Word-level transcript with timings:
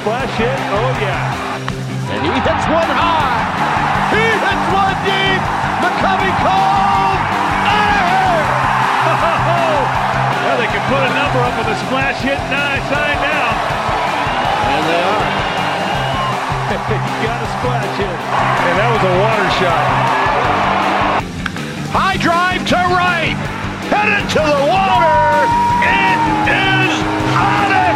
splash 0.00 0.32
hit. 0.40 0.56
Oh, 0.72 0.96
yeah. 0.96 2.16
And 2.16 2.24
he 2.24 2.32
hits 2.32 2.64
one 2.72 2.88
high. 2.88 3.44
He 4.16 4.24
hits 4.32 4.66
one 4.72 4.96
deep. 5.04 5.42
McCovey 5.84 6.32
of 6.32 7.20
here. 8.08 8.40
Well, 10.40 10.56
they 10.58 10.66
can 10.72 10.82
put 10.88 10.98
a 11.04 11.12
number 11.14 11.40
up 11.46 11.54
with 11.60 11.68
a 11.68 11.78
splash 11.86 12.18
hit 12.24 12.40
nine 12.50 12.82
sign 12.90 13.18
now. 13.22 13.54
And 14.72 14.82
they 14.88 15.02
are. 15.04 15.28
Got 17.22 17.38
a 17.44 17.48
splash 17.60 17.94
hit. 18.00 18.08
And 18.08 18.74
that 18.80 18.88
was 18.90 19.04
a 19.04 19.14
water 19.20 19.48
shot. 19.60 19.86
High 21.92 22.16
drive 22.16 22.66
to 22.66 22.80
right. 22.96 23.36
Headed 23.92 24.24
to 24.32 24.40
the 24.40 24.60
water. 24.64 25.44
It 25.84 26.18
is 26.50 26.94
out 27.36 27.89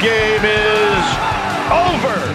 game 0.00 0.44
is 0.44 1.04
over. 1.72 2.34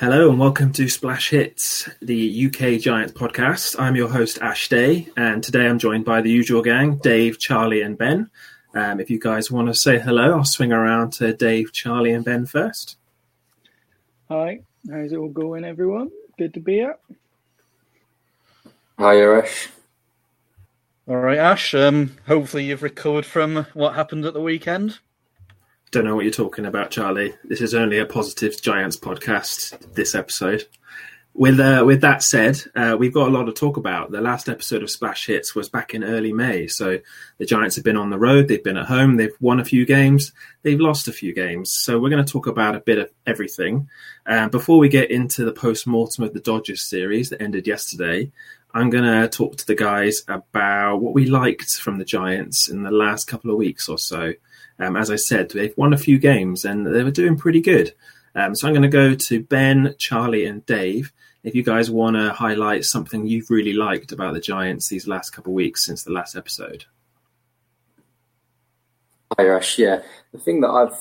Hello 0.00 0.30
and 0.30 0.40
welcome 0.40 0.72
to 0.72 0.88
Splash 0.88 1.30
Hits, 1.30 1.88
the 2.02 2.46
UK 2.46 2.80
Giants 2.80 3.12
podcast. 3.12 3.78
I'm 3.78 3.94
your 3.94 4.08
host 4.08 4.38
Ash 4.42 4.68
Day, 4.68 5.08
and 5.16 5.40
today 5.42 5.68
I'm 5.68 5.78
joined 5.78 6.04
by 6.04 6.20
the 6.20 6.30
usual 6.30 6.62
gang: 6.62 6.96
Dave, 6.96 7.38
Charlie, 7.38 7.82
and 7.82 7.96
Ben. 7.96 8.28
Um, 8.74 8.98
if 8.98 9.08
you 9.08 9.20
guys 9.20 9.52
want 9.52 9.68
to 9.68 9.74
say 9.74 10.00
hello, 10.00 10.32
I'll 10.32 10.44
swing 10.44 10.72
around 10.72 11.12
to 11.14 11.32
Dave, 11.32 11.72
Charlie, 11.72 12.12
and 12.12 12.24
Ben 12.24 12.44
first. 12.44 12.96
Hi, 14.28 14.62
how's 14.90 15.12
it 15.12 15.16
all 15.16 15.28
going, 15.28 15.64
everyone? 15.64 16.10
Good 16.36 16.54
to 16.54 16.60
be 16.60 16.74
here. 16.74 16.96
Hi, 18.98 19.14
Arash. 19.14 19.68
All 21.08 21.16
right, 21.16 21.38
Ash. 21.38 21.74
Um, 21.74 22.18
hopefully 22.26 22.66
you've 22.66 22.82
recovered 22.82 23.24
from 23.24 23.66
what 23.72 23.94
happened 23.94 24.26
at 24.26 24.34
the 24.34 24.42
weekend. 24.42 24.98
Don't 25.90 26.04
know 26.04 26.14
what 26.14 26.26
you're 26.26 26.32
talking 26.32 26.66
about, 26.66 26.90
Charlie. 26.90 27.34
This 27.44 27.62
is 27.62 27.72
only 27.72 27.98
a 27.98 28.04
positive 28.04 28.60
Giants 28.60 28.98
podcast. 28.98 29.94
This 29.94 30.14
episode. 30.14 30.66
With 31.32 31.60
uh, 31.60 31.82
with 31.86 32.02
that 32.02 32.22
said, 32.22 32.60
uh, 32.76 32.96
we've 32.98 33.14
got 33.14 33.28
a 33.28 33.30
lot 33.30 33.44
to 33.44 33.52
talk 33.52 33.78
about. 33.78 34.10
The 34.10 34.20
last 34.20 34.50
episode 34.50 34.82
of 34.82 34.90
Splash 34.90 35.26
Hits 35.26 35.54
was 35.54 35.70
back 35.70 35.94
in 35.94 36.04
early 36.04 36.32
May, 36.32 36.66
so 36.66 36.98
the 37.38 37.46
Giants 37.46 37.76
have 37.76 37.84
been 37.84 37.96
on 37.96 38.10
the 38.10 38.18
road, 38.18 38.48
they've 38.48 38.62
been 38.62 38.76
at 38.76 38.86
home, 38.86 39.16
they've 39.16 39.36
won 39.40 39.60
a 39.60 39.64
few 39.64 39.86
games, 39.86 40.32
they've 40.62 40.80
lost 40.80 41.06
a 41.06 41.12
few 41.12 41.32
games. 41.32 41.72
So 41.72 41.98
we're 41.98 42.10
going 42.10 42.24
to 42.24 42.32
talk 42.32 42.48
about 42.48 42.74
a 42.74 42.80
bit 42.80 42.98
of 42.98 43.10
everything. 43.24 43.88
Uh, 44.26 44.48
before 44.48 44.78
we 44.78 44.88
get 44.88 45.10
into 45.10 45.44
the 45.44 45.52
post 45.52 45.86
mortem 45.86 46.24
of 46.24 46.34
the 46.34 46.40
Dodgers 46.40 46.82
series 46.82 47.30
that 47.30 47.40
ended 47.40 47.66
yesterday, 47.66 48.32
I'm 48.78 48.90
going 48.90 49.02
to 49.02 49.28
talk 49.28 49.56
to 49.56 49.66
the 49.66 49.74
guys 49.74 50.22
about 50.28 50.98
what 50.98 51.12
we 51.12 51.26
liked 51.26 51.72
from 51.72 51.98
the 51.98 52.04
Giants 52.04 52.68
in 52.68 52.84
the 52.84 52.92
last 52.92 53.26
couple 53.26 53.50
of 53.50 53.56
weeks 53.56 53.88
or 53.88 53.98
so. 53.98 54.34
Um, 54.78 54.96
as 54.96 55.10
I 55.10 55.16
said, 55.16 55.50
they've 55.50 55.76
won 55.76 55.92
a 55.92 55.98
few 55.98 56.16
games 56.16 56.64
and 56.64 56.86
they 56.86 57.02
were 57.02 57.10
doing 57.10 57.36
pretty 57.36 57.60
good. 57.60 57.92
Um, 58.36 58.54
so 58.54 58.68
I'm 58.68 58.74
going 58.74 58.82
to 58.82 58.88
go 58.88 59.16
to 59.16 59.42
Ben, 59.42 59.96
Charlie, 59.98 60.46
and 60.46 60.64
Dave. 60.64 61.12
If 61.42 61.56
you 61.56 61.64
guys 61.64 61.90
want 61.90 62.14
to 62.18 62.32
highlight 62.32 62.84
something 62.84 63.26
you've 63.26 63.50
really 63.50 63.72
liked 63.72 64.12
about 64.12 64.34
the 64.34 64.40
Giants 64.40 64.88
these 64.88 65.08
last 65.08 65.30
couple 65.30 65.50
of 65.50 65.56
weeks 65.56 65.84
since 65.84 66.04
the 66.04 66.12
last 66.12 66.36
episode. 66.36 66.84
Hi, 69.36 69.42
Arash. 69.42 69.76
Yeah, 69.76 70.02
the 70.30 70.38
thing 70.38 70.60
that 70.60 70.68
I've 70.68 70.96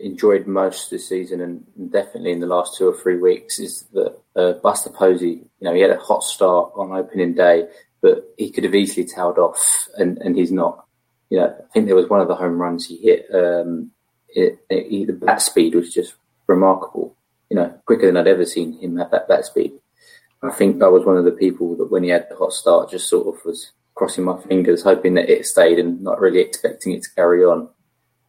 enjoyed 0.00 0.46
most 0.46 0.90
this 0.90 1.08
season, 1.08 1.40
and 1.40 1.92
definitely 1.92 2.32
in 2.32 2.40
the 2.40 2.46
last 2.46 2.76
two 2.76 2.88
or 2.88 2.96
three 2.96 3.18
weeks, 3.18 3.58
is 3.58 3.84
that 3.92 4.18
uh, 4.36 4.52
Buster 4.54 4.90
Posey. 4.90 5.44
You 5.60 5.62
know, 5.62 5.74
he 5.74 5.80
had 5.80 5.90
a 5.90 5.98
hot 5.98 6.22
start 6.22 6.72
on 6.76 6.92
opening 6.92 7.34
day, 7.34 7.68
but 8.00 8.24
he 8.36 8.50
could 8.50 8.64
have 8.64 8.74
easily 8.74 9.06
tailed 9.06 9.38
off, 9.38 9.88
and, 9.96 10.18
and 10.18 10.36
he's 10.36 10.52
not. 10.52 10.84
You 11.30 11.38
know, 11.38 11.56
I 11.58 11.72
think 11.72 11.86
there 11.86 11.96
was 11.96 12.08
one 12.08 12.20
of 12.20 12.28
the 12.28 12.36
home 12.36 12.60
runs 12.60 12.86
he 12.86 12.96
hit. 12.96 13.26
Um, 13.32 13.90
it, 14.28 14.58
it, 14.70 15.06
the 15.06 15.12
bat 15.12 15.42
speed 15.42 15.74
was 15.74 15.92
just 15.92 16.14
remarkable. 16.46 17.16
You 17.50 17.56
know, 17.56 17.80
quicker 17.86 18.06
than 18.06 18.16
I'd 18.16 18.28
ever 18.28 18.44
seen 18.44 18.78
him 18.78 18.96
have 18.98 19.10
that 19.10 19.28
bat 19.28 19.46
speed. 19.46 19.72
I 20.42 20.50
think 20.50 20.82
I 20.82 20.88
was 20.88 21.04
one 21.04 21.16
of 21.16 21.24
the 21.24 21.32
people 21.32 21.76
that 21.76 21.90
when 21.90 22.04
he 22.04 22.10
had 22.10 22.28
the 22.30 22.36
hot 22.36 22.52
start, 22.52 22.90
just 22.90 23.08
sort 23.08 23.34
of 23.34 23.44
was 23.44 23.72
crossing 23.94 24.24
my 24.24 24.40
fingers, 24.42 24.82
hoping 24.82 25.14
that 25.14 25.28
it 25.28 25.44
stayed, 25.44 25.78
and 25.78 26.00
not 26.00 26.20
really 26.20 26.40
expecting 26.40 26.92
it 26.92 27.02
to 27.02 27.14
carry 27.16 27.44
on. 27.44 27.68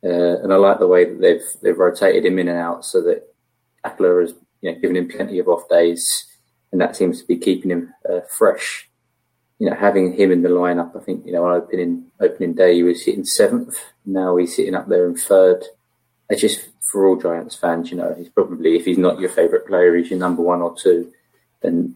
Uh, 0.03 0.41
and 0.41 0.53
I 0.53 0.55
like 0.55 0.79
the 0.79 0.87
way 0.87 1.05
that 1.05 1.19
they've 1.19 1.43
they've 1.61 1.77
rotated 1.77 2.25
him 2.25 2.39
in 2.39 2.47
and 2.47 2.57
out, 2.57 2.85
so 2.85 3.01
that 3.01 3.33
Kapler 3.83 4.21
has 4.21 4.33
you 4.61 4.71
know 4.71 4.79
given 4.79 4.95
him 4.95 5.09
plenty 5.09 5.39
of 5.39 5.47
off 5.47 5.67
days, 5.67 6.25
and 6.71 6.79
that 6.79 6.95
seems 6.95 7.21
to 7.21 7.27
be 7.27 7.37
keeping 7.37 7.71
him 7.71 7.93
uh, 8.09 8.21
fresh. 8.29 8.89
You 9.59 9.69
know, 9.69 9.75
having 9.75 10.13
him 10.13 10.31
in 10.31 10.41
the 10.41 10.49
lineup, 10.49 10.95
I 10.95 11.03
think 11.03 11.25
you 11.25 11.33
know 11.33 11.45
on 11.45 11.61
opening 11.61 12.05
opening 12.19 12.53
day 12.53 12.75
he 12.75 12.83
was 12.83 13.03
hitting 13.03 13.25
seventh. 13.25 13.77
Now 14.05 14.37
he's 14.37 14.55
sitting 14.55 14.75
up 14.75 14.87
there 14.87 15.05
in 15.05 15.17
third. 15.17 15.65
It's 16.29 16.41
just 16.41 16.69
for 16.89 17.07
all 17.07 17.15
Giants 17.15 17.55
fans, 17.55 17.91
you 17.91 17.97
know, 17.97 18.13
he's 18.17 18.29
probably 18.29 18.75
if 18.75 18.85
he's 18.85 18.97
not 18.97 19.19
your 19.19 19.29
favourite 19.29 19.67
player, 19.67 19.95
he's 19.95 20.09
your 20.09 20.19
number 20.19 20.41
one 20.41 20.61
or 20.61 20.75
two. 20.75 21.11
And 21.61 21.95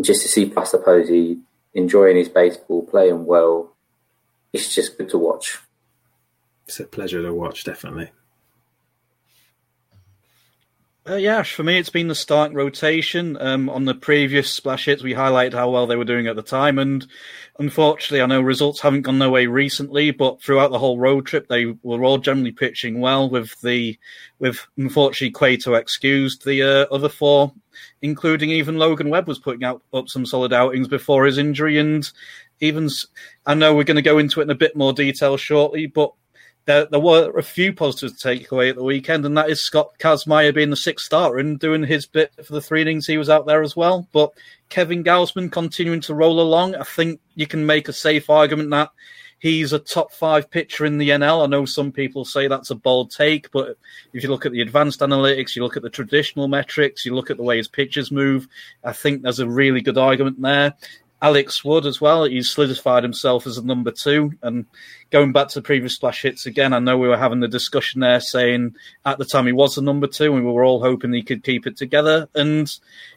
just 0.00 0.22
to 0.22 0.28
see 0.28 0.44
Buster 0.44 0.78
Posey 0.78 1.38
enjoying 1.72 2.16
his 2.16 2.28
baseball, 2.28 2.86
playing 2.86 3.24
well, 3.26 3.74
it's 4.52 4.74
just 4.74 4.98
good 4.98 5.08
to 5.10 5.18
watch. 5.18 5.58
It's 6.66 6.80
a 6.80 6.84
pleasure 6.84 7.22
to 7.22 7.32
watch, 7.32 7.64
definitely. 7.64 8.10
Uh, 11.06 11.16
yeah, 11.16 11.42
for 11.42 11.62
me, 11.62 11.76
it's 11.76 11.90
been 11.90 12.08
the 12.08 12.14
starting 12.14 12.56
rotation. 12.56 13.36
Um, 13.38 13.68
on 13.68 13.84
the 13.84 13.94
previous 13.94 14.50
splash 14.50 14.86
hits, 14.86 15.02
we 15.02 15.12
highlighted 15.12 15.52
how 15.52 15.68
well 15.68 15.86
they 15.86 15.96
were 15.96 16.06
doing 16.06 16.28
at 16.28 16.36
the 16.36 16.42
time, 16.42 16.78
and 16.78 17.06
unfortunately, 17.58 18.22
I 18.22 18.26
know 18.26 18.40
results 18.40 18.80
haven't 18.80 19.02
gone 19.02 19.18
their 19.18 19.28
way 19.28 19.46
recently. 19.46 20.12
But 20.12 20.40
throughout 20.40 20.70
the 20.70 20.78
whole 20.78 20.98
road 20.98 21.26
trip, 21.26 21.46
they 21.46 21.66
were 21.82 22.02
all 22.02 22.16
generally 22.16 22.52
pitching 22.52 23.00
well. 23.00 23.28
With 23.28 23.54
the, 23.60 23.98
with 24.38 24.66
unfortunately 24.78 25.32
Cueto 25.32 25.74
excused, 25.74 26.46
the 26.46 26.62
uh, 26.62 26.86
other 26.90 27.10
four, 27.10 27.52
including 28.00 28.48
even 28.48 28.78
Logan 28.78 29.10
Webb, 29.10 29.28
was 29.28 29.38
putting 29.38 29.64
out 29.64 29.82
up 29.92 30.08
some 30.08 30.24
solid 30.24 30.54
outings 30.54 30.88
before 30.88 31.26
his 31.26 31.36
injury. 31.36 31.76
And 31.76 32.10
even 32.60 32.88
I 33.44 33.52
know 33.52 33.74
we're 33.74 33.84
going 33.84 33.96
to 33.96 34.02
go 34.02 34.16
into 34.16 34.40
it 34.40 34.44
in 34.44 34.50
a 34.50 34.54
bit 34.54 34.74
more 34.74 34.94
detail 34.94 35.36
shortly, 35.36 35.84
but 35.84 36.14
there, 36.66 36.86
there 36.86 37.00
were 37.00 37.30
a 37.36 37.42
few 37.42 37.72
positives 37.72 38.14
to 38.14 38.28
take 38.28 38.50
away 38.50 38.70
at 38.70 38.76
the 38.76 38.84
weekend, 38.84 39.26
and 39.26 39.36
that 39.36 39.50
is 39.50 39.60
Scott 39.60 39.90
Kazmir 39.98 40.54
being 40.54 40.70
the 40.70 40.76
sixth 40.76 41.06
starter 41.06 41.38
and 41.38 41.58
doing 41.58 41.84
his 41.84 42.06
bit 42.06 42.32
for 42.44 42.52
the 42.52 42.60
three 42.60 42.82
innings 42.82 43.06
he 43.06 43.18
was 43.18 43.28
out 43.28 43.46
there 43.46 43.62
as 43.62 43.76
well. 43.76 44.08
But 44.12 44.32
Kevin 44.70 45.04
Gausman 45.04 45.52
continuing 45.52 46.00
to 46.02 46.14
roll 46.14 46.40
along. 46.40 46.74
I 46.74 46.84
think 46.84 47.20
you 47.34 47.46
can 47.46 47.66
make 47.66 47.88
a 47.88 47.92
safe 47.92 48.30
argument 48.30 48.70
that 48.70 48.90
he's 49.44 49.74
a 49.74 49.78
top 49.78 50.10
five 50.10 50.50
pitcher 50.50 50.86
in 50.86 50.96
the 50.96 51.10
NL. 51.10 51.44
I 51.44 51.46
know 51.46 51.66
some 51.66 51.92
people 51.92 52.24
say 52.24 52.48
that's 52.48 52.70
a 52.70 52.74
bold 52.74 53.10
take, 53.10 53.50
but 53.50 53.76
if 54.14 54.22
you 54.22 54.30
look 54.30 54.46
at 54.46 54.52
the 54.52 54.62
advanced 54.62 55.00
analytics, 55.00 55.54
you 55.54 55.62
look 55.62 55.76
at 55.76 55.82
the 55.82 55.90
traditional 55.90 56.48
metrics, 56.48 57.04
you 57.04 57.14
look 57.14 57.30
at 57.30 57.36
the 57.36 57.42
way 57.42 57.58
his 57.58 57.68
pitches 57.68 58.10
move, 58.10 58.48
I 58.82 58.94
think 58.94 59.20
there's 59.20 59.40
a 59.40 59.46
really 59.46 59.82
good 59.82 59.98
argument 59.98 60.40
there. 60.40 60.72
Alex 61.24 61.64
Wood 61.64 61.86
as 61.86 62.02
well. 62.02 62.24
He's 62.24 62.50
solidified 62.50 63.02
himself 63.02 63.46
as 63.46 63.56
a 63.56 63.64
number 63.64 63.90
two. 63.90 64.34
And 64.42 64.66
going 65.08 65.32
back 65.32 65.48
to 65.48 65.54
the 65.54 65.62
previous 65.62 65.94
splash 65.94 66.20
hits 66.20 66.44
again, 66.44 66.74
I 66.74 66.80
know 66.80 66.98
we 66.98 67.08
were 67.08 67.16
having 67.16 67.40
the 67.40 67.48
discussion 67.48 68.02
there 68.02 68.20
saying 68.20 68.76
at 69.06 69.16
the 69.16 69.24
time 69.24 69.46
he 69.46 69.52
was 69.52 69.78
a 69.78 69.82
number 69.82 70.06
two, 70.06 70.36
and 70.36 70.44
we 70.44 70.52
were 70.52 70.64
all 70.64 70.82
hoping 70.82 71.14
he 71.14 71.22
could 71.22 71.42
keep 71.42 71.66
it 71.66 71.78
together. 71.78 72.28
And 72.34 72.70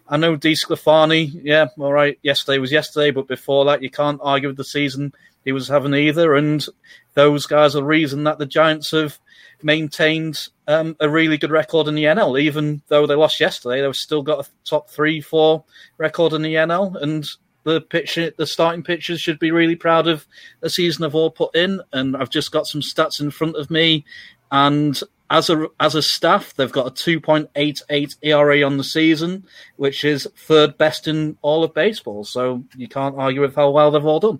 I 0.07 0.15
know 0.15 0.37
DeSclafani, 0.37 1.41
yeah, 1.43 1.67
all 1.77 1.91
right, 1.91 2.17
yesterday 2.21 2.59
was 2.59 2.71
yesterday, 2.71 3.11
but 3.11 3.27
before 3.27 3.65
that, 3.65 3.83
you 3.83 3.89
can't 3.89 4.21
argue 4.23 4.47
with 4.47 4.57
the 4.57 4.63
season 4.63 5.13
he 5.43 5.51
was 5.51 5.67
having 5.67 5.93
either. 5.93 6.33
And 6.33 6.65
those 7.13 7.45
guys 7.45 7.75
are 7.75 7.79
the 7.79 7.85
reason 7.85 8.23
that 8.23 8.39
the 8.39 8.45
Giants 8.45 8.91
have 8.91 9.19
maintained 9.61 10.47
um, 10.65 10.95
a 11.01 11.09
really 11.09 11.37
good 11.37 11.51
record 11.51 11.89
in 11.89 11.95
the 11.95 12.05
NL. 12.05 12.39
Even 12.39 12.83
though 12.87 13.05
they 13.05 13.15
lost 13.15 13.41
yesterday, 13.41 13.81
they've 13.81 13.93
still 13.93 14.21
got 14.21 14.47
a 14.47 14.49
top 14.63 14.89
three, 14.89 15.19
four 15.19 15.65
record 15.97 16.31
in 16.31 16.41
the 16.41 16.53
NL. 16.53 16.95
And 17.01 17.27
the 17.67 17.81
pitch, 17.81 18.17
the 18.37 18.47
starting 18.47 18.81
pitchers 18.81 19.19
should 19.19 19.39
be 19.39 19.51
really 19.51 19.75
proud 19.75 20.07
of 20.07 20.25
the 20.61 20.69
season 20.69 21.03
they've 21.03 21.13
all 21.13 21.29
put 21.29 21.53
in. 21.55 21.81
And 21.91 22.15
I've 22.15 22.29
just 22.29 22.51
got 22.51 22.65
some 22.65 22.81
stats 22.81 23.19
in 23.19 23.29
front 23.29 23.57
of 23.57 23.69
me, 23.69 24.05
and 24.51 24.99
as 25.29 25.49
a 25.49 25.67
as 25.79 25.93
a 25.93 26.01
staff, 26.01 26.53
they've 26.55 26.71
got 26.71 26.87
a 26.87 26.91
2.88 26.91 28.15
ERA 28.21 28.63
on 28.63 28.77
the 28.77 28.83
season, 28.83 29.45
which 29.75 30.05
is 30.05 30.27
third 30.35 30.77
best 30.77 31.07
in 31.07 31.37
all 31.41 31.63
of 31.63 31.73
baseball. 31.73 32.23
So 32.23 32.63
you 32.75 32.87
can't 32.87 33.17
argue 33.17 33.41
with 33.41 33.55
how 33.55 33.69
well 33.71 33.91
they've 33.91 34.05
all 34.05 34.21
done. 34.21 34.39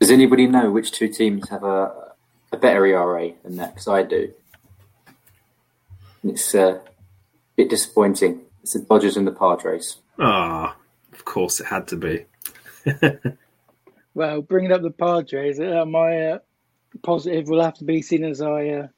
Does 0.00 0.10
anybody 0.10 0.46
know 0.46 0.70
which 0.70 0.92
two 0.92 1.08
teams 1.08 1.48
have 1.48 1.64
a, 1.64 2.12
a 2.52 2.56
better 2.56 2.84
ERA 2.86 3.32
than 3.44 3.56
that? 3.56 3.74
Because 3.74 3.88
I 3.88 4.02
do. 4.02 4.32
It's 6.24 6.54
uh, 6.54 6.78
a 6.78 6.80
bit 7.56 7.70
disappointing. 7.70 8.40
It's 8.62 8.74
the 8.74 8.80
Dodgers 8.80 9.16
and 9.16 9.26
the 9.26 9.32
Padres. 9.32 9.96
Ah, 10.18 10.72
of 10.72 10.77
course 11.28 11.60
it 11.60 11.66
had 11.66 11.88
to 11.88 11.96
be. 11.96 12.24
Well, 14.18 14.42
bringing 14.42 14.72
up 14.72 14.82
the 14.82 14.90
Padres, 14.90 15.60
uh, 15.60 15.84
my 15.84 16.30
uh, 16.30 16.38
positive 17.04 17.48
will 17.48 17.62
have 17.62 17.74
to 17.74 17.84
be 17.84 18.02
seen 18.02 18.24
as 18.24 18.42
I 18.42 18.68
uh, 18.68 18.88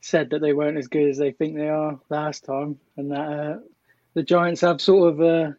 said 0.00 0.30
that 0.30 0.40
they 0.40 0.52
weren't 0.52 0.78
as 0.78 0.86
good 0.86 1.08
as 1.08 1.18
they 1.18 1.32
think 1.32 1.56
they 1.56 1.68
are 1.68 1.98
last 2.08 2.44
time, 2.44 2.78
and 2.96 3.10
that 3.10 3.28
uh, 3.28 3.58
the 4.14 4.22
Giants 4.22 4.60
have 4.60 4.80
sort 4.80 5.14
of 5.14 5.20
uh, 5.20 5.52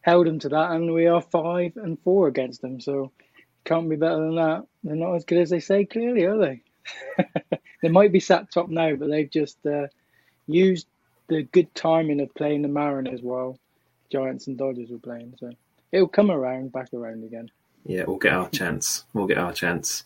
held 0.00 0.26
them 0.26 0.40
to 0.40 0.48
that, 0.48 0.72
and 0.72 0.92
we 0.92 1.06
are 1.06 1.20
five 1.20 1.76
and 1.76 2.00
four 2.00 2.26
against 2.26 2.62
them. 2.62 2.80
So 2.80 3.12
can't 3.64 3.88
be 3.88 3.94
better 3.94 4.16
than 4.18 4.34
that. 4.34 4.66
They're 4.82 4.96
not 4.96 5.14
as 5.14 5.24
good 5.24 5.38
as 5.38 5.50
they 5.50 5.60
say, 5.60 5.84
clearly, 5.84 6.24
are 6.24 6.38
they? 6.38 6.62
they 7.82 7.88
might 7.90 8.10
be 8.10 8.18
sat 8.18 8.50
top 8.50 8.68
now, 8.68 8.96
but 8.96 9.08
they've 9.08 9.30
just 9.30 9.64
uh, 9.64 9.86
used 10.48 10.88
the 11.28 11.44
good 11.44 11.72
timing 11.76 12.20
of 12.20 12.34
playing 12.34 12.62
the 12.62 12.68
Mariners 12.68 13.22
while 13.22 13.56
Giants 14.10 14.46
and 14.46 14.56
Dodgers 14.56 14.90
were 14.90 14.98
playing. 14.98 15.34
So 15.38 15.50
it'll 15.92 16.08
come 16.08 16.30
around, 16.30 16.72
back 16.72 16.92
around 16.92 17.24
again. 17.24 17.50
Yeah, 17.84 18.04
we'll 18.06 18.18
get 18.18 18.32
our 18.32 18.48
chance. 18.48 19.04
We'll 19.12 19.26
get 19.26 19.38
our 19.38 19.52
chance. 19.52 20.04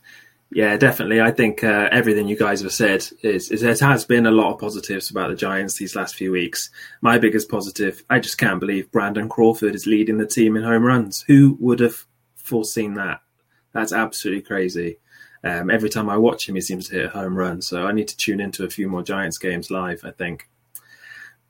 Yeah, 0.52 0.76
definitely. 0.76 1.20
I 1.20 1.31
think 1.31 1.62
uh, 1.62 1.88
everything 1.93 2.26
you 2.26 2.37
guys 2.37 2.61
have 2.62 2.73
said 2.73 3.06
is, 3.23 3.50
is 3.52 3.61
there 3.61 3.88
has 3.88 4.05
been 4.05 4.26
a 4.26 4.32
lot 4.32 4.52
of 4.52 4.58
positives 4.58 5.08
about 5.08 5.31
the 5.31 5.37
Giants 5.37 5.76
these 5.76 5.94
last 5.94 6.17
few 6.17 6.32
weeks. 6.32 6.70
My 7.00 7.19
biggest 7.19 7.49
positive, 7.49 8.02
I 8.11 8.19
just 8.19 8.37
can't 8.37 8.58
believe 8.58 8.91
Brandon 8.91 9.29
Crawford 9.29 9.76
is 9.76 9.87
leading 9.87 10.19
the 10.19 10.26
team 10.26 10.56
in 10.56 10.64
home 10.64 10.82
runs. 10.82 11.23
Who 11.29 11.56
would 11.61 11.79
have 11.79 12.05
foreseen 12.35 12.94
that? 12.94 13.23
That's 13.73 13.93
absolutely 13.93 14.43
crazy. 14.43 14.99
Um, 15.44 15.70
every 15.70 15.88
time 15.88 16.11
I 16.11 16.17
watch 16.17 16.49
him, 16.49 16.56
he 16.56 16.61
seems 16.61 16.88
to 16.88 16.97
hit 16.97 17.06
a 17.06 17.11
home 17.11 17.37
run. 17.37 17.62
So 17.62 17.87
I 17.87 17.93
need 17.93 18.08
to 18.08 18.17
tune 18.17 18.41
into 18.41 18.64
a 18.64 18.70
few 18.70 18.88
more 18.88 19.05
Giants 19.05 19.38
games 19.38 19.70
live. 19.70 20.00
I 20.05 20.11
think. 20.11 20.49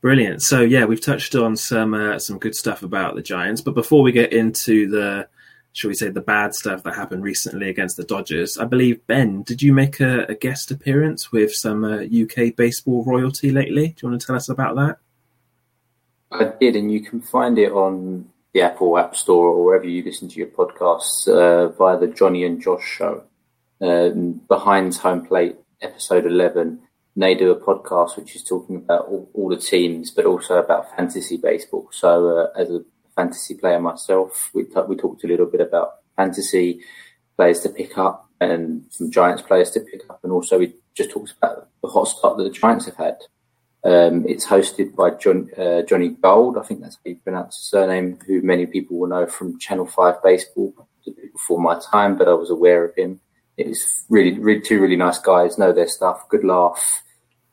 Brilliant. 0.01 0.43
So 0.43 0.63
yeah, 0.63 0.87
we've 0.87 1.01
touched 1.01 1.35
on 1.35 1.57
some 1.57 1.93
uh, 1.93 2.19
some 2.19 2.39
good 2.39 2.55
stuff 2.55 2.83
about 2.83 3.17
the 3.17 3.23
Giants, 3.23 3.61
but 3.61 3.75
before 3.75 4.03
we 4.03 4.13
get 4.13 4.33
into 4.33 4.89
the 4.89 5.29
shall 5.73 5.89
we 5.89 5.95
say 5.95 6.09
the 6.09 6.21
bad 6.21 6.55
stuff 6.55 6.83
that 6.83 6.95
happened 6.95 7.23
recently 7.23 7.69
against 7.69 7.97
the 7.97 8.05
Dodgers, 8.05 8.59
I 8.59 8.65
believe 8.65 9.07
Ben, 9.07 9.43
did 9.43 9.63
you 9.63 9.73
make 9.73 10.01
a, 10.01 10.25
a 10.25 10.35
guest 10.35 10.71
appearance 10.71 11.31
with 11.31 11.55
some 11.55 11.85
uh, 11.85 11.99
UK 12.03 12.57
baseball 12.57 13.05
royalty 13.05 13.51
lately? 13.51 13.89
Do 13.89 13.95
you 14.03 14.09
want 14.09 14.21
to 14.21 14.27
tell 14.27 14.37
us 14.37 14.49
about 14.49 14.77
that? 14.77 14.99
I 16.33 16.53
did, 16.59 16.77
and 16.77 16.91
you 16.91 17.01
can 17.01 17.21
find 17.21 17.59
it 17.59 17.73
on 17.73 18.29
the 18.53 18.63
Apple 18.63 18.99
App 18.99 19.15
Store 19.15 19.49
or 19.49 19.65
wherever 19.65 19.87
you 19.87 20.03
listen 20.03 20.29
to 20.29 20.37
your 20.37 20.49
podcasts 20.49 21.29
uh, 21.29 21.69
via 21.69 21.99
the 21.99 22.09
Johnny 22.09 22.45
and 22.45 22.61
Josh 22.61 22.85
show. 22.85 23.25
Uh, 23.81 24.11
behind 24.11 24.95
home 24.97 25.25
plate, 25.27 25.57
episode 25.81 26.27
11, 26.27 26.81
they 27.17 27.35
do 27.35 27.51
a 27.51 27.61
podcast 27.61 28.17
which 28.17 28.37
is 28.37 28.43
talking 28.43 28.77
about 28.77 29.07
all, 29.07 29.29
all 29.35 29.49
the 29.49 29.57
teams, 29.57 30.11
but 30.11 30.27
also 30.27 30.57
about 30.57 30.95
fantasy 30.97 31.37
baseball. 31.37 31.89
So, 31.93 32.39
uh, 32.39 32.61
as 32.61 32.71
a 32.71 32.85
fantasy 33.17 33.55
player 33.55 33.81
myself, 33.81 34.51
we, 34.55 34.65
t- 34.65 34.81
we 34.89 34.97
talked 34.97 35.25
a 35.25 35.27
little 35.27 35.47
bit 35.47 35.61
about 35.61 35.95
fantasy 36.17 36.81
players 37.37 37.61
to 37.61 37.69
pick 37.69 37.99
up 37.99 38.29
and 38.41 38.85
some 38.91 39.11
Giants 39.11 39.43
players 39.43 39.71
to 39.73 39.81
pick 39.81 40.09
up, 40.09 40.21
and 40.23 40.33
also 40.33 40.59
we 40.59 40.75
just 40.95 41.11
talked 41.11 41.35
about 41.37 41.69
the 41.83 41.89
hot 41.89 42.09
start 42.09 42.39
that 42.39 42.45
the 42.45 42.51
Giants 42.51 42.87
have 42.87 42.97
had. 42.97 43.19
Um, 43.83 44.27
it's 44.27 44.47
hosted 44.47 44.95
by 44.95 45.11
John, 45.11 45.51
uh, 45.57 45.83
Johnny 45.83 46.11
Gould, 46.11 46.59
I 46.59 46.63
think 46.63 46.81
that's 46.81 46.97
how 46.97 47.11
you 47.11 47.17
pronounce 47.17 47.57
his 47.57 47.65
surname, 47.65 48.19
who 48.27 48.43
many 48.43 48.67
people 48.67 48.99
will 48.99 49.09
know 49.09 49.27
from 49.27 49.59
Channel 49.59 49.87
5 49.87 50.23
Baseball 50.23 50.75
before 51.33 51.61
my 51.61 51.79
time, 51.91 52.17
but 52.17 52.29
I 52.29 52.35
was 52.35 52.51
aware 52.51 52.85
of 52.85 52.95
him. 52.95 53.21
It 53.61 53.69
was 53.69 54.05
really, 54.09 54.39
really 54.39 54.61
two 54.61 54.81
really 54.81 54.97
nice 54.97 55.19
guys, 55.19 55.59
know 55.59 55.73
their 55.73 55.89
stuff, 55.89 56.29
good 56.29 56.45
laugh. 56.45 57.03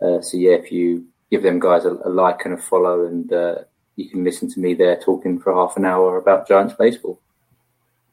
Uh, 0.01 0.21
so, 0.21 0.37
yeah, 0.37 0.53
if 0.53 0.71
you 0.71 1.07
give 1.31 1.43
them 1.43 1.59
guys 1.59 1.85
a, 1.85 1.91
a 2.05 2.09
like 2.09 2.45
and 2.45 2.53
a 2.53 2.57
follow, 2.57 3.05
and 3.05 3.31
uh, 3.31 3.55
you 3.95 4.09
can 4.09 4.23
listen 4.23 4.49
to 4.51 4.59
me 4.59 4.73
there 4.73 4.97
talking 4.97 5.39
for 5.39 5.53
half 5.53 5.77
an 5.77 5.85
hour 5.85 6.17
about 6.17 6.47
Giants 6.47 6.73
baseball. 6.73 7.19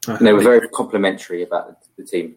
And 0.07 0.27
they 0.27 0.33
were 0.33 0.43
very 0.43 0.69
complimentary 0.69 1.43
about 1.43 1.79
the 1.97 2.05
team. 2.05 2.37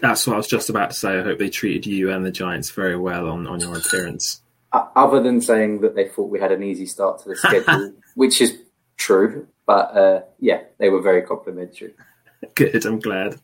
That's 0.00 0.26
what 0.26 0.34
I 0.34 0.36
was 0.36 0.46
just 0.46 0.70
about 0.70 0.90
to 0.90 0.96
say. 0.96 1.18
I 1.18 1.22
hope 1.22 1.40
they 1.40 1.50
treated 1.50 1.86
you 1.86 2.10
and 2.12 2.24
the 2.24 2.30
Giants 2.30 2.70
very 2.70 2.96
well 2.96 3.28
on, 3.28 3.48
on 3.48 3.58
your 3.58 3.76
appearance 3.76 4.42
other 4.72 5.22
than 5.22 5.40
saying 5.40 5.80
that 5.80 5.94
they 5.94 6.08
thought 6.08 6.30
we 6.30 6.40
had 6.40 6.52
an 6.52 6.62
easy 6.62 6.86
start 6.86 7.20
to 7.22 7.28
the 7.28 7.36
schedule, 7.36 7.92
which 8.14 8.40
is 8.40 8.58
true, 8.96 9.46
but 9.66 9.96
uh, 9.96 10.20
yeah, 10.38 10.62
they 10.78 10.88
were 10.88 11.02
very 11.02 11.22
complimentary. 11.22 11.94
Good, 12.54 12.84
I'm 12.84 13.00
glad. 13.00 13.40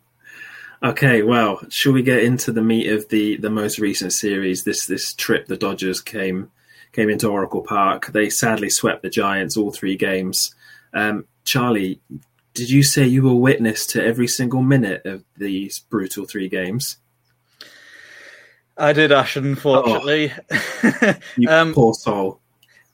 Okay, 0.82 1.22
well, 1.22 1.60
shall 1.70 1.92
we 1.92 2.02
get 2.02 2.22
into 2.22 2.52
the 2.52 2.62
meat 2.62 2.90
of 2.90 3.08
the, 3.08 3.36
the 3.38 3.50
most 3.50 3.78
recent 3.78 4.12
series? 4.12 4.64
This 4.64 4.86
this 4.86 5.14
trip 5.14 5.46
the 5.46 5.56
Dodgers 5.56 6.00
came 6.00 6.50
came 6.92 7.08
into 7.08 7.28
Oracle 7.28 7.62
Park. 7.62 8.08
They 8.08 8.28
sadly 8.28 8.70
swept 8.70 9.02
the 9.02 9.10
Giants 9.10 9.56
all 9.56 9.72
three 9.72 9.96
games. 9.96 10.54
Um, 10.92 11.26
Charlie, 11.44 12.00
did 12.54 12.70
you 12.70 12.82
say 12.82 13.06
you 13.06 13.22
were 13.22 13.34
witness 13.34 13.86
to 13.88 14.04
every 14.04 14.28
single 14.28 14.62
minute 14.62 15.04
of 15.04 15.24
these 15.36 15.78
brutal 15.78 16.26
three 16.26 16.48
games? 16.48 16.96
I 18.76 18.92
did, 18.92 19.12
Ash. 19.12 19.36
Unfortunately, 19.36 20.32
oh, 20.52 21.14
you 21.36 21.48
um, 21.48 21.72
poor 21.72 21.94
soul. 21.94 22.40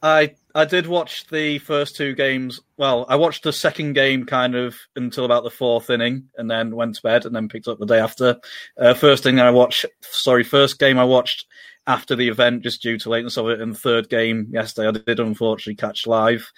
I 0.03 0.35
I 0.55 0.65
did 0.65 0.87
watch 0.87 1.27
the 1.29 1.59
first 1.59 1.97
two 1.97 2.15
games. 2.15 2.61
Well, 2.77 3.07
I 3.09 3.17
watched 3.17 3.45
the 3.45 3.53
second 3.53 3.95
game 3.95 4.27
kind 4.27 4.55
of 4.55 4.77
until 4.97 5.25
about 5.25 5.45
the 5.45 5.51
fourth 5.51 5.89
inning, 5.91 6.29
and 6.37 6.51
then 6.51 6.75
went 6.75 6.97
to 6.97 7.03
bed, 7.03 7.25
and 7.25 7.35
then 7.35 7.49
picked 7.49 7.69
up 7.69 7.79
the 7.79 7.87
day 7.87 8.01
after. 8.01 8.39
Uh, 8.79 8.95
first 8.95 9.23
thing 9.23 9.41
I 9.41 9.51
watched, 9.51 9.87
sorry, 10.03 10.45
first 10.45 10.79
game 10.79 10.99
I 10.99 11.05
watched 11.05 11.47
after 11.87 12.15
the 12.15 12.29
event, 12.29 12.63
just 12.63 12.83
due 12.83 12.99
to 12.99 13.11
lateness 13.11 13.37
of 13.37 13.49
it, 13.49 13.61
and 13.61 13.77
third 13.77 14.09
game 14.09 14.49
yesterday 14.51 14.89
I 14.89 14.91
did 14.93 15.21
unfortunately 15.21 15.77
catch 15.77 16.07
live. 16.07 16.51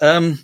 Um, 0.00 0.38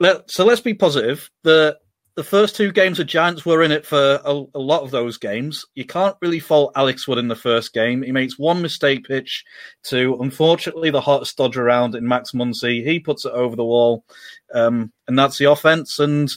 let, 0.00 0.30
so 0.30 0.44
let's 0.44 0.60
be 0.60 0.74
positive. 0.74 1.30
The 1.44 1.78
the 2.18 2.24
first 2.24 2.56
two 2.56 2.72
games, 2.72 2.98
the 2.98 3.04
Giants 3.04 3.46
were 3.46 3.62
in 3.62 3.70
it 3.70 3.86
for 3.86 4.20
a, 4.24 4.44
a, 4.52 4.58
lot 4.58 4.82
of 4.82 4.90
those 4.90 5.18
games. 5.18 5.64
You 5.76 5.84
can't 5.84 6.16
really 6.20 6.40
fault 6.40 6.72
Alex 6.74 7.06
Wood 7.06 7.16
in 7.18 7.28
the 7.28 7.36
first 7.36 7.72
game. 7.72 8.02
He 8.02 8.10
makes 8.10 8.36
one 8.36 8.60
mistake 8.60 9.06
pitch 9.06 9.44
to, 9.84 10.18
unfortunately, 10.20 10.90
the 10.90 11.00
hottest 11.00 11.36
dodger 11.36 11.64
around 11.64 11.94
in 11.94 12.08
Max 12.08 12.32
Muncy. 12.32 12.84
He 12.84 12.98
puts 12.98 13.24
it 13.24 13.30
over 13.30 13.54
the 13.54 13.64
wall, 13.64 14.04
um, 14.52 14.92
and 15.06 15.16
that's 15.16 15.38
the 15.38 15.44
offense. 15.44 16.00
And 16.00 16.28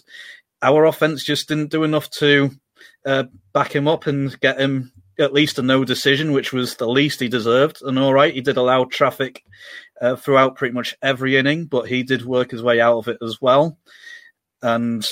our 0.62 0.86
offense 0.86 1.24
just 1.24 1.48
didn't 1.48 1.72
do 1.72 1.83
enough 1.83 2.12
to 2.12 2.51
uh, 3.04 3.24
back 3.51 3.75
him 3.75 3.88
up 3.88 4.06
and 4.06 4.39
get 4.39 4.60
him 4.60 4.92
at 5.18 5.33
least 5.33 5.57
a 5.57 5.63
no 5.63 5.83
decision, 5.83 6.31
which 6.31 6.54
was 6.54 6.75
the 6.75 6.88
least 6.88 7.22
he 7.22 7.28
deserved. 7.28 7.81
And 7.81 7.98
all 7.98 8.13
right, 8.13 8.36
he 8.36 8.42
did 8.42 8.57
allow 8.57 8.83
traffic 8.83 9.44
uh, 10.00 10.16
throughout 10.16 10.57
pretty 10.57 10.75
much 10.75 10.95
every 11.01 11.38
inning, 11.38 11.66
but 11.66 11.88
he 11.88 12.04
did 12.04 12.24
work 12.24 12.51
his 12.51 12.62
way 12.62 12.80
out 12.80 13.00
of 13.00 13.07
it 13.07 13.18
as 13.24 13.42
well. 13.42 13.80
And 14.62 15.04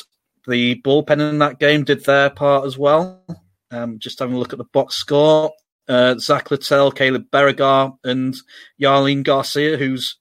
the 0.50 0.82
bullpen 0.82 1.30
in 1.30 1.40
that 1.40 1.60
game 1.60 1.84
did 1.84 2.04
their 2.06 2.30
part 2.30 2.66
as 2.66 2.78
well. 2.78 3.24
Um, 3.72 4.00
just 4.00 4.20
having 4.20 4.36
a 4.36 4.40
look 4.40 4.54
at 4.54 4.58
the 4.58 4.66
box 4.66 4.96
score. 4.96 5.52
Uh, 5.88 6.16
Zach 6.18 6.52
Littell, 6.52 6.92
Caleb 6.92 7.32
Baragar, 7.32 7.98
and 8.04 8.36
Jarlin 8.80 9.24
Garcia, 9.24 9.78
who's 9.78 10.18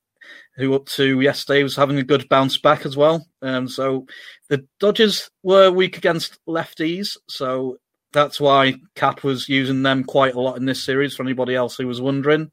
who 0.56 0.74
up 0.74 0.86
to 0.86 1.20
yesterday 1.20 1.62
was 1.62 1.76
having 1.76 1.98
a 1.98 2.02
good 2.02 2.28
bounce 2.28 2.58
back 2.58 2.84
as 2.84 2.96
well. 2.96 3.26
Um, 3.42 3.68
so 3.68 4.06
the 4.48 4.66
Dodgers 4.80 5.30
were 5.42 5.70
weak 5.70 5.96
against 5.96 6.38
lefties, 6.48 7.16
so 7.28 7.76
that's 8.12 8.40
why 8.40 8.74
Cap 8.96 9.22
was 9.22 9.48
using 9.48 9.82
them 9.82 10.04
quite 10.04 10.34
a 10.34 10.40
lot 10.40 10.56
in 10.56 10.64
this 10.64 10.82
series. 10.82 11.14
For 11.14 11.22
anybody 11.22 11.54
else 11.54 11.76
who 11.76 11.86
was 11.86 12.00
wondering, 12.00 12.50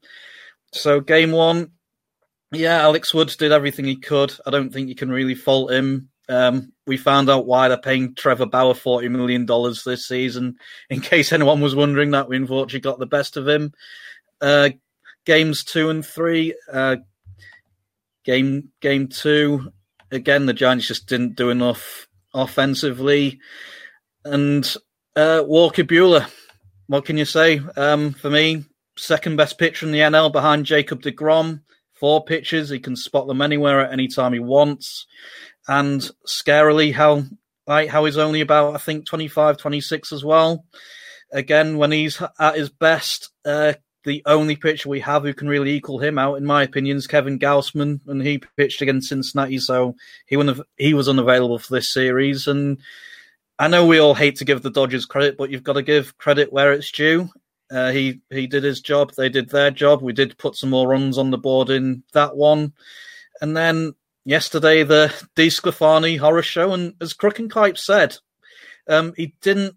so 0.72 1.00
game 1.00 1.32
one, 1.32 1.72
yeah, 2.52 2.82
Alex 2.82 3.12
Woods 3.12 3.36
did 3.36 3.50
everything 3.50 3.86
he 3.86 3.96
could. 3.96 4.32
I 4.46 4.50
don't 4.50 4.72
think 4.72 4.88
you 4.88 4.94
can 4.94 5.10
really 5.10 5.34
fault 5.34 5.72
him. 5.72 6.10
Um, 6.28 6.72
we 6.86 6.96
found 6.96 7.30
out 7.30 7.46
why 7.46 7.68
they're 7.68 7.78
paying 7.78 8.14
Trevor 8.14 8.46
Bauer 8.46 8.74
forty 8.74 9.08
million 9.08 9.46
dollars 9.46 9.84
this 9.84 10.06
season. 10.06 10.56
In 10.90 11.00
case 11.00 11.32
anyone 11.32 11.60
was 11.60 11.74
wondering 11.74 12.12
that, 12.12 12.28
we 12.28 12.36
unfortunately 12.36 12.80
got 12.80 12.98
the 12.98 13.06
best 13.06 13.36
of 13.36 13.46
him. 13.46 13.72
Uh, 14.40 14.70
games 15.24 15.64
two 15.64 15.90
and 15.90 16.04
three. 16.04 16.54
Uh, 16.72 16.96
game 18.24 18.70
game 18.80 19.08
two, 19.08 19.72
again 20.10 20.46
the 20.46 20.52
Giants 20.52 20.88
just 20.88 21.06
didn't 21.06 21.36
do 21.36 21.50
enough 21.50 22.08
offensively, 22.34 23.40
and 24.24 24.76
uh, 25.14 25.42
Walker 25.46 25.84
Buehler. 25.84 26.28
What 26.88 27.04
can 27.04 27.16
you 27.16 27.24
say? 27.24 27.60
Um, 27.76 28.12
for 28.12 28.30
me, 28.30 28.64
second 28.96 29.36
best 29.36 29.58
pitcher 29.58 29.86
in 29.86 29.92
the 29.92 30.00
NL 30.00 30.30
behind 30.30 30.66
Jacob 30.66 31.02
DeGrom. 31.02 31.62
Four 31.94 32.24
pitches, 32.24 32.68
he 32.68 32.78
can 32.78 32.94
spot 32.94 33.26
them 33.26 33.40
anywhere 33.40 33.80
at 33.80 33.92
any 33.92 34.06
time 34.06 34.34
he 34.34 34.38
wants 34.38 35.06
and 35.68 36.08
scarily 36.26 36.92
how 36.92 37.24
how 37.66 38.04
he's 38.04 38.18
only 38.18 38.40
about 38.40 38.74
I 38.74 38.78
think 38.78 39.06
25, 39.06 39.58
26 39.58 40.12
as 40.12 40.24
well. 40.24 40.64
Again, 41.32 41.76
when 41.76 41.90
he's 41.90 42.22
at 42.38 42.56
his 42.56 42.70
best, 42.70 43.30
uh, 43.44 43.74
the 44.04 44.22
only 44.24 44.54
pitcher 44.54 44.88
we 44.88 45.00
have 45.00 45.24
who 45.24 45.34
can 45.34 45.48
really 45.48 45.72
equal 45.72 45.98
him 45.98 46.16
out, 46.16 46.36
in 46.36 46.46
my 46.46 46.62
opinion, 46.62 46.96
is 46.96 47.08
Kevin 47.08 47.40
Gausman, 47.40 48.00
and 48.06 48.22
he 48.22 48.38
pitched 48.56 48.80
against 48.80 49.08
Cincinnati, 49.08 49.58
so 49.58 49.96
he 50.26 50.36
wouldn't 50.36 50.56
have, 50.56 50.66
he 50.76 50.94
was 50.94 51.08
unavailable 51.08 51.58
for 51.58 51.74
this 51.74 51.92
series. 51.92 52.46
And 52.46 52.78
I 53.58 53.66
know 53.66 53.84
we 53.84 53.98
all 53.98 54.14
hate 54.14 54.36
to 54.36 54.44
give 54.44 54.62
the 54.62 54.70
Dodgers 54.70 55.06
credit, 55.06 55.36
but 55.36 55.50
you've 55.50 55.64
got 55.64 55.72
to 55.72 55.82
give 55.82 56.16
credit 56.18 56.52
where 56.52 56.72
it's 56.72 56.92
due. 56.92 57.28
Uh, 57.68 57.90
he 57.90 58.20
he 58.30 58.46
did 58.46 58.62
his 58.62 58.80
job, 58.80 59.12
they 59.16 59.28
did 59.28 59.48
their 59.48 59.72
job. 59.72 60.00
We 60.00 60.12
did 60.12 60.38
put 60.38 60.54
some 60.54 60.70
more 60.70 60.86
runs 60.86 61.18
on 61.18 61.32
the 61.32 61.38
board 61.38 61.68
in 61.68 62.04
that 62.12 62.36
one, 62.36 62.74
and 63.40 63.56
then 63.56 63.94
yesterday 64.26 64.82
the 64.82 65.14
DeSclafani 65.36 66.18
horror 66.18 66.42
show, 66.42 66.74
and 66.74 66.94
as 67.00 67.14
Crooked 67.14 67.78
said, 67.78 68.18
um, 68.86 69.14
he 69.16 69.34
didn't. 69.40 69.76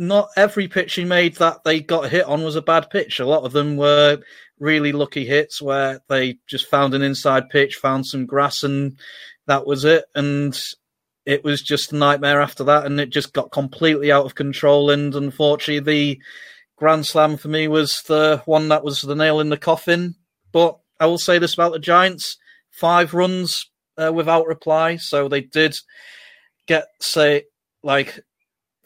Not 0.00 0.28
every 0.36 0.68
pitch 0.68 0.94
he 0.94 1.04
made 1.04 1.34
that 1.36 1.64
they 1.64 1.80
got 1.80 2.08
hit 2.08 2.24
on 2.24 2.44
was 2.44 2.54
a 2.54 2.62
bad 2.62 2.88
pitch. 2.88 3.18
A 3.18 3.26
lot 3.26 3.42
of 3.42 3.50
them 3.50 3.76
were 3.76 4.20
really 4.60 4.92
lucky 4.92 5.26
hits 5.26 5.60
where 5.60 6.00
they 6.08 6.38
just 6.46 6.66
found 6.70 6.94
an 6.94 7.02
inside 7.02 7.50
pitch, 7.50 7.74
found 7.74 8.06
some 8.06 8.24
grass, 8.24 8.62
and 8.62 8.96
that 9.46 9.66
was 9.66 9.84
it. 9.84 10.04
And 10.14 10.56
it 11.26 11.42
was 11.42 11.62
just 11.62 11.92
a 11.92 11.96
nightmare 11.96 12.40
after 12.40 12.62
that, 12.64 12.86
and 12.86 13.00
it 13.00 13.10
just 13.10 13.32
got 13.32 13.50
completely 13.50 14.12
out 14.12 14.24
of 14.24 14.36
control. 14.36 14.90
And 14.90 15.16
unfortunately, 15.16 15.80
the 15.80 16.20
Grand 16.76 17.04
Slam 17.04 17.36
for 17.36 17.48
me 17.48 17.66
was 17.66 18.02
the 18.02 18.40
one 18.46 18.68
that 18.68 18.84
was 18.84 19.02
the 19.02 19.16
nail 19.16 19.40
in 19.40 19.48
the 19.48 19.56
coffin. 19.56 20.14
But 20.52 20.78
I 21.00 21.06
will 21.06 21.18
say 21.18 21.40
this 21.40 21.54
about 21.54 21.72
the 21.72 21.80
Giants 21.80 22.38
five 22.70 23.14
runs 23.14 23.68
uh, 23.98 24.12
without 24.12 24.46
reply. 24.46 24.96
So 24.96 25.28
they 25.28 25.40
did 25.40 25.76
get, 26.66 26.86
say, 27.00 27.44
like, 27.82 28.20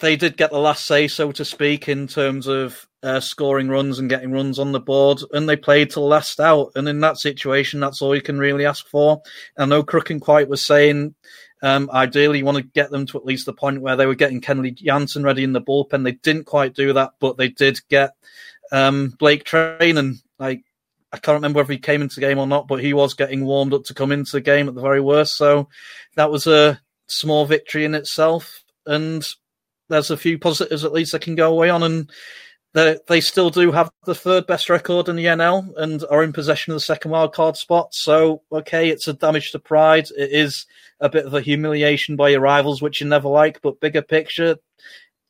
they 0.01 0.17
did 0.17 0.37
get 0.37 0.51
the 0.51 0.59
last 0.59 0.87
say, 0.87 1.07
so 1.09 1.31
to 1.33 1.45
speak, 1.45 1.89
in 1.89 2.09
terms 2.09 2.49
of 2.49 2.89
uh, 3.03 3.21
scoring 3.21 3.69
runs 3.69 3.99
and 3.99 4.09
getting 4.09 4.33
runs 4.33 4.59
on 4.59 4.73
the 4.73 4.81
board, 4.81 5.21
and 5.33 5.49
they 5.49 5.57
played 5.57 5.91
to 5.91 6.01
last 6.01 6.41
out. 6.41 6.73
And 6.75 6.89
in 6.89 7.01
that 7.01 7.19
situation, 7.19 7.81
that's 7.81 8.03
all 8.03 8.15
you 8.15 8.23
can 8.23 8.39
really 8.39 8.67
ask 8.67 8.87
for. 8.89 9.23
I 9.57 9.67
know 9.67 9.83
Kruk 9.83 10.11
and 10.11 10.21
Kuip 10.21 10.49
was 10.49 10.67
saying 10.67 11.15
um, 11.63 11.89
ideally, 11.93 12.39
you 12.39 12.45
want 12.45 12.59
to 12.59 12.65
get 12.65 12.91
them 12.91 13.07
to 13.07 13.19
at 13.19 13.25
least 13.25 13.47
the 13.47 13.53
point 13.53 13.81
where 13.81 13.95
they 13.95 14.07
were 14.07 14.17
getting 14.17 14.41
Kenley 14.41 14.75
Jansen 14.75 15.23
ready 15.23 15.45
in 15.45 15.53
the 15.53 15.61
bullpen. 15.61 16.03
They 16.03 16.13
didn't 16.13 16.45
quite 16.45 16.75
do 16.75 16.93
that, 16.95 17.13
but 17.21 17.37
they 17.37 17.49
did 17.49 17.81
get 17.89 18.11
um, 18.73 19.15
Blake 19.19 19.45
Treinen 19.45 20.17
like, 20.41 20.65
I 21.13 21.19
can't 21.19 21.37
remember 21.37 21.59
whether 21.59 21.73
he 21.73 21.79
came 21.79 22.01
into 22.01 22.17
the 22.17 22.23
game 22.23 22.39
or 22.39 22.47
not, 22.47 22.67
but 22.67 22.81
he 22.81 22.95
was 22.95 23.15
getting 23.15 23.45
warmed 23.45 23.75
up 23.75 23.85
to 23.85 23.95
come 23.95 24.13
into 24.13 24.33
the 24.33 24.41
game 24.41 24.69
at 24.69 24.75
the 24.75 24.81
very 24.81 25.01
worst. 25.01 25.37
So 25.37 25.69
that 26.17 26.31
was 26.31 26.47
a 26.47 26.81
small 27.07 27.45
victory 27.45 27.85
in 27.85 27.95
itself. 27.95 28.65
And 28.87 29.27
there's 29.89 30.11
a 30.11 30.17
few 30.17 30.39
positives 30.39 30.85
at 30.85 30.93
least 30.93 31.15
I 31.15 31.19
can 31.19 31.35
go 31.35 31.53
away 31.53 31.69
on. 31.69 31.83
And 31.83 32.11
they, 32.73 32.99
they 33.09 33.21
still 33.21 33.51
do 33.51 33.73
have 33.73 33.91
the 34.07 34.15
third 34.15 34.47
best 34.47 34.71
record 34.71 35.09
in 35.09 35.17
the 35.17 35.27
NL 35.27 35.75
and 35.77 36.03
are 36.11 36.23
in 36.23 36.33
possession 36.33 36.73
of 36.73 36.77
the 36.77 36.81
second 36.81 37.11
wild 37.11 37.35
card 37.35 37.57
spot. 37.59 37.95
So, 37.95 38.43
okay, 38.51 38.89
it's 38.89 39.07
a 39.07 39.13
damage 39.13 39.53
to 39.53 39.59
pride. 39.59 40.07
It 40.17 40.31
is 40.31 40.67
a 40.99 41.11
bit 41.11 41.27
of 41.27 41.35
a 41.35 41.43
humiliation 41.43 42.17
by 42.17 42.31
your 42.31 42.41
rivals, 42.41 42.81
which 42.81 43.01
you 43.01 43.07
never 43.07 43.29
like, 43.29 43.61
but 43.61 43.81
bigger 43.81 44.03
picture, 44.03 44.57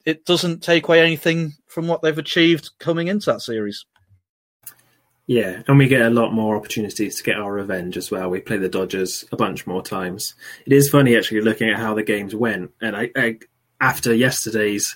it 0.04 0.24
doesn't 0.24 0.62
take 0.62 0.86
away 0.86 1.00
anything 1.00 1.54
from 1.66 1.88
what 1.88 2.02
they've 2.02 2.16
achieved 2.16 2.70
coming 2.78 3.08
into 3.08 3.32
that 3.32 3.40
series. 3.40 3.84
Yeah, 5.32 5.62
and 5.66 5.78
we 5.78 5.88
get 5.88 6.02
a 6.02 6.10
lot 6.10 6.34
more 6.34 6.56
opportunities 6.56 7.16
to 7.16 7.22
get 7.22 7.38
our 7.38 7.50
revenge 7.50 7.96
as 7.96 8.10
well. 8.10 8.28
We 8.28 8.40
play 8.40 8.58
the 8.58 8.68
Dodgers 8.68 9.24
a 9.32 9.36
bunch 9.36 9.66
more 9.66 9.80
times. 9.80 10.34
It 10.66 10.74
is 10.74 10.90
funny 10.90 11.16
actually 11.16 11.40
looking 11.40 11.70
at 11.70 11.78
how 11.78 11.94
the 11.94 12.02
games 12.02 12.34
went, 12.34 12.72
and 12.82 12.94
I, 12.94 13.10
I 13.16 13.38
after 13.80 14.14
yesterday's 14.14 14.94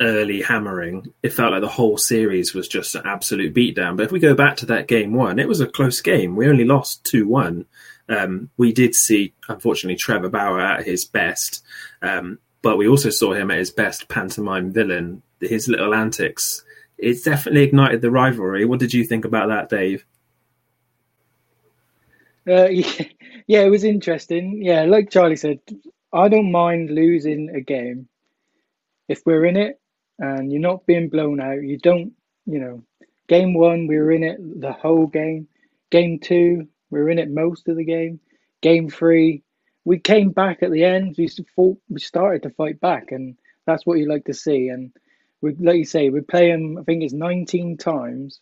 early 0.00 0.42
hammering, 0.42 1.12
it 1.24 1.32
felt 1.32 1.50
like 1.50 1.62
the 1.62 1.68
whole 1.68 1.98
series 1.98 2.54
was 2.54 2.68
just 2.68 2.94
an 2.94 3.02
absolute 3.04 3.52
beatdown. 3.52 3.96
But 3.96 4.06
if 4.06 4.12
we 4.12 4.20
go 4.20 4.36
back 4.36 4.56
to 4.58 4.66
that 4.66 4.86
game 4.86 5.14
one, 5.14 5.40
it 5.40 5.48
was 5.48 5.60
a 5.60 5.66
close 5.66 6.00
game. 6.00 6.36
We 6.36 6.48
only 6.48 6.64
lost 6.64 7.02
2 7.06 7.26
1. 7.26 7.66
Um, 8.08 8.50
we 8.56 8.72
did 8.72 8.94
see, 8.94 9.34
unfortunately, 9.48 9.96
Trevor 9.96 10.28
Bauer 10.28 10.60
at 10.60 10.86
his 10.86 11.04
best, 11.04 11.64
um, 12.02 12.38
but 12.62 12.78
we 12.78 12.86
also 12.86 13.10
saw 13.10 13.32
him 13.32 13.50
at 13.50 13.58
his 13.58 13.72
best 13.72 14.06
pantomime 14.08 14.70
villain. 14.70 15.22
His 15.40 15.66
little 15.66 15.92
antics. 15.92 16.62
It's 17.02 17.22
definitely 17.22 17.64
ignited 17.64 18.00
the 18.00 18.10
rivalry. 18.10 18.64
What 18.64 18.78
did 18.78 18.94
you 18.94 19.04
think 19.04 19.24
about 19.24 19.48
that, 19.48 19.68
Dave? 19.68 20.04
Uh, 22.48 22.68
yeah, 22.68 23.04
yeah, 23.46 23.60
it 23.62 23.70
was 23.70 23.84
interesting. 23.84 24.62
Yeah, 24.62 24.84
like 24.84 25.10
Charlie 25.10 25.36
said, 25.36 25.58
I 26.12 26.28
don't 26.28 26.52
mind 26.52 26.90
losing 26.90 27.50
a 27.50 27.60
game 27.60 28.08
if 29.08 29.22
we're 29.26 29.46
in 29.46 29.56
it 29.56 29.80
and 30.18 30.52
you're 30.52 30.60
not 30.60 30.86
being 30.86 31.08
blown 31.08 31.40
out. 31.40 31.62
You 31.62 31.76
don't, 31.78 32.12
you 32.46 32.60
know, 32.60 32.84
game 33.28 33.54
one, 33.54 33.88
we 33.88 33.96
were 33.96 34.12
in 34.12 34.22
it 34.22 34.38
the 34.60 34.72
whole 34.72 35.08
game. 35.08 35.48
Game 35.90 36.20
two, 36.20 36.68
we 36.90 37.00
were 37.00 37.10
in 37.10 37.18
it 37.18 37.30
most 37.30 37.68
of 37.68 37.76
the 37.76 37.84
game. 37.84 38.20
Game 38.60 38.88
three, 38.88 39.42
we 39.84 39.98
came 39.98 40.30
back 40.30 40.62
at 40.62 40.70
the 40.70 40.84
end. 40.84 41.16
We 41.18 41.28
fought, 41.56 41.78
we 41.88 41.98
started 41.98 42.44
to 42.44 42.50
fight 42.50 42.80
back, 42.80 43.10
and 43.10 43.36
that's 43.66 43.84
what 43.84 43.98
you 43.98 44.08
like 44.08 44.24
to 44.26 44.34
see. 44.34 44.68
And 44.68 44.92
we, 45.42 45.54
like 45.56 45.78
you 45.78 45.84
say, 45.84 46.08
we 46.10 46.22
play 46.22 46.50
them. 46.52 46.78
I 46.78 46.84
think 46.84 47.02
it's 47.02 47.12
19 47.12 47.76
times 47.76 48.40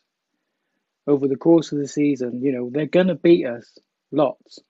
over 1.07 1.27
the 1.27 1.37
course 1.37 1.73
of 1.73 1.79
the 1.79 1.89
season. 1.89 2.43
You 2.43 2.53
know, 2.53 2.71
they're 2.71 2.87
gonna 2.87 3.17
beat 3.17 3.47
us 3.47 3.79
lots, 4.13 4.61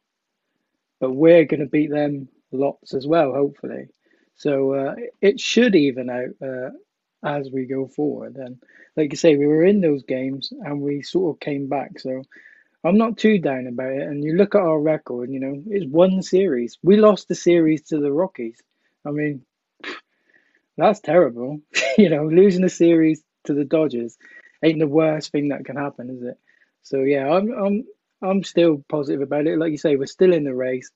but 1.01 1.13
we're 1.13 1.45
gonna 1.45 1.67
beat 1.67 1.91
them 1.91 2.29
lots 2.53 2.95
as 2.95 3.07
well, 3.07 3.33
hopefully. 3.33 3.89
So 4.37 4.75
uh, 4.75 4.95
it 5.21 5.41
should 5.41 5.75
even 5.77 6.09
out 6.09 6.31
uh, 6.43 6.71
as 7.25 7.51
we 7.51 7.67
go 7.67 7.89
forward. 7.89 8.37
And 8.37 8.63
like 8.97 9.13
you 9.13 9.17
say, 9.17 9.37
we 9.37 9.47
were 9.47 9.65
in 9.65 9.81
those 9.81 10.05
games 10.05 10.53
and 10.53 10.81
we 10.81 11.03
sort 11.03 11.37
of 11.37 11.41
came 11.41 11.69
back. 11.69 11.99
So 11.99 12.23
I'm 12.85 12.97
not 12.97 13.19
too 13.19 13.39
down 13.39 13.67
about 13.67 13.93
it. 13.93 14.03
And 14.03 14.25
you 14.25 14.37
look 14.37 14.55
at 14.55 14.63
our 14.63 14.81
record, 14.81 15.31
you 15.31 15.41
know, 15.41 15.63
it's 15.67 15.87
one 15.87 16.23
series. 16.23 16.79
We 16.83 16.97
lost 16.97 17.29
the 17.29 17.35
series 17.35 17.83
to 17.89 17.99
the 17.99 18.13
Rockies. 18.13 18.63
I 19.07 19.11
mean, 19.11 19.43
that's 20.81 21.01
terrible. 21.01 21.61
you 21.99 22.11
know, 22.11 22.27
losing 22.27 22.63
the 22.63 22.69
series 22.69 23.23
to 23.45 23.55
the 23.55 23.65
Dodgers 23.65 24.17
ain't 24.63 24.79
the 24.79 24.87
worst 24.87 25.33
thing 25.33 25.49
that 25.49 25.65
can 25.65 25.77
happen, 25.77 26.11
is 26.11 26.23
it? 26.23 26.39
So 26.83 27.01
yeah, 27.01 27.29
I'm 27.29 27.51
I'm 27.53 27.85
I'm 28.23 28.45
still 28.45 28.85
positive 28.89 29.23
about 29.23 29.47
it. 29.47 29.59
Like 29.59 29.73
you 29.73 29.79
say, 29.79 29.97
we're 29.97 30.07
still 30.07 30.33
in 30.33 30.45
the 30.45 30.55
race. 30.55 30.91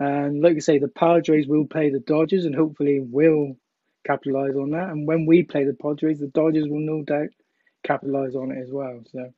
And 0.00 0.42
like 0.42 0.54
you 0.54 0.60
say, 0.60 0.78
the 0.78 0.88
Padres 0.88 1.48
will 1.48 1.66
play 1.66 1.90
the 1.90 1.98
Dodgers 1.98 2.44
and 2.44 2.54
hopefully 2.54 3.00
will 3.00 3.56
capitalize 4.06 4.54
on 4.54 4.70
that. 4.70 4.90
And 4.90 5.08
when 5.08 5.26
we 5.26 5.42
play 5.42 5.64
the 5.64 5.74
Padres, 5.74 6.20
the 6.20 6.28
Dodgers 6.28 6.68
will 6.68 6.80
no 6.80 7.02
doubt 7.02 7.30
capitalize 7.82 8.36
on 8.36 8.52
it 8.52 8.62
as 8.62 8.70
well. 8.70 9.02
So 9.10 9.32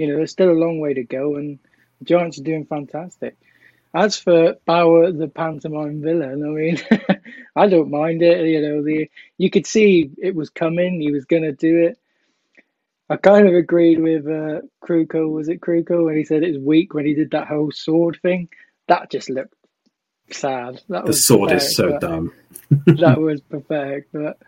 you 0.00 0.06
know, 0.06 0.16
there's 0.16 0.32
still 0.32 0.50
a 0.50 0.52
long 0.52 0.80
way 0.80 0.94
to 0.94 1.04
go, 1.04 1.36
and 1.36 1.58
the 1.98 2.06
Giants 2.06 2.38
are 2.38 2.42
doing 2.42 2.64
fantastic. 2.64 3.36
As 3.92 4.16
for 4.16 4.56
Bauer, 4.64 5.12
the 5.12 5.28
pantomime 5.28 6.00
villain, 6.00 6.42
I 6.42 6.48
mean, 6.48 6.78
I 7.56 7.66
don't 7.68 7.90
mind 7.90 8.22
it. 8.22 8.46
You 8.46 8.62
know, 8.62 8.82
the 8.82 9.10
you 9.38 9.50
could 9.50 9.66
see 9.66 10.10
it 10.18 10.34
was 10.34 10.50
coming. 10.50 11.00
He 11.00 11.10
was 11.10 11.24
going 11.24 11.42
to 11.42 11.52
do 11.52 11.84
it. 11.84 11.98
I 13.08 13.16
kind 13.16 13.48
of 13.48 13.54
agreed 13.54 13.98
with 13.98 14.26
uh, 14.26 14.60
Krukow. 14.84 15.32
Was 15.32 15.48
it 15.48 15.60
Krukow 15.60 16.04
when 16.04 16.16
he 16.16 16.24
said 16.24 16.44
it 16.44 16.52
was 16.52 16.62
weak 16.62 16.94
when 16.94 17.06
he 17.06 17.14
did 17.14 17.32
that 17.32 17.48
whole 17.48 17.72
sword 17.72 18.18
thing? 18.22 18.48
That 18.86 19.10
just 19.10 19.28
looked 19.28 19.54
sad. 20.30 20.80
That 20.88 21.06
the 21.06 21.12
sword 21.12 21.50
pathetic, 21.50 21.68
is 21.68 21.76
so 21.76 21.98
dumb. 21.98 22.32
that 22.86 23.20
was 23.20 23.40
pathetic. 23.40 24.06
But 24.12 24.38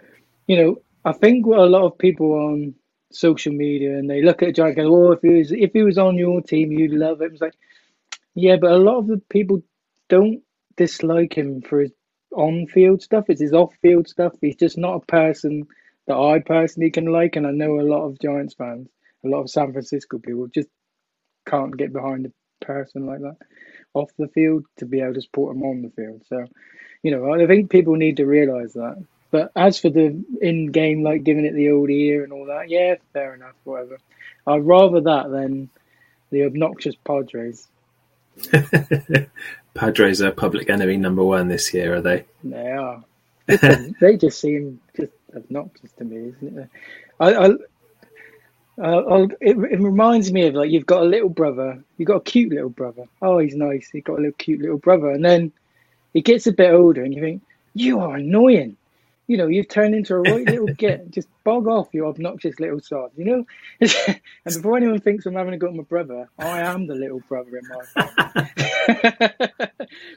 you 0.46 0.56
know, 0.56 0.76
I 1.04 1.12
think 1.12 1.44
what 1.44 1.58
a 1.58 1.66
lot 1.66 1.84
of 1.84 1.98
people 1.98 2.32
on 2.32 2.74
social 3.10 3.52
media 3.52 3.98
and 3.98 4.08
they 4.08 4.22
look 4.22 4.42
at 4.42 4.54
Giant 4.54 4.78
and 4.78 4.88
go, 4.88 5.08
"Oh, 5.08 5.12
if 5.12 5.22
he 5.22 5.28
was 5.30 5.52
if 5.52 5.72
he 5.72 5.82
was 5.82 5.98
on 5.98 6.16
your 6.16 6.40
team, 6.40 6.70
you'd 6.70 6.92
love 6.92 7.20
it." 7.20 7.32
It's 7.32 7.40
like, 7.40 7.54
yeah, 8.34 8.56
but 8.56 8.72
a 8.72 8.78
lot 8.78 8.98
of 8.98 9.08
the 9.08 9.20
people 9.28 9.62
don't 10.08 10.42
dislike 10.76 11.36
him 11.36 11.62
for 11.62 11.80
his 11.80 11.92
on-field 12.34 13.02
stuff. 13.02 13.26
It's 13.28 13.40
his 13.40 13.52
off-field 13.52 14.08
stuff. 14.08 14.32
He's 14.40 14.56
just 14.56 14.78
not 14.78 14.96
a 14.96 15.06
person 15.06 15.66
that 16.06 16.16
I 16.16 16.40
personally 16.40 16.90
can 16.90 17.06
like, 17.06 17.36
and 17.36 17.46
I 17.46 17.50
know 17.50 17.80
a 17.80 17.82
lot 17.82 18.04
of 18.06 18.18
Giants 18.18 18.54
fans, 18.54 18.88
a 19.24 19.28
lot 19.28 19.42
of 19.42 19.50
San 19.50 19.72
Francisco 19.72 20.18
people 20.18 20.48
just 20.48 20.68
can't 21.46 21.76
get 21.76 21.92
behind 21.92 22.26
a 22.26 22.64
person 22.64 23.06
like 23.06 23.20
that 23.20 23.36
off 23.94 24.10
the 24.18 24.28
field 24.28 24.64
to 24.78 24.86
be 24.86 25.00
able 25.00 25.14
to 25.14 25.20
support 25.20 25.56
him 25.56 25.62
on 25.62 25.82
the 25.82 25.90
field. 25.90 26.22
So, 26.28 26.44
you 27.02 27.10
know, 27.10 27.32
I 27.32 27.46
think 27.46 27.70
people 27.70 27.94
need 27.94 28.16
to 28.18 28.26
realise 28.26 28.72
that. 28.74 29.02
But 29.30 29.50
as 29.56 29.78
for 29.78 29.90
the 29.90 30.24
in 30.40 30.70
game, 30.72 31.02
like 31.02 31.24
giving 31.24 31.46
it 31.46 31.54
the 31.54 31.70
old 31.70 31.90
ear 31.90 32.22
and 32.22 32.32
all 32.32 32.46
that, 32.46 32.68
yeah, 32.68 32.96
fair 33.12 33.34
enough, 33.34 33.54
whatever. 33.64 33.98
I'd 34.46 34.66
rather 34.66 35.00
that 35.02 35.30
than 35.30 35.70
the 36.30 36.44
obnoxious 36.44 36.94
Padres. 37.04 37.66
Padres 39.74 40.20
are 40.20 40.32
public 40.32 40.68
enemy 40.68 40.96
number 40.96 41.24
one 41.24 41.48
this 41.48 41.72
year, 41.72 41.96
are 41.96 42.00
they? 42.00 42.24
They 42.44 42.70
are. 42.70 43.02
they 44.00 44.16
just 44.16 44.40
seem 44.40 44.80
just 44.96 45.12
obnoxious 45.34 45.92
to 45.92 46.04
me, 46.04 46.34
isn't 46.40 46.58
it? 46.58 46.68
I, 47.18 47.34
I 47.34 47.50
uh, 48.78 49.26
it, 49.40 49.56
it 49.56 49.80
reminds 49.80 50.32
me 50.32 50.46
of 50.46 50.54
like 50.54 50.70
you've 50.70 50.86
got 50.86 51.02
a 51.02 51.06
little 51.06 51.28
brother, 51.28 51.82
you've 51.98 52.06
got 52.06 52.16
a 52.16 52.20
cute 52.22 52.52
little 52.52 52.70
brother. 52.70 53.04
Oh, 53.20 53.38
he's 53.38 53.54
nice. 53.54 53.90
You've 53.92 54.04
got 54.04 54.14
a 54.14 54.22
little 54.22 54.32
cute 54.32 54.60
little 54.60 54.78
brother, 54.78 55.10
and 55.10 55.24
then 55.24 55.52
he 56.14 56.22
gets 56.22 56.46
a 56.46 56.52
bit 56.52 56.72
older, 56.72 57.02
and 57.02 57.14
you 57.14 57.20
think 57.20 57.42
you 57.74 58.00
are 58.00 58.16
annoying 58.16 58.76
you 59.26 59.36
know, 59.36 59.46
you've 59.46 59.68
turned 59.68 59.94
into 59.94 60.14
a 60.14 60.20
right 60.20 60.46
little 60.48 60.66
git. 60.66 61.10
Just 61.10 61.28
bog 61.44 61.66
off, 61.66 61.88
you 61.92 62.06
obnoxious 62.06 62.58
little 62.58 62.80
sod, 62.80 63.10
you 63.16 63.24
know? 63.24 63.44
and 63.80 64.54
before 64.54 64.76
anyone 64.76 65.00
thinks 65.00 65.26
I'm 65.26 65.34
having 65.34 65.54
a 65.54 65.58
go 65.58 65.68
at 65.68 65.74
my 65.74 65.82
brother, 65.82 66.28
I 66.38 66.60
am 66.60 66.86
the 66.86 66.94
little 66.94 67.20
brother 67.28 67.56
in 67.56 67.68
my 67.68 67.84
family. 68.04 68.50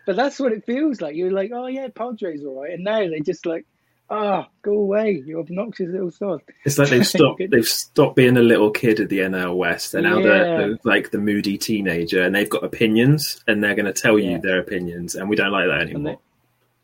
but 0.05 0.15
that's 0.15 0.39
what 0.39 0.51
it 0.51 0.65
feels 0.65 1.01
like. 1.01 1.15
You're 1.15 1.31
like, 1.31 1.51
oh, 1.53 1.67
yeah, 1.67 1.88
Padres 1.93 2.43
all 2.43 2.62
right. 2.62 2.74
And 2.74 2.83
now 2.83 3.00
they're 3.00 3.19
just 3.19 3.45
like, 3.45 3.65
ah, 4.09 4.47
oh, 4.47 4.51
go 4.62 4.74
away, 4.74 5.24
you 5.25 5.39
obnoxious 5.39 5.89
little 5.89 6.12
sod. 6.12 6.41
It's 6.63 6.77
like 6.77 6.89
they've 6.89 7.05
stopped. 7.05 7.41
they've 7.50 7.65
stopped 7.65 8.15
being 8.15 8.38
a 8.38 8.41
little 8.41 8.71
kid 8.71 9.00
at 9.00 9.09
the 9.09 9.19
NL 9.19 9.55
West, 9.55 9.93
and 9.93 10.03
now 10.03 10.17
yeah. 10.17 10.24
they're, 10.24 10.57
they're, 10.57 10.79
like 10.83 11.12
the 11.12 11.17
moody 11.17 11.57
teenager, 11.57 12.21
and 12.21 12.35
they've 12.35 12.50
got 12.50 12.63
opinions, 12.63 13.43
and 13.47 13.63
they're 13.63 13.75
going 13.75 13.91
to 13.91 13.93
tell 13.93 14.19
you 14.19 14.31
yeah. 14.31 14.39
their 14.39 14.59
opinions, 14.59 15.15
and 15.15 15.29
we 15.29 15.35
don't 15.35 15.51
like 15.51 15.67
that 15.67 15.81
anymore. 15.81 16.19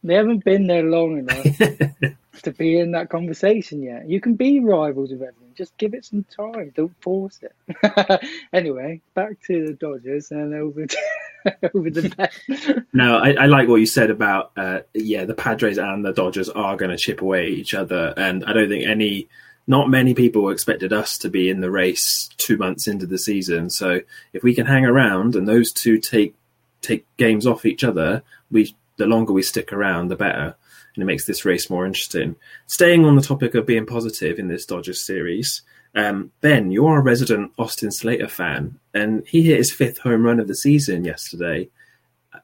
They 0.03 0.15
haven't 0.15 0.43
been 0.43 0.67
there 0.67 0.83
long 0.83 1.19
enough 1.19 1.57
to 2.41 2.51
be 2.51 2.79
in 2.79 2.91
that 2.91 3.09
conversation 3.09 3.83
yet. 3.83 4.09
You 4.09 4.19
can 4.19 4.35
be 4.35 4.59
rivals 4.59 5.11
with 5.11 5.21
everyone. 5.21 5.53
Just 5.55 5.77
give 5.77 5.93
it 5.93 6.05
some 6.05 6.23
time. 6.23 6.71
Don't 6.75 6.95
force 7.01 7.39
it. 7.43 8.21
anyway, 8.53 9.01
back 9.13 9.39
to 9.47 9.67
the 9.67 9.73
Dodgers 9.73 10.31
and 10.31 10.53
over 10.55 10.87
to, 10.87 10.97
over 11.75 11.89
the. 11.89 12.83
No, 12.93 13.17
I, 13.17 13.33
I 13.33 13.45
like 13.45 13.67
what 13.67 13.75
you 13.75 13.85
said 13.85 14.09
about 14.09 14.51
uh, 14.57 14.79
yeah, 14.93 15.25
the 15.25 15.35
Padres 15.35 15.77
and 15.77 16.03
the 16.03 16.13
Dodgers 16.13 16.49
are 16.49 16.77
going 16.77 16.91
to 16.91 16.97
chip 16.97 17.21
away 17.21 17.43
at 17.43 17.51
each 17.51 17.73
other, 17.75 18.13
and 18.17 18.43
I 18.45 18.53
don't 18.53 18.69
think 18.69 18.87
any, 18.87 19.27
not 19.67 19.89
many 19.89 20.15
people 20.15 20.49
expected 20.49 20.93
us 20.93 21.19
to 21.19 21.29
be 21.29 21.49
in 21.49 21.61
the 21.61 21.69
race 21.69 22.29
two 22.37 22.57
months 22.57 22.87
into 22.87 23.05
the 23.05 23.19
season. 23.19 23.69
So 23.69 24.01
if 24.33 24.41
we 24.41 24.55
can 24.55 24.65
hang 24.65 24.85
around 24.85 25.35
and 25.35 25.47
those 25.47 25.71
two 25.71 25.99
take 25.99 26.33
take 26.81 27.05
games 27.17 27.45
off 27.45 27.65
each 27.65 27.83
other, 27.83 28.23
we 28.49 28.75
the 29.01 29.07
longer 29.07 29.33
we 29.33 29.41
stick 29.41 29.73
around, 29.73 30.07
the 30.07 30.15
better 30.15 30.55
and 30.95 31.03
it 31.03 31.05
makes 31.05 31.25
this 31.25 31.45
race 31.45 31.69
more 31.69 31.85
interesting. 31.85 32.35
Staying 32.67 33.05
on 33.05 33.15
the 33.15 33.21
topic 33.21 33.55
of 33.55 33.65
being 33.65 33.85
positive 33.85 34.39
in 34.39 34.47
this 34.47 34.65
Dodgers 34.65 35.05
series, 35.05 35.61
um, 35.95 36.31
Ben, 36.41 36.71
you're 36.71 36.99
a 36.99 37.01
resident 37.01 37.51
Austin 37.57 37.91
Slater 37.91 38.27
fan, 38.27 38.79
and 38.93 39.25
he 39.27 39.43
hit 39.43 39.57
his 39.57 39.71
fifth 39.71 39.99
home 39.99 40.23
run 40.23 40.39
of 40.39 40.47
the 40.47 40.55
season 40.55 41.05
yesterday. 41.05 41.69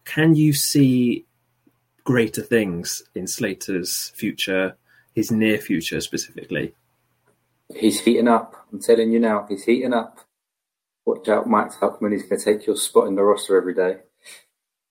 Can 0.05 0.35
you 0.35 0.53
see 0.53 1.25
greater 2.03 2.41
things 2.41 3.03
in 3.15 3.27
Slater's 3.27 4.11
future, 4.15 4.75
his 5.13 5.31
near 5.31 5.57
future 5.57 6.01
specifically? 6.01 6.73
He's 7.75 7.99
heating 7.99 8.29
up. 8.29 8.65
I'm 8.71 8.81
telling 8.81 9.11
you 9.11 9.19
now, 9.19 9.45
he's 9.49 9.63
heating 9.63 9.93
up. 9.93 10.19
Watch 11.05 11.27
out, 11.27 11.47
Mike 11.47 11.71
Tauchman. 11.71 12.13
He's 12.13 12.23
going 12.23 12.39
to 12.39 12.45
take 12.45 12.65
your 12.65 12.77
spot 12.77 13.07
in 13.07 13.15
the 13.15 13.23
roster 13.23 13.57
every 13.57 13.73
day. 13.73 13.97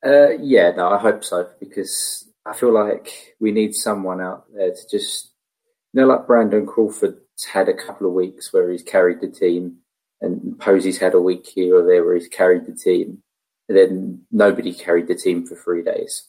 Uh, 0.07 0.39
yeah, 0.41 0.71
no, 0.71 0.89
I 0.89 0.99
hope 0.99 1.25
so 1.25 1.49
because 1.59 2.31
I 2.47 2.55
feel 2.55 2.73
like 2.73 3.35
we 3.41 3.51
need 3.51 3.75
someone 3.75 4.21
out 4.21 4.45
there 4.55 4.71
to 4.71 4.89
just, 4.89 5.33
you 5.93 6.01
know, 6.01 6.07
like 6.07 6.29
Brandon 6.29 6.65
Crawford's 6.65 7.45
had 7.53 7.69
a 7.69 7.75
couple 7.75 8.07
of 8.07 8.13
weeks 8.13 8.53
where 8.53 8.71
he's 8.71 8.85
carried 8.85 9.21
the 9.21 9.29
team, 9.29 9.79
and 10.21 10.57
Posey's 10.61 10.99
had 10.99 11.15
a 11.15 11.21
week 11.21 11.47
here 11.47 11.77
or 11.77 11.85
there 11.85 12.05
where 12.05 12.15
he's 12.15 12.29
carried 12.29 12.67
the 12.67 12.75
team. 12.75 13.23
And 13.69 13.77
then 13.77 14.23
nobody 14.31 14.73
carried 14.73 15.09
the 15.09 15.17
team 15.17 15.45
for 15.45 15.57
three 15.57 15.83
days. 15.83 16.29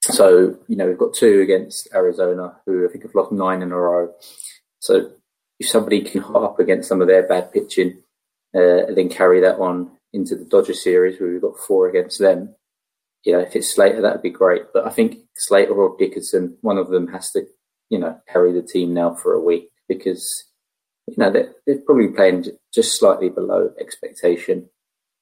So, 0.00 0.58
you 0.66 0.76
know, 0.76 0.86
we've 0.86 0.96
got 0.96 1.12
two 1.12 1.42
against 1.42 1.88
Arizona, 1.94 2.56
who 2.64 2.88
I 2.88 2.90
think 2.90 3.04
have 3.04 3.14
lost 3.14 3.30
nine 3.30 3.60
in 3.60 3.72
a 3.72 3.76
row. 3.76 4.14
So, 4.80 5.10
if 5.60 5.68
somebody 5.68 6.00
can 6.00 6.22
hop 6.22 6.42
up 6.42 6.58
against 6.58 6.88
some 6.88 7.02
of 7.02 7.08
their 7.08 7.28
bad 7.28 7.52
pitching 7.52 8.02
uh, 8.54 8.86
and 8.86 8.96
then 8.96 9.10
carry 9.10 9.40
that 9.40 9.58
on 9.58 9.90
into 10.14 10.34
the 10.34 10.46
Dodger 10.46 10.72
series, 10.72 11.20
where 11.20 11.30
we've 11.30 11.42
got 11.42 11.58
four 11.58 11.88
against 11.90 12.18
them, 12.18 12.54
you 13.24 13.32
know, 13.32 13.40
if 13.40 13.54
it's 13.54 13.72
Slater, 13.72 14.00
that 14.02 14.14
would 14.14 14.22
be 14.22 14.30
great. 14.30 14.62
But 14.72 14.86
I 14.86 14.90
think 14.90 15.18
Slater 15.36 15.74
or 15.74 15.96
Dickerson, 15.98 16.56
one 16.60 16.78
of 16.78 16.88
them 16.88 17.08
has 17.08 17.30
to, 17.32 17.44
you 17.88 17.98
know, 17.98 18.20
carry 18.28 18.52
the 18.52 18.62
team 18.62 18.94
now 18.94 19.14
for 19.14 19.32
a 19.32 19.40
week 19.40 19.70
because, 19.88 20.44
you 21.06 21.14
know, 21.16 21.30
they're, 21.30 21.52
they're 21.66 21.80
probably 21.80 22.08
playing 22.08 22.46
just 22.74 22.98
slightly 22.98 23.28
below 23.28 23.70
expectation. 23.80 24.68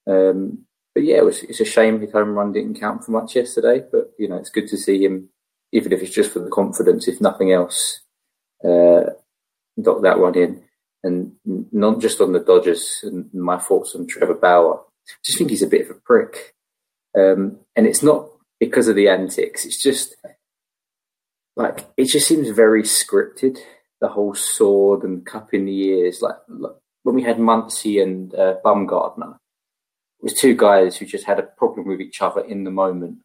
Um, 0.07 0.67
but 0.95 1.05
yeah, 1.05 1.17
it 1.17 1.25
was, 1.25 1.43
it's 1.43 1.61
a 1.61 1.65
shame 1.65 2.01
his 2.01 2.13
home 2.13 2.31
run 2.31 2.53
didn't 2.53 2.81
count 2.81 3.05
for 3.05 3.13
much 3.13 3.37
yesterday. 3.37 3.85
But, 3.91 4.13
you 4.19 4.29
know, 4.29 4.37
it's 4.37 4.51
good 4.51 4.69
to 4.69 4.79
see 4.79 5.05
him, 5.05 5.29
even 5.73 5.93
if 5.93 6.03
it's 6.03 6.15
just 6.15 6.33
for 6.33 6.41
the 6.41 6.51
confidence, 6.51 7.07
if 7.07 7.21
nothing 7.21 7.53
else, 7.53 8.01
uh, 8.65 9.13
that 9.77 10.19
one 10.19 10.37
in. 10.37 10.63
And 11.03 11.33
not 11.45 12.01
just 12.01 12.21
on 12.21 12.33
the 12.33 12.41
Dodgers 12.41 13.01
and 13.03 13.33
my 13.33 13.59
thoughts 13.59 13.95
on 13.95 14.07
Trevor 14.07 14.35
Bauer. 14.35 14.81
I 14.81 15.13
just 15.25 15.39
think 15.39 15.51
he's 15.51 15.63
a 15.63 15.67
bit 15.67 15.89
of 15.89 15.97
a 15.97 16.01
prick. 16.01 16.55
Um, 17.19 17.59
and 17.77 17.87
it's 17.87 18.03
not 18.03 18.29
because 18.59 18.89
of 18.89 18.97
the 18.97 19.09
antics. 19.09 19.65
It's 19.65 19.83
just 19.83 20.15
like 21.57 21.87
it 21.97 22.07
just 22.07 22.29
seems 22.29 22.49
very 22.51 22.83
scripted. 22.83 23.59
The 24.01 24.09
whole 24.09 24.35
sword 24.35 25.03
and 25.03 25.27
cup 25.27 25.53
in 25.53 25.67
the 25.67 25.79
ears, 25.79 26.23
like, 26.23 26.37
when 27.03 27.15
we 27.15 27.23
had 27.23 27.37
Muncy 27.37 28.03
and 28.03 28.35
uh, 28.35 28.55
Bumgarner, 28.65 29.35
it 29.35 30.23
was 30.23 30.33
two 30.33 30.57
guys 30.57 30.97
who 30.97 31.05
just 31.05 31.27
had 31.27 31.39
a 31.39 31.43
problem 31.43 31.87
with 31.87 32.01
each 32.01 32.23
other 32.23 32.41
in 32.41 32.65
the 32.65 32.71
moment, 32.71 33.19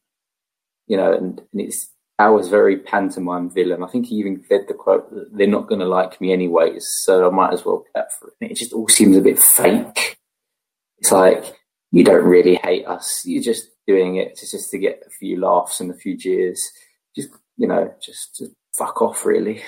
you 0.88 0.98
know. 0.98 1.14
And, 1.14 1.42
and 1.54 1.62
it's 1.62 1.90
was 2.20 2.50
very 2.50 2.78
pantomime 2.78 3.50
villain. 3.50 3.84
I 3.84 3.88
think 3.88 4.08
he 4.08 4.16
even 4.16 4.44
said 4.48 4.66
the 4.68 4.74
quote 4.74 5.08
they're 5.34 5.48
not 5.48 5.68
going 5.68 5.80
to 5.80 5.88
like 5.88 6.20
me 6.20 6.34
anyways, 6.34 6.86
so 7.04 7.28
I 7.28 7.34
might 7.34 7.54
as 7.54 7.66
well 7.66 7.86
get 7.94 8.12
for 8.14 8.30
it. 8.30 8.34
And 8.42 8.52
it 8.52 8.58
just 8.58 8.74
all 8.74 8.88
seems 8.88 9.18
a 9.18 9.22
bit 9.22 9.40
fake. 9.40 10.18
It's 10.98 11.12
like 11.12 11.56
you 11.92 12.04
don't 12.04 12.26
really 12.26 12.56
hate 12.56 12.86
us. 12.86 13.22
You're 13.26 13.44
just 13.44 13.70
doing 13.88 14.18
it 14.18 14.36
to, 14.38 14.50
just 14.50 14.72
to 14.72 14.78
get 14.78 15.04
a 15.06 15.10
few 15.10 15.40
laughs 15.40 15.80
and 15.80 15.92
a 15.92 15.96
few 15.96 16.18
jeers. 16.18 16.62
Just 17.16 17.30
you 17.58 17.68
know, 17.68 17.94
just, 18.02 18.38
just 18.38 18.52
fuck 18.78 19.02
off, 19.02 19.26
really. 19.26 19.62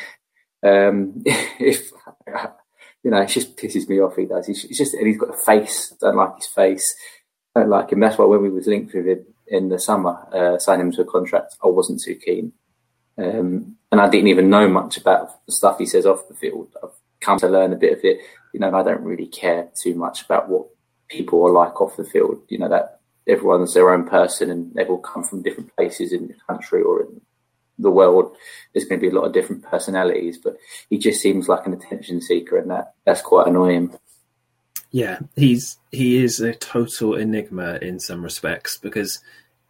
Um, 0.64 1.22
if 1.26 1.92
you 3.04 3.12
know, 3.12 3.22
it 3.22 3.30
just 3.30 3.56
pisses 3.58 3.88
me 3.88 4.02
off. 4.02 4.16
He 4.16 4.26
does. 4.26 4.48
He's, 4.48 4.64
he's 4.64 4.78
just 4.78 4.94
and 4.94 5.08
he's 5.08 5.18
got 5.18 5.34
a 5.34 5.38
face. 5.38 5.94
I 5.94 6.08
don't 6.08 6.18
like 6.18 6.36
his 6.38 6.48
face. 6.48 6.96
I 7.56 7.62
don't 7.62 7.70
like 7.70 7.92
him. 7.92 8.00
That's 8.00 8.18
why 8.18 8.26
when 8.26 8.42
we 8.42 8.50
was 8.50 8.68
linked 8.68 8.94
with 8.94 9.08
him 9.08 9.26
in 9.48 9.70
the 9.70 9.80
summer, 9.80 10.28
uh, 10.34 10.60
signing 10.60 10.88
him 10.88 10.92
to 10.94 11.02
a 11.02 11.06
contract, 11.06 11.56
I 11.64 11.68
wasn't 11.68 12.02
too 12.02 12.16
keen. 12.16 12.54
Um, 13.18 13.78
and 13.92 14.00
I 14.00 14.10
didn't 14.10 14.28
even 14.28 14.50
know 14.50 14.68
much 14.68 14.98
about 14.98 15.46
the 15.46 15.52
stuff 15.52 15.80
he 15.80 15.86
says 15.86 16.06
off 16.06 16.28
the 16.28 16.36
field. 16.36 16.70
I've 16.84 16.92
come 17.20 17.40
to 17.40 17.48
learn 17.48 17.74
a 17.74 17.78
bit 17.78 17.98
of 17.98 18.04
it. 18.04 18.20
You 18.54 18.60
know, 18.60 18.74
I 18.76 18.84
don't 18.84 19.02
really 19.02 19.28
care 19.28 19.70
too 19.76 19.96
much 19.96 20.24
about 20.24 20.50
what 20.50 20.68
people 21.08 21.46
are 21.48 21.52
like 21.52 21.80
off 21.82 21.98
the 21.98 22.04
field. 22.04 22.42
You 22.50 22.60
know 22.60 22.70
that 22.70 22.97
everyone's 23.28 23.74
their 23.74 23.92
own 23.92 24.08
person 24.08 24.50
and 24.50 24.74
they've 24.74 24.90
all 24.90 25.00
come 25.00 25.24
from 25.24 25.42
different 25.42 25.76
places 25.76 26.14
in 26.14 26.28
the 26.28 26.36
country 26.48 26.82
or 26.82 27.02
in 27.02 27.22
the 27.80 27.92
world. 27.92 28.36
There's 28.74 28.86
going 28.86 29.00
to 29.00 29.10
be 29.10 29.16
a 29.16 29.18
lot 29.18 29.26
of 29.28 29.34
different 29.34 29.64
personalities, 29.64 30.38
but 30.38 30.58
he 30.90 30.98
just 30.98 31.22
seems 31.22 31.48
like 31.48 31.66
an 31.66 31.74
attention 31.74 32.22
seeker, 32.22 32.58
and 32.58 32.72
that 32.72 32.94
that's 33.06 33.22
quite 33.22 33.48
annoying. 33.48 33.98
Yeah, 34.92 35.20
he's 35.36 35.78
he 35.92 36.24
is 36.24 36.40
a 36.40 36.54
total 36.54 37.16
enigma 37.16 37.78
in 37.82 38.00
some 38.00 38.24
respects 38.24 38.78
because, 38.78 39.20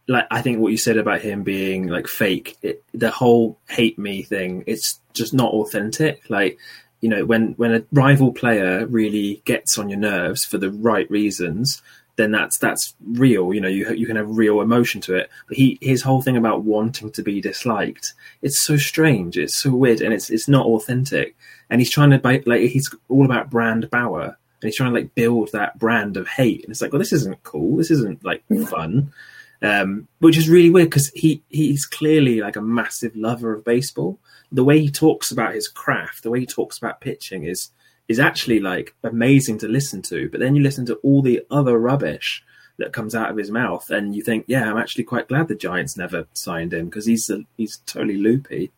like, 0.06 0.26
I 0.30 0.42
think 0.42 0.58
what 0.58 0.72
you 0.72 0.78
said 0.78 0.96
about 0.96 1.20
him 1.20 1.42
being 1.42 1.88
like 1.88 2.06
fake, 2.06 2.56
it, 2.62 2.82
the 2.94 3.10
whole 3.10 3.58
hate 3.68 3.98
me 3.98 4.22
thing, 4.22 4.64
it's 4.66 5.00
just 5.12 5.34
not 5.34 5.52
authentic. 5.52 6.30
Like, 6.30 6.58
you 7.00 7.08
know, 7.08 7.24
when 7.24 7.52
when 7.54 7.74
a 7.74 7.84
rival 7.92 8.32
player 8.32 8.86
really 8.86 9.42
gets 9.44 9.76
on 9.78 9.88
your 9.88 9.98
nerves 9.98 10.44
for 10.44 10.58
the 10.58 10.70
right 10.70 11.10
reasons, 11.10 11.82
then 12.18 12.32
that's 12.32 12.58
that's 12.58 12.94
real. 13.06 13.54
You 13.54 13.60
know, 13.60 13.68
you 13.68 13.90
you 13.94 14.06
can 14.06 14.16
have 14.16 14.28
real 14.28 14.60
emotion 14.60 15.00
to 15.02 15.14
it. 15.14 15.30
But 15.46 15.56
he 15.56 15.78
his 15.80 16.02
whole 16.02 16.20
thing 16.20 16.36
about 16.36 16.64
wanting 16.64 17.12
to 17.12 17.22
be 17.22 17.40
disliked, 17.40 18.12
it's 18.42 18.60
so 18.60 18.76
strange, 18.76 19.38
it's 19.38 19.58
so 19.58 19.70
weird, 19.70 20.02
and 20.02 20.12
it's 20.12 20.28
it's 20.28 20.48
not 20.48 20.66
authentic. 20.66 21.36
And 21.70 21.80
he's 21.80 21.90
trying 21.90 22.10
to 22.10 22.42
like 22.44 22.60
he's 22.62 22.92
all 23.08 23.24
about 23.24 23.50
brand 23.50 23.88
Bauer, 23.88 24.24
and 24.24 24.62
he's 24.62 24.76
trying 24.76 24.92
to 24.92 24.98
like 24.98 25.14
build 25.14 25.52
that 25.52 25.78
brand 25.78 26.16
of 26.16 26.26
hate. 26.26 26.64
And 26.64 26.70
it's 26.70 26.82
like, 26.82 26.92
well, 26.92 26.98
this 26.98 27.12
isn't 27.12 27.44
cool. 27.44 27.76
This 27.76 27.92
isn't 27.92 28.24
like 28.24 28.42
fun. 28.68 29.12
Um, 29.60 30.06
which 30.20 30.36
is 30.36 30.48
really 30.48 30.70
weird 30.70 30.90
because 30.90 31.10
he 31.14 31.42
he's 31.48 31.86
clearly 31.86 32.40
like 32.40 32.56
a 32.56 32.60
massive 32.60 33.14
lover 33.14 33.54
of 33.54 33.64
baseball. 33.64 34.18
The 34.50 34.64
way 34.64 34.80
he 34.80 34.90
talks 34.90 35.30
about 35.30 35.54
his 35.54 35.68
craft, 35.68 36.24
the 36.24 36.30
way 36.30 36.40
he 36.40 36.46
talks 36.46 36.78
about 36.78 37.00
pitching 37.00 37.44
is 37.44 37.70
is 38.08 38.18
actually 38.18 38.58
like 38.58 38.94
amazing 39.04 39.58
to 39.58 39.68
listen 39.68 40.02
to. 40.02 40.28
But 40.30 40.40
then 40.40 40.54
you 40.54 40.62
listen 40.62 40.86
to 40.86 40.96
all 40.96 41.22
the 41.22 41.42
other 41.50 41.78
rubbish 41.78 42.42
that 42.78 42.92
comes 42.92 43.14
out 43.14 43.30
of 43.30 43.36
his 43.36 43.50
mouth, 43.50 43.90
and 43.90 44.14
you 44.14 44.22
think, 44.22 44.44
yeah, 44.46 44.70
I'm 44.70 44.78
actually 44.78 45.04
quite 45.04 45.28
glad 45.28 45.48
the 45.48 45.54
Giants 45.54 45.96
never 45.96 46.26
signed 46.32 46.72
him 46.72 46.86
because 46.86 47.06
he's 47.06 47.28
a, 47.28 47.40
he's 47.56 47.78
totally 47.86 48.16
loopy. 48.16 48.70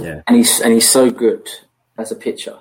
Yeah, 0.00 0.22
and 0.26 0.36
he's 0.36 0.60
and 0.60 0.72
he's 0.72 0.90
so 0.90 1.10
good 1.10 1.48
as 1.96 2.12
a 2.12 2.16
pitcher. 2.16 2.58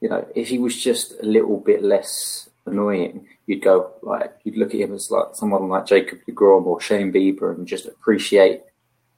You 0.00 0.10
know, 0.10 0.28
if 0.34 0.48
he 0.48 0.58
was 0.58 0.80
just 0.80 1.14
a 1.22 1.26
little 1.26 1.58
bit 1.58 1.82
less 1.82 2.48
annoying, 2.66 3.26
you'd 3.46 3.62
go 3.62 3.92
like 4.02 4.36
you'd 4.44 4.56
look 4.56 4.74
at 4.74 4.80
him 4.80 4.94
as 4.94 5.10
like 5.10 5.28
someone 5.34 5.68
like 5.68 5.86
Jacob 5.86 6.20
Degrom 6.28 6.66
or 6.66 6.80
Shane 6.80 7.12
Bieber 7.12 7.54
and 7.54 7.66
just 7.66 7.86
appreciate 7.86 8.62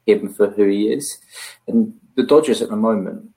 him 0.06 0.32
for 0.32 0.50
who 0.50 0.68
he 0.68 0.92
is. 0.92 1.18
And 1.66 1.94
the 2.16 2.22
Dodgers 2.22 2.62
at 2.62 2.70
the 2.70 2.76
moment, 2.76 3.30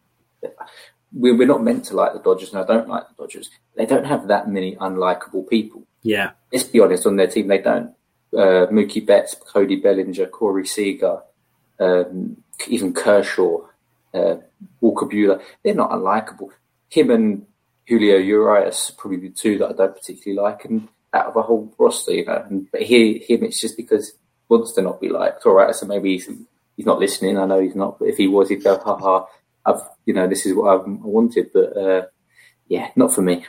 we're, 1.13 1.38
we're 1.38 1.47
not 1.47 1.63
meant 1.63 1.86
to 1.86 1.95
like 1.95 2.13
the 2.13 2.19
Dodgers, 2.19 2.54
and 2.54 2.62
I 2.62 2.65
don't 2.65 2.89
like 2.89 3.08
the 3.08 3.23
Dodgers. 3.23 3.49
They 3.76 3.86
don't 3.86 4.06
have 4.06 4.28
that 4.28 4.49
many 4.49 4.76
unlikable 4.76 5.47
people. 5.47 5.84
Yeah. 6.02 6.32
Let's 6.52 6.65
be 6.65 6.80
honest, 6.80 7.06
on 7.06 7.15
their 7.15 7.28
team, 7.28 7.47
they 7.47 7.60
don't. 7.60 7.93
Uh, 8.34 8.67
Mookie 8.71 9.06
Betts, 9.06 9.36
Cody 9.36 9.76
Bellinger, 9.76 10.26
Corey 10.28 10.65
Seager, 10.65 11.19
um, 11.80 12.38
even 12.67 12.93
Kershaw, 12.93 13.60
uh, 14.13 14.36
Walker 14.82 15.06
Buehler, 15.06 15.41
they're 15.63 15.76
not 15.76 15.91
unlikable. 15.91 16.49
Him 16.89 17.12
and 17.12 17.45
Julio 17.88 18.17
Urias 18.17 18.91
probably 18.97 19.19
the 19.19 19.30
two 19.30 19.58
that 19.60 19.69
I 19.69 19.73
don't 19.73 19.95
particularly 19.95 20.41
like, 20.41 20.65
and 20.65 20.88
out 21.13 21.28
of 21.28 21.36
a 21.36 21.41
whole 21.43 21.73
roster, 21.78 22.13
you 22.13 22.26
know. 22.26 22.43
And, 22.49 22.71
but 22.71 22.82
he, 22.82 23.19
him, 23.19 23.43
it's 23.43 23.62
just 23.62 23.78
because 23.78 24.10
he 24.10 24.15
wants 24.49 24.73
to 24.73 24.82
not 24.82 24.99
be 24.99 25.10
liked. 25.10 25.45
All 25.45 25.54
right, 25.54 25.76
so 25.76 25.86
maybe 25.86 26.13
he's, 26.13 26.30
he's 26.76 26.86
not 26.86 26.99
listening. 26.99 27.38
I 27.38 27.45
know 27.45 27.60
he's 27.60 27.76
not, 27.76 27.99
but 27.99 28.08
if 28.08 28.17
he 28.17 28.28
was, 28.28 28.49
he'd 28.49 28.63
go, 28.63 28.78
ha 28.78 28.97
ha, 28.97 29.28
I've 29.65 29.82
you 30.06 30.13
know 30.13 30.28
this 30.28 30.45
is 30.45 30.56
what 30.56 30.73
I've, 30.73 30.88
wanted, 30.88 31.52
but 31.54 31.78
uh, 31.78 32.06
yeah, 32.67 32.89
not 32.95 33.13
for 33.13 33.21
me. 33.21 33.45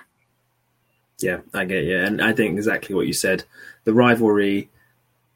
Yeah, 1.21 1.41
I 1.53 1.65
get 1.65 1.85
you, 1.85 1.99
and 1.99 2.23
I 2.23 2.33
think 2.33 2.57
exactly 2.57 2.95
what 2.95 3.07
you 3.07 3.13
said. 3.13 3.45
The 3.85 3.95
rivalry 3.95 4.71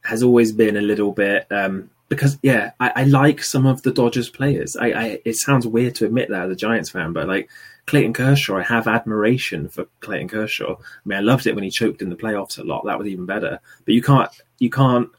has 0.02 0.22
always 0.22 0.52
been 0.52 0.76
a 0.76 0.82
little 0.82 1.12
bit. 1.12 1.46
Um, 1.50 1.90
because 2.08 2.38
yeah, 2.42 2.72
I, 2.80 2.92
I, 2.96 3.04
like 3.04 3.42
some 3.42 3.66
of 3.66 3.82
the 3.82 3.92
Dodgers 3.92 4.30
players. 4.30 4.76
I, 4.76 4.92
I, 4.92 5.20
it 5.24 5.36
sounds 5.36 5.66
weird 5.66 5.94
to 5.96 6.06
admit 6.06 6.30
that 6.30 6.46
as 6.46 6.52
a 6.52 6.56
Giants 6.56 6.88
fan, 6.90 7.12
but 7.12 7.28
like 7.28 7.50
Clayton 7.86 8.14
Kershaw, 8.14 8.56
I 8.56 8.62
have 8.62 8.86
admiration 8.86 9.68
for 9.68 9.86
Clayton 10.00 10.28
Kershaw. 10.28 10.76
I 10.78 10.82
mean, 11.04 11.18
I 11.18 11.22
loved 11.22 11.46
it 11.46 11.54
when 11.54 11.64
he 11.64 11.70
choked 11.70 12.00
in 12.00 12.08
the 12.08 12.16
playoffs 12.16 12.58
a 12.58 12.62
lot. 12.62 12.84
That 12.86 12.98
was 12.98 13.08
even 13.08 13.26
better. 13.26 13.60
But 13.84 13.94
you 13.94 14.02
can't 14.02 14.30
you 14.58 14.70
can't 14.70 15.10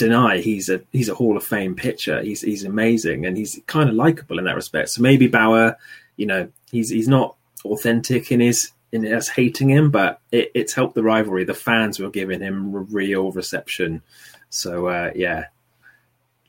deny 0.00 0.38
he's 0.38 0.68
a 0.70 0.80
he's 0.92 1.10
a 1.10 1.14
Hall 1.14 1.36
of 1.36 1.44
Fame 1.44 1.76
pitcher. 1.76 2.22
He's 2.22 2.40
he's 2.40 2.64
amazing 2.64 3.26
and 3.26 3.36
he's 3.36 3.60
kind 3.66 3.88
of 3.88 3.94
likable 3.94 4.38
in 4.38 4.46
that 4.46 4.56
respect. 4.56 4.88
So 4.88 5.02
maybe 5.02 5.28
Bauer, 5.28 5.76
you 6.16 6.26
know, 6.26 6.48
he's 6.72 6.88
he's 6.88 7.06
not 7.06 7.36
authentic 7.64 8.32
in 8.32 8.40
his 8.40 8.72
in 8.92 9.06
us 9.06 9.28
hating 9.28 9.68
him, 9.68 9.90
but 9.90 10.20
it, 10.32 10.50
it's 10.54 10.72
helped 10.72 10.94
the 10.94 11.02
rivalry. 11.02 11.44
The 11.44 11.54
fans 11.54 12.00
were 12.00 12.10
giving 12.10 12.40
him 12.40 12.72
real 12.90 13.30
reception. 13.30 14.02
So 14.48 14.86
uh, 14.86 15.10
yeah, 15.14 15.46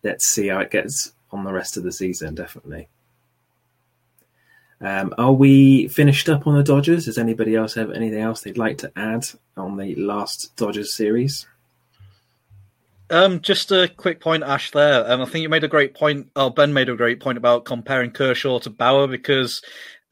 let's 0.02 0.26
see 0.26 0.48
how 0.48 0.60
it 0.60 0.72
gets 0.72 1.12
on 1.32 1.44
the 1.44 1.54
rest 1.54 1.76
of 1.76 1.84
the 1.84 1.92
season. 1.92 2.34
Definitely. 2.34 2.88
Um, 4.80 5.14
are 5.18 5.34
we 5.34 5.90
finished 5.90 6.30
up 6.30 6.48
on 6.48 6.56
the 6.56 6.64
Dodgers? 6.64 7.06
Does 7.06 7.20
anybody 7.20 7.56
else 7.56 7.76
have 7.76 7.92
anything 7.92 8.22
else 8.22 8.42
they'd 8.42 8.58
like 8.58 8.80
to 8.80 8.92
add 8.96 9.26
on 9.56 9.78
the 9.78 9.94
last 9.96 10.56
Dodgers 10.56 10.96
series? 10.96 11.46
Um, 13.12 13.41
just 13.41 13.71
a 13.74 13.89
quick 13.89 14.21
point, 14.21 14.41
Ash. 14.43 14.71
There, 14.71 15.12
um, 15.12 15.21
I 15.21 15.26
think 15.26 15.43
you 15.43 15.50
made 15.50 15.65
a 15.65 15.67
great 15.67 15.93
point. 15.93 16.30
Ben 16.56 16.74
made 16.74 16.88
a 16.89 16.95
great 16.95 17.19
point 17.19 17.38
about 17.38 17.65
comparing 17.65 18.12
Kershaw 18.12 18.60
to 18.60 18.69
Bauer 18.69 19.06
because 19.08 19.62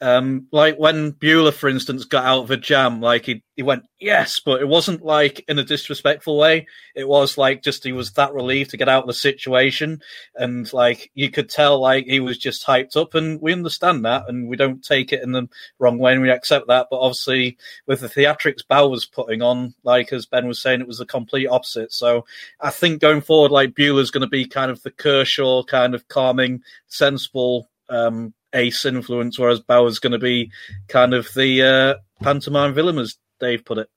um, 0.02 0.48
like 0.52 0.78
when 0.78 1.12
Buehler, 1.12 1.54
for 1.54 1.68
instance, 1.68 2.06
got 2.06 2.24
out 2.24 2.44
of 2.44 2.52
a 2.52 2.58
jam, 2.58 3.02
like 3.02 3.26
he, 3.26 3.44
he 3.56 3.64
went, 3.64 3.84
yes, 4.00 4.40
but 4.40 4.62
it 4.62 4.68
wasn't 4.68 5.04
like 5.04 5.44
in 5.50 5.60
a 5.60 5.64
disrespectful 5.64 6.38
way. 6.38 6.68
It 6.96 7.08
was 7.08 7.38
like 7.38 7.64
just 7.64 7.84
he 7.84 7.92
was 7.92 8.14
that 8.14 8.34
relieved 8.34 8.70
to 8.70 8.78
get 8.78 8.88
out 8.88 9.04
of 9.04 9.08
the 9.08 9.14
situation. 9.14 10.02
And 10.36 10.72
like 10.72 11.12
you 11.16 11.30
could 11.30 11.50
tell, 11.50 11.82
like 11.82 12.06
he 12.06 12.22
was 12.22 12.38
just 12.38 12.66
hyped 12.66 12.96
up. 12.96 13.14
And 13.14 13.42
we 13.42 13.52
understand 13.52 14.06
that 14.06 14.24
and 14.30 14.48
we 14.48 14.56
don't 14.56 14.82
take 14.82 15.12
it 15.12 15.22
in 15.22 15.34
the 15.34 15.50
wrong 15.80 15.98
way 15.98 16.14
and 16.14 16.22
we 16.22 16.32
accept 16.32 16.68
that. 16.68 16.88
But 16.90 17.00
obviously, 17.00 17.58
with 17.86 18.00
the 18.00 18.08
theatrics 18.08 18.66
Bauer 18.66 18.90
was 18.90 19.06
putting 19.06 19.42
on, 19.42 19.74
like 19.84 20.14
as 20.14 20.26
Ben 20.26 20.48
was 20.48 20.62
saying, 20.62 20.80
it 20.80 20.88
was 20.88 21.00
the 21.00 21.06
complete 21.06 21.48
opposite. 21.48 21.92
So 21.92 22.26
I 22.62 22.70
think 22.70 23.02
going 23.02 23.22
forward, 23.22 23.52
like 23.52 23.72
Buehler's 23.72 24.12
going 24.12 24.22
to 24.22 24.28
be 24.28 24.46
kind 24.46 24.72
of 24.72 24.82
the 24.84 24.92
Kershaw, 24.92 25.64
kind 25.64 25.94
of 25.94 26.08
calming, 26.08 26.62
sensible 26.88 27.70
um, 27.90 28.34
ace 28.54 28.86
influence, 28.86 29.38
whereas 29.38 29.60
Bauer's 29.60 30.00
going 30.00 30.14
to 30.14 30.20
be 30.20 30.52
kind 30.88 31.14
of 31.14 31.28
the 31.36 31.64
uh, 31.64 32.24
pantomime 32.24 32.74
villain, 32.74 32.98
as 32.98 33.18
Dave 33.40 33.66
put 33.66 33.78
it. 33.78 33.90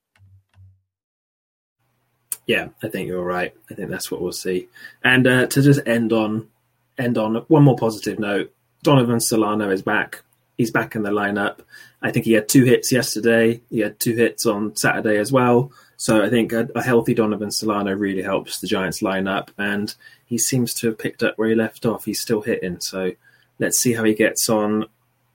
Yeah, 2.47 2.69
I 2.83 2.89
think 2.89 3.09
you're 3.09 3.25
right. 3.25 3.55
I 3.71 3.75
think 3.75 3.91
that's 3.91 4.11
what 4.11 4.21
we'll 4.21 4.33
see. 4.33 4.69
And 5.05 5.27
uh, 5.27 5.47
to 5.47 5.63
just 5.63 5.81
end 5.87 6.13
on 6.13 6.49
end 6.99 7.17
on 7.17 7.37
one 7.49 7.63
more 7.63 7.77
positive 7.77 8.19
note, 8.19 8.53
Donovan 8.83 9.21
Solano 9.21 9.71
is 9.71 9.83
back. 9.83 10.23
He's 10.59 10.71
back 10.71 10.95
in 10.95 11.03
the 11.03 11.11
lineup. 11.11 11.61
I 12.03 12.11
think 12.11 12.27
he 12.27 12.33
had 12.33 12.49
two 12.49 12.65
hits 12.65 12.93
yesterday. 12.93 13.61
He 13.71 13.79
had 13.79 13.99
two 13.99 14.15
hits 14.15 14.45
on 14.45 14.77
Saturday 14.77 15.19
as 15.19 15.33
well. 15.33 15.73
So 15.97 16.23
I 16.23 16.29
think 16.29 16.53
a, 16.53 16.69
a 16.75 16.83
healthy 16.83 17.15
Donovan 17.15 17.53
Solano 17.53 17.95
really 17.95 18.23
helps 18.23 18.61
the 18.61 18.67
Giants 18.67 19.03
lineup, 19.03 19.51
and 19.57 19.95
he 20.27 20.37
seems 20.37 20.75
to 20.75 20.89
have 20.89 20.99
picked 20.99 21.23
up 21.23 21.39
where 21.39 21.49
he 21.49 21.55
left 21.55 21.87
off. 21.87 22.05
He's 22.05 22.21
still 22.21 22.41
hitting, 22.41 22.81
so 22.81 23.13
let's 23.59 23.79
see 23.79 23.93
how 23.93 24.05
he 24.05 24.15
gets 24.15 24.49
on 24.49 24.87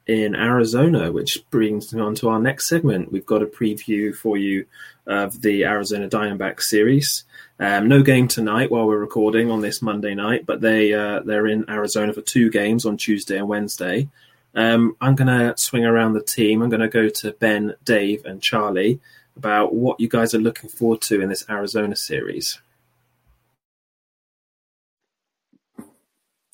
in 0.05 0.35
Arizona, 0.35 1.11
which 1.11 1.43
brings 1.49 1.93
me 1.93 2.01
on 2.01 2.15
to 2.15 2.29
our 2.29 2.39
next 2.39 2.67
segment. 2.67 3.11
We've 3.11 3.25
got 3.25 3.41
a 3.41 3.45
preview 3.45 4.15
for 4.15 4.37
you 4.37 4.65
of 5.05 5.41
the 5.41 5.65
Arizona 5.65 6.09
Diamondbacks 6.09 6.63
series. 6.63 7.25
Um, 7.59 7.87
no 7.87 8.03
game 8.03 8.27
tonight 8.27 8.71
while 8.71 8.87
we're 8.87 8.97
recording 8.97 9.49
on 9.49 9.61
this 9.61 9.81
Monday 9.81 10.15
night, 10.15 10.45
but 10.45 10.61
they 10.61 10.93
uh, 10.93 11.21
they're 11.21 11.47
in 11.47 11.69
Arizona 11.69 12.13
for 12.13 12.21
two 12.21 12.49
games 12.49 12.85
on 12.85 12.97
Tuesday 12.97 13.37
and 13.37 13.47
Wednesday. 13.47 14.09
Um, 14.55 14.95
I'm 15.01 15.15
going 15.15 15.27
to 15.27 15.53
swing 15.57 15.85
around 15.85 16.13
the 16.13 16.23
team. 16.23 16.61
I'm 16.61 16.69
going 16.69 16.81
to 16.81 16.87
go 16.87 17.09
to 17.09 17.31
Ben, 17.33 17.75
Dave, 17.83 18.25
and 18.25 18.41
Charlie 18.41 18.99
about 19.35 19.73
what 19.73 19.99
you 19.99 20.07
guys 20.07 20.33
are 20.33 20.39
looking 20.39 20.69
forward 20.69 21.01
to 21.01 21.21
in 21.21 21.29
this 21.29 21.45
Arizona 21.49 21.95
series. 21.95 22.59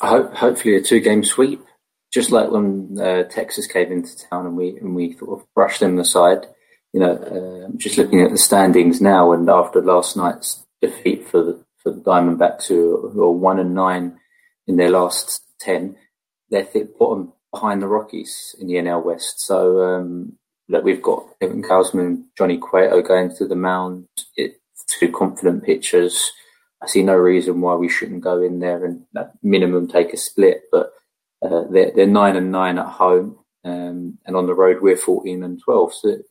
Ho- 0.04 0.32
hopefully, 0.34 0.76
a 0.76 0.82
two-game 0.82 1.24
sweep, 1.24 1.62
just 2.14 2.32
like 2.32 2.52
when 2.52 2.98
uh, 3.00 3.24
Texas 3.24 3.68
came 3.68 3.92
into 3.92 4.18
town 4.30 4.46
and 4.46 4.58
we 4.58 4.78
and 4.78 4.96
we 4.96 5.14
sort 5.14 5.40
of 5.40 5.48
brushed 5.56 5.80
them 5.80 5.98
aside. 5.98 6.46
You 6.92 7.00
know, 7.00 7.16
uh, 7.16 7.72
just 7.78 7.98
looking 7.98 8.22
at 8.22 8.32
the 8.32 8.38
standings 8.38 9.02
now, 9.02 9.32
and 9.32 9.50
after 9.50 9.82
last 9.82 10.18
night's 10.18 10.66
defeat 10.82 11.28
for 11.28 11.44
the 11.44 11.66
for 11.78 11.92
the 11.92 12.02
Diamondbacks, 12.02 12.68
who, 12.68 13.10
who 13.10 13.24
are 13.24 13.32
one 13.32 13.60
and 13.60 13.74
nine 13.74 14.20
in 14.68 14.78
their 14.78 14.90
last 14.90 15.42
ten, 15.60 15.96
they're 16.50 16.64
thick 16.64 16.98
bottom 16.98 17.34
behind 17.52 17.82
the 17.82 17.88
Rockies 17.88 18.56
in 18.60 18.68
the 18.68 18.76
NL 18.76 19.06
West. 19.06 19.40
So 19.40 19.84
um, 19.84 20.38
look, 20.68 20.84
we've 20.84 21.02
got 21.02 21.26
Kevin 21.40 21.64
Gausman, 21.64 22.26
Johnny 22.38 22.58
Cueto 22.58 23.02
going 23.02 23.36
to 23.38 23.48
the 23.48 23.56
mound, 23.56 24.08
it, 24.36 24.60
two 25.00 25.12
confident 25.12 25.64
pitchers. 25.64 26.32
I 26.84 26.88
see 26.88 27.02
no 27.02 27.16
reason 27.16 27.62
why 27.62 27.76
we 27.76 27.88
shouldn't 27.88 28.22
go 28.22 28.42
in 28.42 28.60
there 28.60 28.84
and 28.86 29.06
minimum 29.42 29.88
take 29.88 30.14
a 30.14 30.18
split. 30.18 30.64
But 30.70 30.92
uh, 31.42 31.64
they're, 31.72 31.92
they're 31.96 32.08
nine 32.08 32.36
and 32.36 32.52
nine 32.52 32.78
at 32.78 32.88
home, 32.88 33.38
um, 33.64 34.18
and 34.26 34.36
on 34.36 34.48
the 34.48 34.54
road 34.54 34.82
we're 34.82 34.98
fourteen 34.98 35.44
and 35.44 35.62
twelve. 35.62 35.94
So 35.94 36.10
it 36.10 36.26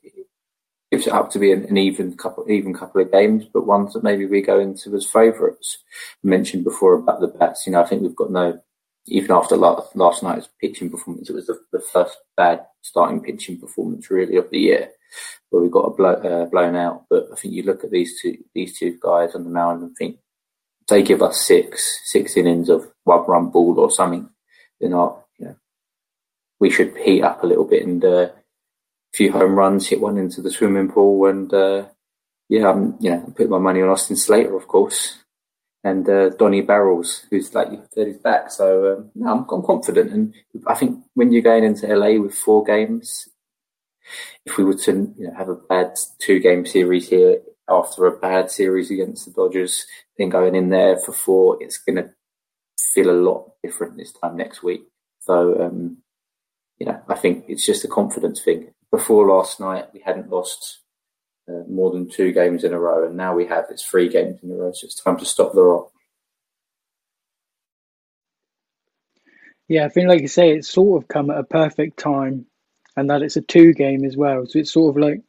gives 0.91 1.07
it 1.07 1.12
up 1.15 1.31
to 1.31 1.38
be 1.38 1.53
an, 1.53 1.65
an, 1.65 1.79
even 1.79 2.15
couple, 2.19 2.51
even 2.51 2.75
couple 2.75 3.01
of 3.01 3.11
games, 3.11 3.47
but 3.51 3.67
ones 3.67 3.95
that 3.95 4.05
maybe 4.05 4.27
we 4.27 4.43
go 4.43 4.61
into 4.61 4.95
as 4.95 5.07
favourites. 5.07 5.79
mentioned 6.23 6.65
before 6.65 6.95
about 6.95 7.21
the 7.21 7.29
bats. 7.29 7.67
You 7.67 7.73
know, 7.73 7.83
I 7.83 7.87
think 7.87 8.03
we've 8.03 8.17
got 8.17 8.31
no. 8.31 8.61
Even 9.07 9.33
after 9.33 9.57
last, 9.57 9.97
last 9.97 10.23
night's 10.23 10.49
pitching 10.61 10.88
performance, 10.88 11.29
it 11.29 11.35
was 11.35 11.47
the, 11.47 11.59
the, 11.73 11.81
first 11.81 12.19
bad 12.37 12.65
starting 12.83 13.21
pitching 13.21 13.59
performance 13.59 14.09
really 14.12 14.37
of 14.37 14.49
the 14.51 14.61
year, 14.61 14.91
where 15.51 15.61
we 15.61 15.69
got 15.69 15.87
a 15.87 15.91
blow, 15.91 16.12
uh, 16.12 16.45
blown 16.45 16.77
out. 16.77 17.07
But 17.11 17.27
I 17.33 17.35
think 17.35 17.53
you 17.53 17.65
look 17.65 17.83
at 17.83 17.91
these 17.91 18.21
two 18.21 18.37
these 18.55 18.79
two 18.79 18.99
guys 19.03 19.35
on 19.35 19.43
the 19.43 19.51
mound 19.51 19.83
and 19.83 19.97
think 19.97 20.19
they 20.88 21.03
give 21.03 21.23
us 21.23 21.47
six 21.47 22.01
six 22.05 22.37
innings 22.37 22.68
of 22.68 22.87
one 23.05 23.25
run 23.27 23.51
ball 23.51 23.79
or 23.79 23.90
something, 23.90 24.29
then 24.81 24.90
you 24.90 24.97
know, 24.97 25.23
we 26.62 26.71
should 26.71 26.97
heat 26.97 27.23
up 27.23 27.42
a 27.42 27.47
little 27.47 27.64
bit 27.64 27.85
and 27.85 28.05
uh, 28.05 28.29
a 28.29 28.33
few 29.12 29.33
home 29.33 29.57
runs, 29.57 29.88
hit 29.88 30.01
one 30.01 30.16
into 30.16 30.40
the 30.40 30.51
swimming 30.51 30.88
pool, 30.88 31.27
and 31.27 31.53
uh, 31.53 31.87
yeah, 32.49 32.71
I'm 32.71 32.97
you 33.01 33.11
know 33.11 33.33
put 33.37 33.51
my 33.51 33.59
money 33.59 33.83
on 33.83 33.88
Austin 33.88 34.16
Slater, 34.16 34.57
of 34.57 34.68
course, 34.68 35.18
and 35.83 36.09
uh, 36.09 36.31
Donnie 36.31 36.62
Barrels, 36.62 37.27
who's 37.29 37.53
like 37.53 37.73
you 37.73 37.83
said, 37.92 38.07
is 38.07 38.18
back. 38.18 38.53
So 38.53 38.92
um, 38.92 39.11
no, 39.16 39.33
I'm, 39.33 39.47
I'm 39.51 39.66
confident, 39.66 40.12
and 40.12 40.35
I 40.66 40.75
think 40.75 41.01
when 41.14 41.33
you're 41.33 41.42
going 41.42 41.64
into 41.64 41.88
LA 41.88 42.23
with 42.23 42.35
four 42.35 42.62
games, 42.62 43.29
if 44.47 44.57
we 44.57 44.64
were 44.64 44.75
to 44.75 45.14
you 45.18 45.27
know, 45.27 45.35
have 45.37 45.49
a 45.49 45.57
bad 45.57 45.97
two 46.21 46.38
game 46.38 46.64
series 46.64 47.09
here 47.09 47.40
after 47.68 48.07
a 48.07 48.18
bad 48.18 48.51
series 48.51 48.90
against 48.90 49.25
the 49.25 49.33
Dodgers, 49.33 49.87
then 50.18 50.29
going 50.29 50.55
in 50.55 50.70
there 50.70 50.98
for 50.98 51.12
four, 51.12 51.62
it's 51.62 51.79
going 51.79 51.96
to 51.96 52.11
feel 52.92 53.11
a 53.11 53.12
lot 53.12 53.53
different 53.62 53.96
this 53.96 54.12
time 54.12 54.37
next 54.37 54.62
week. 54.62 54.83
So, 55.20 55.61
um, 55.62 55.98
you 56.79 56.87
know, 56.87 57.01
I 57.09 57.14
think 57.14 57.44
it's 57.48 57.64
just 57.64 57.85
a 57.85 57.88
confidence 57.88 58.42
thing. 58.42 58.72
Before 58.90 59.29
last 59.29 59.61
night, 59.61 59.87
we 59.94 60.01
hadn't 60.01 60.31
lost 60.31 60.81
uh, 61.48 61.62
more 61.68 61.90
than 61.90 62.09
two 62.09 62.33
games 62.33 62.64
in 62.64 62.72
a 62.72 62.79
row, 62.79 63.07
and 63.07 63.16
now 63.16 63.35
we 63.35 63.46
have 63.46 63.66
it's 63.70 63.85
three 63.85 64.09
games 64.09 64.40
in 64.42 64.51
a 64.51 64.55
row. 64.55 64.72
So 64.72 64.85
it's 64.85 65.01
time 65.01 65.16
to 65.18 65.25
stop 65.25 65.53
the 65.53 65.62
rot. 65.62 65.88
Yeah, 69.68 69.87
I 69.87 69.88
think, 69.88 70.09
like 70.09 70.20
you 70.20 70.29
say, 70.29 70.53
it's 70.53 70.68
sort 70.68 71.03
of 71.03 71.09
come 71.09 71.31
at 71.31 71.38
a 71.38 71.44
perfect 71.44 71.98
time, 71.98 72.46
and 72.96 73.09
that 73.09 73.22
it's 73.22 73.37
a 73.37 73.40
two 73.40 73.72
game 73.72 74.05
as 74.05 74.16
well. 74.16 74.44
So 74.46 74.59
it's 74.59 74.72
sort 74.72 74.94
of 74.94 75.01
like 75.01 75.22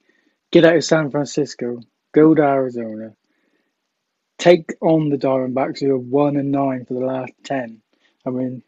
get 0.51 0.65
out 0.65 0.75
of 0.75 0.83
San 0.83 1.11
Francisco, 1.11 1.79
go 2.13 2.33
to 2.33 2.41
Arizona, 2.41 3.13
take 4.37 4.71
on 4.81 5.09
the 5.09 5.17
Diamondbacks, 5.17 5.79
who 5.79 5.91
are 5.91 5.97
one 5.97 6.37
and 6.37 6.51
nine 6.51 6.85
for 6.85 6.93
the 6.93 7.05
last 7.05 7.33
ten. 7.43 7.81
I 8.25 8.29
mean, 8.29 8.63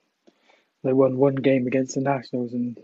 they 0.84 0.94
won 0.94 1.18
one 1.18 1.36
game 1.36 1.68
against 1.68 1.96
the 1.96 2.02
Nationals, 2.02 2.54
and 2.54 2.78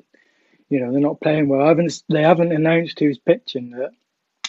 you 0.69 0.80
know 0.80 0.91
they're 0.91 1.02
not 1.02 1.21
playing 1.21 1.50
well. 1.50 1.62
I 1.62 1.67
haven't 1.67 2.02
they 2.10 2.24
haven't 2.24 2.54
announced 2.54 3.00
who's 3.00 3.19
pitching 3.19 3.76
yet, 3.78 3.91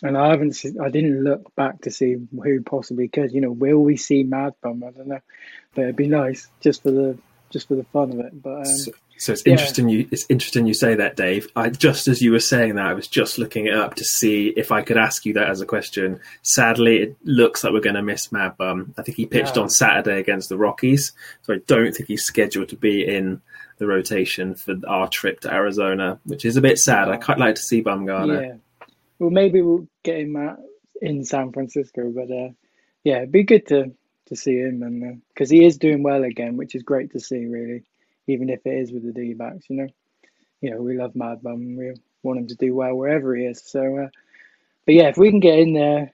and 0.03 0.17
I 0.17 0.29
haven't 0.29 0.57
I 0.81 0.89
didn't 0.89 1.25
look 1.25 1.55
back 1.55 1.83
to 1.83 1.91
see 1.91 2.17
who 2.31 2.63
possibly 2.63 3.09
could. 3.09 3.33
You 3.33 3.41
know, 3.41 3.53
will 3.53 3.79
we 3.79 3.97
see 3.97 4.23
Mad 4.23 4.55
Bum? 4.63 4.85
I 4.87 4.91
don't 4.91 5.09
know, 5.09 5.21
but 5.75 5.83
it'd 5.83 5.97
be 5.97 6.09
nice 6.09 6.49
just 6.61 6.83
for 6.83 6.91
the 6.91 7.19
just 7.51 7.69
for 7.69 7.75
the 7.75 7.85
fun 7.85 8.13
of 8.13 8.21
it. 8.21 8.43
But 8.43 8.59
um, 8.59 8.65
so, 8.65 8.93
so, 9.23 9.33
it's 9.33 9.43
yeah. 9.47 9.53
interesting 9.53 9.89
you 9.89 10.09
it's 10.11 10.27
interesting 10.29 10.67
you 10.67 10.75
say 10.75 10.97
that, 10.97 11.17
Dave. 11.17 11.49
I 11.55 11.71
just 11.71 12.09
as 12.09 12.21
you 12.21 12.33
were 12.33 12.41
saying 12.41 12.75
that, 12.75 12.87
I 12.87 12.95
was 12.95 13.07
just 13.07 13.39
looking 13.39 13.67
it 13.67 13.75
up 13.75 13.95
to 13.95 14.05
see 14.05 14.49
if 14.49 14.73
I 14.73 14.83
could 14.83 14.97
ask 14.97 15.25
you 15.25 15.35
that 15.35 15.49
as 15.49 15.61
a 15.61 15.67
question. 15.67 16.21
Sadly, 16.43 16.97
it 16.99 17.17
looks 17.23 17.63
like 17.63 17.73
we're 17.73 17.81
going 17.81 17.95
to 17.95 18.03
miss 18.03 18.33
Mad 18.33 18.57
Bum. 18.57 18.95
I 18.99 19.03
think 19.03 19.17
he 19.17 19.27
pitched 19.27 19.57
yeah. 19.57 19.63
on 19.63 19.71
Saturday 19.71 20.19
against 20.19 20.49
the 20.49 20.59
Rockies, 20.59 21.13
so 21.43 21.55
I 21.55 21.59
don't 21.67 21.95
think 21.95 22.09
he's 22.09 22.25
scheduled 22.25 22.71
to 22.71 22.77
be 22.77 23.07
in 23.07 23.41
the 23.79 23.87
rotation 23.87 24.55
for 24.55 24.77
our 24.89 25.09
trip 25.09 25.41
to 25.41 25.53
Arizona, 25.53 26.19
which 26.25 26.45
is 26.45 26.57
a 26.57 26.61
bit 26.61 26.79
sad. 26.79 27.09
I 27.09 27.17
quite 27.17 27.39
like 27.39 27.55
to 27.55 27.63
see 27.63 27.83
Bumgarner. 27.83 28.43
Yeah. 28.43 28.87
Well, 29.19 29.31
maybe 29.31 29.63
we'll 29.63 29.87
get 30.03 30.19
him 30.19 30.37
out 30.37 30.59
in 31.01 31.25
San 31.25 31.53
Francisco, 31.53 32.11
but 32.15 32.31
uh, 32.31 32.51
yeah, 33.05 33.19
it'd 33.19 33.33
be 33.33 33.45
good 33.45 33.67
to 33.69 33.85
to 33.85 33.93
to 34.27 34.37
see 34.37 34.57
him, 34.57 34.83
and 34.83 35.23
because 35.29 35.51
uh, 35.51 35.55
he 35.55 35.65
is 35.65 35.79
doing 35.79 36.03
well 36.03 36.25
again, 36.25 36.57
which 36.57 36.75
is 36.75 36.83
great 36.83 37.13
to 37.13 37.21
see, 37.21 37.47
really, 37.47 37.85
even 38.29 38.51
if 38.51 38.61
it 38.67 38.75
is 38.75 38.93
with 38.93 39.05
the 39.05 39.13
D 39.13 39.35
backs. 39.35 39.67
You 39.71 39.77
know, 39.77 39.89
you 40.61 40.71
know 40.71 40.83
we 40.83 40.97
love 40.99 41.17
Mad 41.17 41.43
Bum, 41.43 41.77
we 41.77 41.95
want 42.23 42.41
him 42.41 42.49
to 42.49 42.57
do 42.57 42.75
well 42.75 42.95
wherever 42.95 43.35
he 43.37 43.45
is. 43.47 43.63
So, 43.65 43.99
uh, 43.99 44.09
but 44.87 44.95
yeah, 44.95 45.09
if 45.09 45.19
we 45.19 45.31
can 45.31 45.41
get 45.41 45.59
in 45.61 45.75
there, 45.75 46.13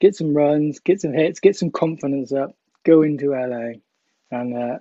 get 0.00 0.16
some 0.16 0.34
runs, 0.34 0.80
get 0.80 1.00
some 1.00 1.12
hits, 1.14 1.40
get 1.40 1.56
some 1.56 1.70
confidence 1.70 2.32
up, 2.32 2.56
go 2.84 3.02
into 3.02 3.32
LA, 3.32 3.80
and 4.30 4.56
uh, 4.56 4.78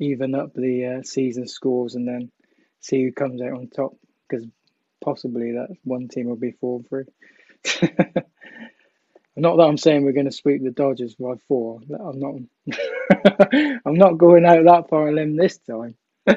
even 0.00 0.34
up 0.34 0.54
the 0.54 0.98
uh, 1.00 1.02
season 1.02 1.48
scores, 1.48 1.94
and 1.96 2.08
then 2.08 2.30
see 2.80 3.04
who 3.04 3.12
comes 3.12 3.42
out 3.42 3.52
on 3.52 3.68
top. 3.68 3.92
Because 4.28 4.46
possibly 5.02 5.52
that 5.52 5.68
one 5.84 6.08
team 6.08 6.26
will 6.28 6.36
be 6.36 6.52
four 6.52 6.82
three. 6.88 7.04
not 9.36 9.56
that 9.56 9.64
I'm 9.64 9.78
saying 9.78 10.04
we're 10.04 10.12
going 10.12 10.26
to 10.26 10.32
sweep 10.32 10.62
the 10.62 10.70
Dodgers 10.70 11.14
by 11.14 11.34
four. 11.48 11.80
I'm 11.98 12.18
not. 12.18 12.34
I'm 13.84 13.94
not 13.94 14.18
going 14.18 14.44
out 14.44 14.64
that 14.64 14.88
far 14.88 15.08
a 15.08 15.12
limb 15.12 15.36
this 15.36 15.58
time. 15.58 15.96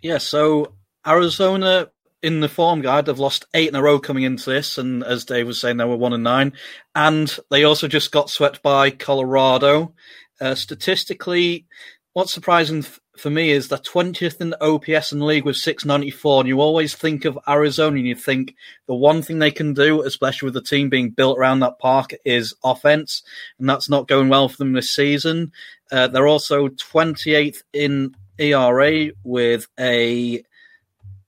yeah. 0.00 0.18
So 0.18 0.74
Arizona 1.06 1.90
in 2.22 2.40
the 2.40 2.48
form 2.48 2.80
guide 2.80 3.08
have 3.08 3.18
lost 3.18 3.46
eight 3.52 3.68
in 3.68 3.74
a 3.74 3.82
row 3.82 3.98
coming 3.98 4.22
into 4.22 4.48
this, 4.48 4.78
and 4.78 5.02
as 5.04 5.24
Dave 5.24 5.46
was 5.46 5.60
saying, 5.60 5.76
they 5.76 5.84
were 5.84 5.96
one 5.96 6.12
and 6.12 6.24
nine, 6.24 6.52
and 6.94 7.36
they 7.50 7.64
also 7.64 7.88
just 7.88 8.12
got 8.12 8.30
swept 8.30 8.62
by 8.62 8.90
Colorado. 8.90 9.94
Uh, 10.40 10.54
statistically, 10.54 11.66
what's 12.12 12.32
surprising 12.32 12.84
for 13.16 13.30
me 13.30 13.50
is 13.50 13.68
the 13.68 13.78
20th 13.78 14.40
in 14.40 14.50
the 14.50 14.64
OPS 14.64 15.12
in 15.12 15.18
the 15.18 15.24
league 15.24 15.44
with 15.44 15.56
694. 15.56 16.40
And 16.40 16.48
you 16.48 16.60
always 16.60 16.94
think 16.94 17.24
of 17.24 17.38
Arizona 17.46 17.96
and 17.96 18.06
you 18.06 18.14
think 18.14 18.54
the 18.86 18.94
one 18.94 19.22
thing 19.22 19.38
they 19.38 19.50
can 19.50 19.74
do, 19.74 20.02
especially 20.02 20.46
with 20.46 20.54
the 20.54 20.62
team 20.62 20.88
being 20.88 21.10
built 21.10 21.38
around 21.38 21.60
that 21.60 21.78
park, 21.78 22.14
is 22.24 22.54
offense. 22.64 23.22
And 23.58 23.68
that's 23.68 23.90
not 23.90 24.08
going 24.08 24.28
well 24.28 24.48
for 24.48 24.56
them 24.56 24.72
this 24.72 24.94
season. 24.94 25.52
Uh, 25.90 26.08
they're 26.08 26.26
also 26.26 26.68
28th 26.68 27.62
in 27.72 28.16
ERA 28.38 29.10
with 29.24 29.68
a 29.78 30.42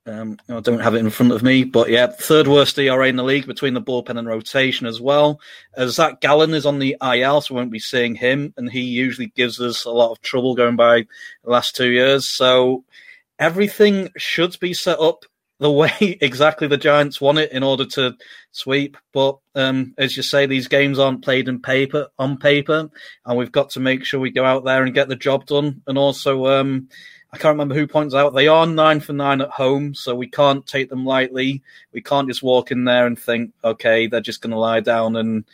um, 0.06 0.38
I 0.48 0.60
don't 0.60 0.80
have 0.80 0.94
it 0.94 0.98
in 0.98 1.10
front 1.10 1.32
of 1.32 1.42
me, 1.42 1.64
but 1.64 1.88
yeah, 1.88 2.08
third 2.08 2.46
worst 2.46 2.78
ERA 2.78 3.08
in 3.08 3.16
the 3.16 3.24
league 3.24 3.46
between 3.46 3.74
the 3.74 3.80
bullpen 3.80 4.18
and 4.18 4.28
rotation 4.28 4.86
as 4.86 5.00
well. 5.00 5.40
Uh, 5.76 5.86
Zach 5.86 6.20
Gallen 6.20 6.52
is 6.52 6.66
on 6.66 6.78
the 6.78 6.96
IL, 7.02 7.40
so 7.40 7.54
we 7.54 7.60
won't 7.60 7.72
be 7.72 7.78
seeing 7.78 8.14
him, 8.14 8.52
and 8.56 8.70
he 8.70 8.82
usually 8.82 9.28
gives 9.28 9.60
us 9.60 9.84
a 9.84 9.90
lot 9.90 10.12
of 10.12 10.20
trouble 10.20 10.54
going 10.54 10.76
by 10.76 11.06
the 11.42 11.50
last 11.50 11.74
two 11.74 11.90
years. 11.90 12.28
So 12.28 12.84
everything 13.38 14.10
should 14.16 14.58
be 14.60 14.74
set 14.74 15.00
up 15.00 15.24
the 15.58 15.70
way 15.70 15.90
exactly 16.20 16.68
the 16.68 16.76
Giants 16.76 17.20
want 17.20 17.38
it 17.38 17.52
in 17.52 17.62
order 17.62 17.84
to 17.84 18.16
sweep. 18.52 18.96
But 19.12 19.38
um, 19.54 19.94
as 19.98 20.16
you 20.16 20.22
say, 20.22 20.46
these 20.46 20.68
games 20.68 20.98
aren't 20.98 21.24
played 21.24 21.48
in 21.48 21.60
paper 21.60 22.08
on 22.18 22.38
paper, 22.38 22.90
and 23.26 23.38
we've 23.38 23.52
got 23.52 23.70
to 23.70 23.80
make 23.80 24.04
sure 24.04 24.20
we 24.20 24.30
go 24.30 24.44
out 24.44 24.64
there 24.64 24.82
and 24.82 24.94
get 24.94 25.08
the 25.08 25.16
job 25.16 25.46
done, 25.46 25.82
and 25.86 25.98
also. 25.98 26.46
Um, 26.46 26.88
I 27.32 27.36
can't 27.36 27.54
remember 27.54 27.74
who 27.74 27.88
points 27.88 28.14
out 28.14 28.32
they 28.32 28.46
are 28.46 28.64
nine 28.64 29.00
for 29.00 29.12
nine 29.12 29.40
at 29.40 29.50
home, 29.50 29.92
so 29.92 30.14
we 30.14 30.28
can't 30.28 30.64
take 30.64 30.88
them 30.88 31.04
lightly. 31.04 31.64
We 31.92 32.00
can't 32.00 32.28
just 32.28 32.44
walk 32.44 32.70
in 32.70 32.84
there 32.84 33.08
and 33.08 33.18
think, 33.18 33.52
okay, 33.64 34.06
they're 34.06 34.20
just 34.20 34.40
going 34.40 34.52
to 34.52 34.56
lie 34.56 34.78
down 34.78 35.16
and 35.16 35.44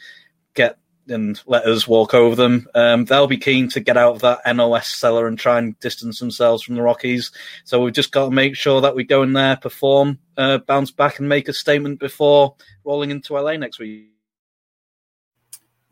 and 1.11 1.41
let 1.47 1.65
us 1.65 1.87
walk 1.87 2.15
over 2.15 2.35
them. 2.35 2.69
Um, 2.75 3.05
they'll 3.05 3.27
be 3.27 3.37
keen 3.37 3.69
to 3.71 3.81
get 3.81 3.97
out 3.97 4.15
of 4.15 4.21
that 4.23 4.41
NOS 4.47 4.89
cellar 4.89 5.27
and 5.27 5.39
try 5.39 5.59
and 5.59 5.79
distance 5.81 6.19
themselves 6.19 6.63
from 6.63 6.77
the 6.77 6.83
Rockies. 6.83 7.33
So 7.65 7.83
we've 7.83 7.93
just 7.93 8.13
got 8.13 8.27
to 8.27 8.31
make 8.31 8.57
sure 8.57 8.81
that 8.81 8.95
we 8.95 9.05
go 9.05 9.23
in 9.23 9.33
there, 9.33 9.57
perform, 9.57 10.19
uh, 10.37 10.59
bounce 10.59 10.91
back, 10.91 11.19
and 11.19 11.29
make 11.29 11.49
a 11.49 11.53
statement 11.53 12.01
before 12.01 12.55
rolling 12.85 13.11
into 13.11 13.35
LA 13.35 13.57
next 13.57 13.79
week. 13.79 14.07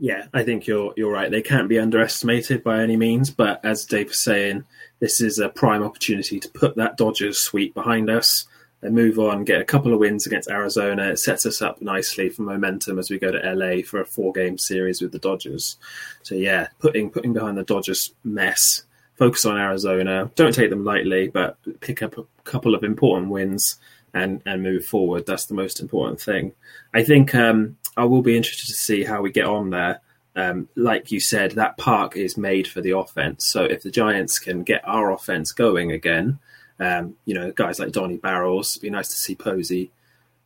Yeah, 0.00 0.26
I 0.32 0.44
think 0.44 0.68
you're 0.68 0.94
you're 0.96 1.10
right. 1.10 1.30
They 1.30 1.42
can't 1.42 1.68
be 1.68 1.78
underestimated 1.78 2.62
by 2.62 2.82
any 2.82 2.96
means, 2.96 3.30
but 3.30 3.64
as 3.64 3.84
Dave 3.84 4.08
was 4.08 4.22
saying, 4.22 4.64
this 5.00 5.20
is 5.20 5.40
a 5.40 5.48
prime 5.48 5.82
opportunity 5.82 6.38
to 6.38 6.48
put 6.48 6.76
that 6.76 6.96
Dodgers 6.96 7.40
sweep 7.40 7.74
behind 7.74 8.08
us 8.08 8.46
and 8.82 8.94
move 8.94 9.18
on, 9.18 9.44
get 9.44 9.60
a 9.60 9.64
couple 9.64 9.92
of 9.92 9.98
wins 9.98 10.26
against 10.26 10.50
Arizona. 10.50 11.10
It 11.10 11.18
sets 11.18 11.44
us 11.46 11.60
up 11.60 11.82
nicely 11.82 12.28
for 12.28 12.42
momentum 12.42 12.98
as 12.98 13.10
we 13.10 13.18
go 13.18 13.32
to 13.32 13.52
LA 13.52 13.82
for 13.82 14.00
a 14.00 14.06
four 14.06 14.32
game 14.32 14.56
series 14.56 15.02
with 15.02 15.12
the 15.12 15.18
Dodgers. 15.18 15.76
So 16.22 16.34
yeah, 16.34 16.68
putting 16.78 17.10
putting 17.10 17.32
behind 17.32 17.58
the 17.58 17.64
Dodgers 17.64 18.14
mess, 18.22 18.84
focus 19.16 19.44
on 19.44 19.58
Arizona. 19.58 20.30
Don't 20.36 20.54
take 20.54 20.70
them 20.70 20.84
lightly, 20.84 21.28
but 21.28 21.58
pick 21.80 22.02
up 22.02 22.16
a 22.18 22.24
couple 22.44 22.74
of 22.74 22.84
important 22.84 23.30
wins 23.30 23.78
and 24.14 24.42
and 24.46 24.62
move 24.62 24.84
forward. 24.84 25.26
That's 25.26 25.46
the 25.46 25.54
most 25.54 25.80
important 25.80 26.20
thing. 26.20 26.52
I 26.94 27.02
think 27.02 27.34
um, 27.34 27.76
I 27.96 28.04
will 28.04 28.22
be 28.22 28.36
interested 28.36 28.66
to 28.66 28.74
see 28.74 29.04
how 29.04 29.22
we 29.22 29.32
get 29.32 29.46
on 29.46 29.70
there. 29.70 30.00
Um, 30.36 30.68
like 30.76 31.10
you 31.10 31.18
said, 31.18 31.52
that 31.52 31.78
park 31.78 32.16
is 32.16 32.36
made 32.36 32.68
for 32.68 32.80
the 32.80 32.96
offense. 32.96 33.44
So 33.44 33.64
if 33.64 33.82
the 33.82 33.90
Giants 33.90 34.38
can 34.38 34.62
get 34.62 34.86
our 34.86 35.10
offense 35.10 35.50
going 35.50 35.90
again, 35.90 36.38
um, 36.80 37.16
you 37.24 37.34
know, 37.34 37.50
guys 37.52 37.78
like 37.78 37.92
Donnie 37.92 38.16
Barrels, 38.16 38.72
it'd 38.72 38.82
be 38.82 38.90
nice 38.90 39.08
to 39.08 39.16
see 39.16 39.34
Posey 39.34 39.90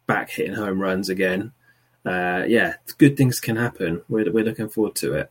back 0.07 0.31
hitting 0.31 0.55
home 0.55 0.81
runs 0.81 1.09
again. 1.09 1.53
Uh, 2.05 2.45
yeah, 2.47 2.75
good 2.99 3.17
things 3.17 3.39
can 3.39 3.57
happen. 3.57 4.03
We're, 4.09 4.33
we're 4.33 4.45
looking 4.45 4.69
forward 4.69 4.97
to 4.97 5.15
it. 5.15 5.31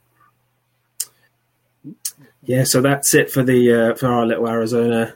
Yeah, 2.44 2.64
so 2.64 2.82
that's 2.82 3.14
it 3.14 3.30
for 3.30 3.44
the 3.44 3.74
uh, 3.74 3.96
for 3.96 4.08
our 4.08 4.26
little 4.26 4.48
Arizona 4.48 5.16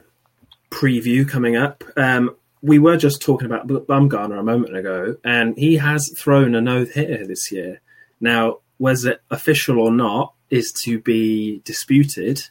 preview 0.70 1.28
coming 1.28 1.56
up. 1.56 1.82
Um, 1.96 2.36
we 2.62 2.78
were 2.78 2.96
just 2.96 3.22
talking 3.22 3.46
about 3.46 3.66
Bumgarner 3.66 4.38
a 4.38 4.42
moment 4.42 4.76
ago, 4.76 5.16
and 5.24 5.56
he 5.56 5.76
has 5.76 6.12
thrown 6.16 6.54
a 6.54 6.60
no 6.60 6.84
hitter 6.84 7.26
this 7.26 7.50
year. 7.50 7.80
Now, 8.20 8.58
it 9.04 9.20
official 9.30 9.78
or 9.78 9.90
not 9.90 10.34
is 10.50 10.72
to 10.84 11.00
be 11.00 11.60
disputed. 11.64 12.48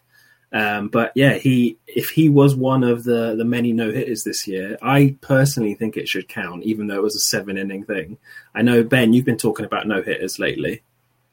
Um, 0.53 0.87
but 0.87 1.11
yeah, 1.15 1.33
he 1.33 1.77
if 1.87 2.09
he 2.09 2.29
was 2.29 2.55
one 2.55 2.83
of 2.83 3.03
the 3.03 3.35
the 3.35 3.45
many 3.45 3.73
no 3.73 3.91
hitters 3.91 4.23
this 4.23 4.47
year, 4.47 4.77
I 4.81 5.17
personally 5.21 5.73
think 5.73 5.97
it 5.97 6.07
should 6.07 6.29
count, 6.29 6.63
even 6.63 6.87
though 6.87 6.95
it 6.95 7.03
was 7.03 7.15
a 7.15 7.19
seven 7.19 7.57
inning 7.57 7.83
thing. 7.83 8.17
I 8.53 8.61
know 8.61 8.83
Ben, 8.83 9.13
you've 9.13 9.25
been 9.25 9.37
talking 9.37 9.65
about 9.65 9.87
no 9.87 10.01
hitters 10.01 10.39
lately. 10.39 10.81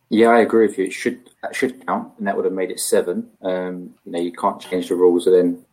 Yeah, 0.09 0.29
I 0.29 0.41
agree 0.41 0.67
with 0.67 0.77
you. 0.77 0.85
It 0.87 0.93
should 0.93 1.31
that 1.43 1.55
should 1.55 1.87
count, 1.87 2.13
and 2.19 2.27
that 2.27 2.37
would 2.37 2.45
have 2.45 2.55
made 2.55 2.71
it 2.71 2.81
seven. 2.81 3.31
Um, 3.43 3.95
you 4.05 4.13
know, 4.13 4.21
you 4.21 4.33
can't 4.33 4.61
change 4.61 4.89
the 4.89 4.95
rules 4.95 5.27
and 5.27 5.35
then 5.35 5.65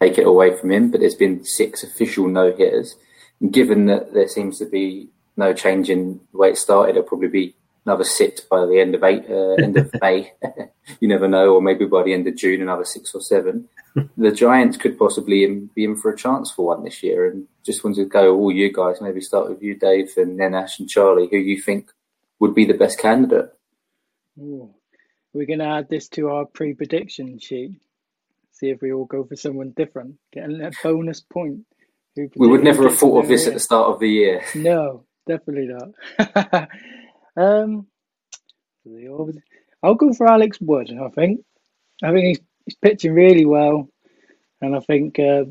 take 0.00 0.18
it 0.18 0.26
away 0.26 0.56
from 0.56 0.70
him. 0.70 0.90
But 0.90 1.00
there's 1.00 1.14
been 1.14 1.44
six 1.44 1.82
official 1.82 2.28
no 2.28 2.50
hitters. 2.52 2.96
Given 3.50 3.86
that 3.86 4.14
there 4.14 4.28
seems 4.28 4.58
to 4.58 4.66
be 4.66 5.08
no 5.36 5.52
change 5.52 5.90
in 5.90 6.20
the 6.32 6.38
way 6.38 6.50
it 6.50 6.58
started, 6.58 6.96
it'll 6.96 7.08
probably 7.08 7.28
be 7.28 7.54
another 7.88 8.04
sit 8.04 8.46
by 8.50 8.64
the 8.66 8.80
end 8.80 8.94
of 8.94 9.02
eight, 9.02 9.24
uh, 9.28 9.54
end 9.54 9.76
of 9.76 9.90
May. 10.00 10.32
you 11.00 11.08
never 11.08 11.28
know, 11.28 11.54
or 11.54 11.62
maybe 11.62 11.86
by 11.86 12.02
the 12.02 12.12
end 12.12 12.26
of 12.28 12.36
June, 12.36 12.62
another 12.62 12.84
six 12.84 13.14
or 13.14 13.20
seven. 13.20 13.68
the 14.16 14.30
Giants 14.30 14.76
could 14.76 14.98
possibly 14.98 15.46
be 15.74 15.84
in 15.84 15.96
for 15.96 16.10
a 16.12 16.16
chance 16.16 16.50
for 16.50 16.66
one 16.66 16.84
this 16.84 17.02
year. 17.02 17.28
And 17.28 17.46
just 17.64 17.84
wanted 17.84 18.04
to 18.04 18.08
go, 18.08 18.36
all 18.36 18.52
you 18.52 18.72
guys, 18.72 19.00
maybe 19.00 19.20
start 19.20 19.48
with 19.48 19.62
you, 19.62 19.74
Dave, 19.74 20.12
and 20.16 20.38
then 20.38 20.54
Ash 20.54 20.78
and 20.78 20.88
Charlie, 20.88 21.28
who 21.30 21.38
you 21.38 21.60
think 21.60 21.90
would 22.38 22.54
be 22.54 22.64
the 22.64 22.74
best 22.74 22.98
candidate. 22.98 23.50
Ooh. 24.38 24.74
We're 25.32 25.46
going 25.46 25.58
to 25.58 25.66
add 25.66 25.88
this 25.88 26.08
to 26.10 26.28
our 26.28 26.46
pre 26.46 26.74
prediction 26.74 27.38
sheet 27.38 27.72
see 28.58 28.70
if 28.70 28.82
we 28.82 28.92
all 28.92 29.04
go 29.04 29.24
for 29.24 29.36
someone 29.36 29.72
different, 29.76 30.16
getting 30.32 30.60
a 30.62 30.70
bonus 30.82 31.20
point. 31.20 31.60
We 32.16 32.48
would 32.48 32.64
never 32.64 32.88
have 32.88 32.98
thought 32.98 33.22
of 33.22 33.28
this 33.28 33.46
at 33.46 33.54
the 33.54 33.60
start 33.60 33.94
of 33.94 34.00
the 34.00 34.08
year. 34.08 34.42
No, 34.56 35.04
definitely 35.26 35.68
not. 35.68 36.68
Um, 37.38 37.86
I'll 39.82 39.94
go 39.94 40.12
for 40.12 40.26
Alex 40.26 40.58
Wood. 40.60 40.90
I 40.92 41.08
think. 41.08 41.44
I 42.02 42.12
think 42.12 42.26
he's, 42.26 42.40
he's 42.64 42.76
pitching 42.76 43.12
really 43.12 43.44
well, 43.44 43.88
and 44.60 44.76
I 44.76 44.80
think, 44.80 45.18
uh, 45.18 45.44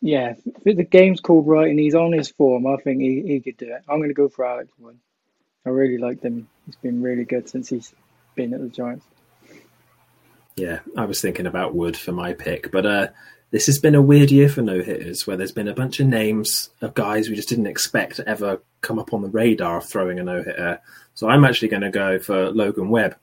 yeah, 0.00 0.34
if 0.64 0.76
the 0.76 0.84
game's 0.84 1.20
called 1.20 1.46
right 1.46 1.70
and 1.70 1.78
he's 1.78 1.94
on 1.94 2.12
his 2.12 2.30
form, 2.30 2.66
I 2.66 2.76
think 2.76 3.00
he, 3.00 3.22
he 3.22 3.40
could 3.40 3.56
do 3.56 3.72
it. 3.72 3.82
I'm 3.88 3.98
going 3.98 4.10
to 4.10 4.14
go 4.14 4.28
for 4.28 4.44
Alex 4.44 4.70
Wood. 4.78 4.98
I 5.64 5.70
really 5.70 5.98
like 5.98 6.22
him. 6.22 6.48
He's 6.64 6.76
been 6.76 7.02
really 7.02 7.24
good 7.24 7.48
since 7.48 7.68
he's 7.68 7.92
been 8.34 8.54
at 8.54 8.60
the 8.60 8.68
Giants. 8.68 9.06
Yeah, 10.56 10.80
I 10.96 11.04
was 11.04 11.20
thinking 11.20 11.46
about 11.46 11.74
Wood 11.74 11.96
for 11.96 12.12
my 12.12 12.32
pick, 12.32 12.72
but 12.72 12.86
uh, 12.86 13.08
this 13.50 13.66
has 13.66 13.78
been 13.78 13.94
a 13.94 14.02
weird 14.02 14.30
year 14.30 14.48
for 14.48 14.62
no 14.62 14.80
hitters, 14.80 15.26
where 15.26 15.36
there's 15.36 15.52
been 15.52 15.68
a 15.68 15.74
bunch 15.74 16.00
of 16.00 16.06
names 16.06 16.70
of 16.80 16.94
guys 16.94 17.28
we 17.28 17.36
just 17.36 17.48
didn't 17.48 17.66
expect 17.66 18.16
to 18.16 18.28
ever 18.28 18.60
come 18.80 18.98
up 18.98 19.14
on 19.14 19.22
the 19.22 19.28
radar 19.28 19.78
of 19.78 19.88
throwing 19.88 20.18
a 20.18 20.24
no 20.24 20.42
hitter. 20.42 20.80
So 21.14 21.28
I'm 21.28 21.44
actually 21.44 21.68
going 21.68 21.82
to 21.82 21.90
go 21.90 22.18
for 22.18 22.50
Logan 22.50 22.88
Webb. 22.88 23.16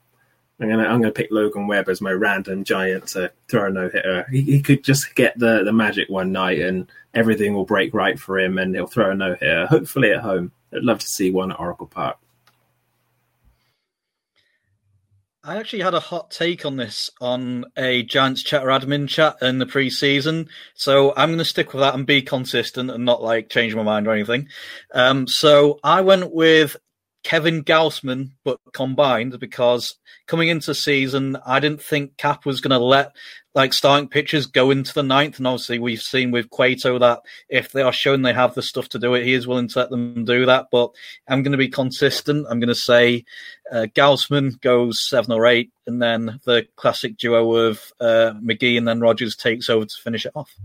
I'm 0.60 0.70
gonna 0.70 0.88
I'm 0.88 1.02
gonna 1.02 1.12
pick 1.12 1.30
Logan 1.32 1.68
Webb 1.68 1.90
as 1.90 2.00
my 2.00 2.12
random 2.12 2.64
giant 2.64 3.08
to 3.08 3.32
throw 3.50 3.68
a 3.68 3.70
no 3.70 3.90
hitter. 3.90 4.26
He, 4.32 4.44
he, 4.44 4.62
could 4.62 4.84
just 4.84 5.14
get 5.16 5.38
the 5.38 5.64
the 5.64 5.74
magic 5.74 6.10
one 6.10 6.32
night 6.32 6.60
and 6.60 6.90
everything 7.14 7.54
will 7.54 7.66
break 7.66 7.94
right 7.94 8.18
for 8.18 8.40
him 8.40 8.58
and 8.58 8.74
he'll 8.74 8.88
throw 8.88 9.12
a 9.12 9.16
no 9.16 9.34
hitter. 9.34 9.66
Hopefully 9.66 10.12
at 10.12 10.22
home. 10.22 10.52
I'd 10.72 10.84
love 10.84 11.00
to 11.00 11.08
see 11.08 11.32
one 11.32 11.52
at 11.52 11.60
Oracle 11.60 11.88
Park. 11.88 12.18
I 15.46 15.58
actually 15.58 15.84
had 15.84 15.94
a 15.94 16.00
hot 16.00 16.32
take 16.32 16.66
on 16.66 16.78
this 16.78 17.10
on 17.20 17.66
a 17.76 18.04
Giants 18.04 18.44
chatter 18.44 18.68
admin 18.68 19.10
chat 19.10 19.36
in 19.42 19.60
the 19.60 19.66
preseason, 19.66 20.48
so 20.74 21.14
I'm 21.18 21.30
going 21.30 21.40
to 21.40 21.46
stick 21.46 21.74
with 21.74 21.82
that 21.82 21.96
and 21.96 22.06
be 22.06 22.22
consistent 22.22 22.90
and 22.90 23.04
not 23.04 23.22
like 23.22 23.50
change 23.50 23.76
my 23.76 23.84
mind 23.84 24.08
or 24.08 24.14
anything. 24.14 24.48
Um, 24.94 25.28
so 25.28 25.82
I 25.84 26.00
went 26.00 26.34
with 26.34 26.78
Kevin 27.26 27.62
Gausman, 27.62 28.32
but 28.46 28.58
combined 28.74 29.38
because 29.38 29.96
coming 30.28 30.48
into 30.48 30.74
season, 30.74 31.36
I 31.46 31.60
didn't 31.60 31.82
think 31.82 32.16
Cap 32.16 32.46
was 32.46 32.62
going 32.62 32.80
to 32.80 32.86
let 32.86 33.12
like 33.56 33.74
starting 33.74 34.10
pitchers 34.10 34.46
go 34.46 34.72
into 34.72 34.94
the 34.94 35.04
ninth. 35.04 35.38
And 35.38 35.48
obviously, 35.48 35.80
we've 35.80 36.02
seen 36.02 36.32
with 36.32 36.50
Cueto 36.50 37.00
that 37.00 37.22
if 37.50 37.72
they 37.72 37.82
are 37.82 37.94
shown 37.94 38.22
they 38.22 38.34
have 38.34 38.56
the 38.56 38.62
stuff 38.62 38.90
to 38.90 39.00
do 39.00 39.14
it, 39.14 39.26
he 39.26 39.34
is 39.34 39.48
willing 39.48 39.68
to 39.70 39.80
let 39.80 39.90
them 39.90 40.26
do 40.26 40.46
that. 40.46 40.68
But 40.72 40.92
I'm 41.28 41.44
going 41.44 41.52
to 41.52 41.58
be 41.58 41.70
consistent. 41.70 42.48
I'm 42.50 42.60
going 42.60 42.70
to 42.70 42.76
say 42.76 43.26
uh, 43.72 43.88
Gausman 43.94 44.60
goes 44.62 45.08
seven 45.08 45.32
or 45.32 45.46
eight, 45.46 45.72
and 45.86 46.02
then 46.02 46.40
the 46.46 46.68
classic 46.76 47.18
duo 47.18 47.54
of 47.54 47.92
uh, 48.00 48.34
McGee 48.44 48.78
and 48.78 48.88
then 48.88 49.00
Rogers 49.00 49.36
takes 49.36 49.70
over 49.70 49.86
to 49.86 49.96
finish 50.04 50.26
it 50.26 50.34
off. 50.36 50.56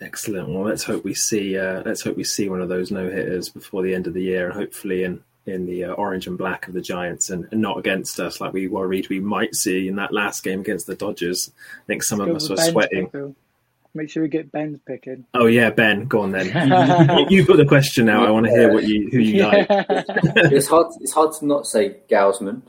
Excellent. 0.00 0.48
Well, 0.48 0.64
let's 0.64 0.82
hope 0.82 1.04
we 1.04 1.14
see. 1.14 1.56
Uh, 1.56 1.82
let's 1.84 2.02
hope 2.02 2.16
we 2.16 2.24
see 2.24 2.48
one 2.48 2.60
of 2.60 2.68
those 2.68 2.90
no 2.90 3.08
hitters 3.08 3.48
before 3.48 3.82
the 3.82 3.94
end 3.94 4.08
of 4.08 4.14
the 4.14 4.22
year, 4.22 4.46
and 4.46 4.54
hopefully 4.54 5.04
in 5.04 5.22
in 5.46 5.66
the 5.66 5.84
uh, 5.84 5.92
orange 5.92 6.26
and 6.26 6.38
black 6.38 6.68
of 6.68 6.74
the 6.74 6.80
Giants, 6.80 7.30
and, 7.30 7.48
and, 7.50 7.60
not 7.60 7.78
against 7.78 8.20
us 8.20 8.40
like 8.40 8.52
we 8.52 8.68
worried 8.68 9.08
we 9.08 9.20
might 9.20 9.54
see 9.54 9.88
in 9.88 9.96
that 9.96 10.12
last 10.12 10.44
game 10.44 10.60
against 10.60 10.86
the 10.86 10.94
Dodgers. 10.94 11.50
I 11.58 11.86
think 11.86 12.04
some 12.04 12.20
of 12.20 12.28
us 12.34 12.48
were 12.48 12.56
sweating. 12.56 13.08
Pick, 13.08 13.34
Make 13.94 14.08
sure 14.08 14.22
we 14.22 14.28
get 14.30 14.50
Ben's 14.50 14.78
picking. 14.86 15.26
Oh 15.34 15.46
yeah, 15.46 15.68
Ben, 15.68 16.06
go 16.06 16.20
on 16.20 16.32
then. 16.32 16.46
you, 17.30 17.40
have 17.40 17.48
got 17.48 17.58
the 17.58 17.66
question 17.66 18.06
now. 18.06 18.24
I 18.24 18.30
want 18.30 18.46
to 18.46 18.52
hear 18.52 18.72
what 18.72 18.84
you 18.84 19.10
who 19.10 19.18
you 19.18 19.34
yeah. 19.34 19.46
like. 19.48 19.66
it's 20.50 20.66
hard. 20.66 20.94
It's 21.00 21.12
hard 21.12 21.34
to 21.34 21.46
not 21.46 21.66
say 21.66 21.96
Gausman 22.08 22.62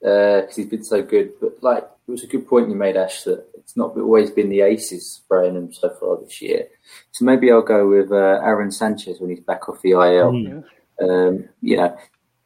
because 0.00 0.48
uh, 0.48 0.54
he's 0.56 0.66
been 0.66 0.82
so 0.82 1.00
good. 1.00 1.32
But 1.40 1.62
like, 1.62 1.84
it 2.08 2.10
was 2.10 2.24
a 2.24 2.26
good 2.26 2.48
point 2.48 2.70
you 2.70 2.74
made, 2.74 2.96
Ash. 2.96 3.22
That 3.22 3.46
it's 3.54 3.76
not 3.76 3.96
always 3.96 4.32
been 4.32 4.48
the 4.48 4.62
aces 4.62 5.08
spraying 5.08 5.54
him 5.54 5.72
so 5.72 5.90
far 5.90 6.18
this 6.20 6.42
year. 6.42 6.66
So 7.12 7.24
maybe 7.24 7.52
I'll 7.52 7.62
go 7.62 7.88
with 7.88 8.10
uh, 8.10 8.40
Aaron 8.42 8.72
Sanchez 8.72 9.20
when 9.20 9.30
he's 9.30 9.40
back 9.40 9.68
off 9.68 9.80
the 9.80 9.92
IL. 9.92 10.32
Mm. 10.32 10.64
Um, 11.00 11.48
you 11.62 11.76
know, 11.76 11.96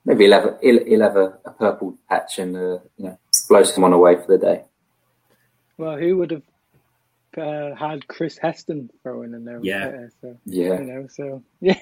maybe 0.09 0.25
he'll 0.25 0.33
have 0.33 0.45
a, 0.47 0.59
he'll, 0.63 0.85
he'll 0.85 1.03
have 1.03 1.17
a, 1.17 1.39
a, 1.45 1.51
purple 1.53 1.97
patch 2.09 2.39
and 2.39 2.57
uh, 2.57 2.79
you 2.97 3.05
know 3.05 3.19
blow 3.49 3.63
someone 3.63 3.93
away 3.93 4.17
for 4.17 4.27
the 4.27 4.39
day. 4.39 4.65
Well, 5.77 5.97
who 5.97 6.17
would 6.17 6.31
have 6.33 6.43
uh, 7.37 7.75
had 7.77 8.09
Chris 8.09 8.39
Heston 8.39 8.91
throwing 9.03 9.35
in 9.35 9.45
there? 9.45 9.61
Yeah, 9.63 10.09
so, 10.21 10.37
yeah. 10.45 10.81
You 10.81 10.85
know, 10.85 11.07
so 11.09 11.43
yeah, 11.61 11.79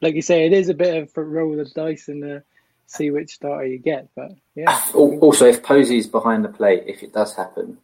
like 0.00 0.14
you 0.14 0.22
say, 0.22 0.46
it 0.46 0.52
is 0.52 0.68
a 0.68 0.74
bit 0.74 1.02
of 1.02 1.10
a 1.16 1.22
roll 1.22 1.58
of 1.58 1.68
the 1.68 1.74
dice 1.74 2.08
and 2.08 2.22
uh, 2.22 2.40
see 2.86 3.10
which 3.10 3.34
starter 3.34 3.66
you 3.66 3.78
get. 3.78 4.08
But 4.14 4.32
yeah. 4.54 4.80
Also, 4.94 5.46
if 5.46 5.62
Posey's 5.62 6.06
behind 6.06 6.44
the 6.44 6.48
plate, 6.48 6.84
if 6.86 7.02
it 7.02 7.12
does 7.12 7.34
happen, 7.34 7.78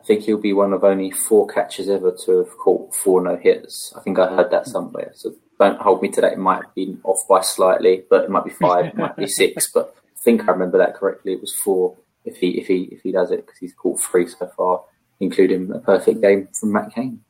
I 0.00 0.04
think 0.04 0.22
he'll 0.22 0.38
be 0.38 0.52
one 0.52 0.72
of 0.72 0.82
only 0.82 1.12
four 1.12 1.46
catchers 1.46 1.88
ever 1.88 2.10
to 2.24 2.38
have 2.38 2.58
caught 2.58 2.94
four 2.94 3.22
no 3.22 3.36
hitters. 3.36 3.92
I 3.96 4.00
think 4.00 4.18
I 4.18 4.34
heard 4.34 4.50
that 4.50 4.66
somewhere. 4.66 5.12
So 5.14 5.34
don't 5.62 5.80
hold 5.80 6.02
me 6.02 6.08
to 6.10 6.20
that. 6.20 6.32
It 6.32 6.38
might 6.38 6.64
have 6.64 6.74
been 6.74 7.00
off 7.04 7.26
by 7.28 7.40
slightly, 7.42 8.04
but 8.08 8.24
it 8.24 8.30
might 8.30 8.44
be 8.44 8.50
five, 8.50 8.86
it 8.86 8.96
might 8.96 9.16
be 9.16 9.26
six. 9.40 9.70
But 9.72 9.94
I 9.96 10.20
think 10.20 10.42
I 10.42 10.52
remember 10.52 10.78
that 10.78 10.94
correctly. 10.94 11.32
It 11.32 11.40
was 11.40 11.54
four 11.54 11.96
if 12.24 12.36
he 12.36 12.58
if 12.58 12.66
he 12.66 12.88
if 12.92 13.02
he 13.02 13.12
does 13.12 13.30
it 13.30 13.44
because 13.44 13.58
he's 13.58 13.74
caught 13.74 14.00
three 14.00 14.26
so 14.26 14.50
far, 14.56 14.82
including 15.20 15.70
a 15.72 15.78
perfect 15.78 16.20
game 16.20 16.48
from 16.52 16.72
Matt 16.72 16.94
Cain. 16.94 17.20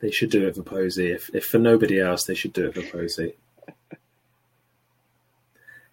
They 0.00 0.10
should 0.10 0.30
do 0.30 0.46
it 0.46 0.56
for 0.56 0.62
Posey. 0.62 1.10
If 1.12 1.30
if 1.34 1.44
for 1.44 1.58
nobody 1.58 2.00
else, 2.00 2.24
they 2.24 2.34
should 2.34 2.52
do 2.52 2.66
it 2.66 2.74
for 2.74 2.82
Posey. 2.82 3.34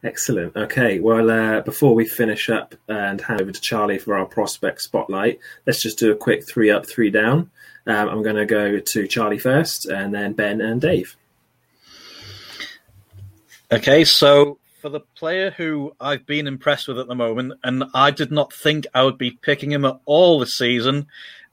Excellent. 0.01 0.55
Okay. 0.55 0.99
Well, 0.99 1.29
uh, 1.29 1.62
before 1.62 1.93
we 1.93 2.05
finish 2.05 2.49
up 2.49 2.73
and 2.88 3.19
hand 3.19 3.41
over 3.41 3.51
to 3.51 3.62
Charlie 3.62 3.97
for 3.97 4.17
our 4.17 4.25
prospect 4.25 4.81
spotlight, 4.81 5.39
let's 5.67 5.81
just 5.81 5.99
do 5.99 6.12
a 6.12 6.15
quick 6.15 6.47
three 6.47 6.71
up, 6.71 6.88
three 6.88 7.09
down. 7.12 7.51
Um, 7.85 8.07
I'm 8.07 8.23
going 8.23 8.38
to 8.38 8.45
go 8.45 8.79
to 8.79 9.07
Charlie 9.07 9.39
first, 9.39 9.85
and 9.88 10.13
then 10.13 10.33
Ben 10.33 10.62
and 10.62 10.79
Dave. 10.79 11.17
Okay. 13.71 14.03
So 14.03 14.60
for 14.82 14.89
the 14.89 15.01
player 15.15 15.51
who 15.51 15.93
I've 15.99 16.25
been 16.25 16.47
impressed 16.47 16.88
with 16.88 16.99
at 16.99 17.08
the 17.08 17.15
moment, 17.15 17.53
and 17.63 17.84
I 17.93 18.12
did 18.12 18.32
not 18.32 18.53
think 18.53 18.88
I 18.93 19.03
would 19.03 19.17
be 19.17 19.32
picking 19.32 19.71
him 19.71 19.86
at 19.86 19.99
all 20.05 20.39
this 20.39 20.55
season, 20.58 21.08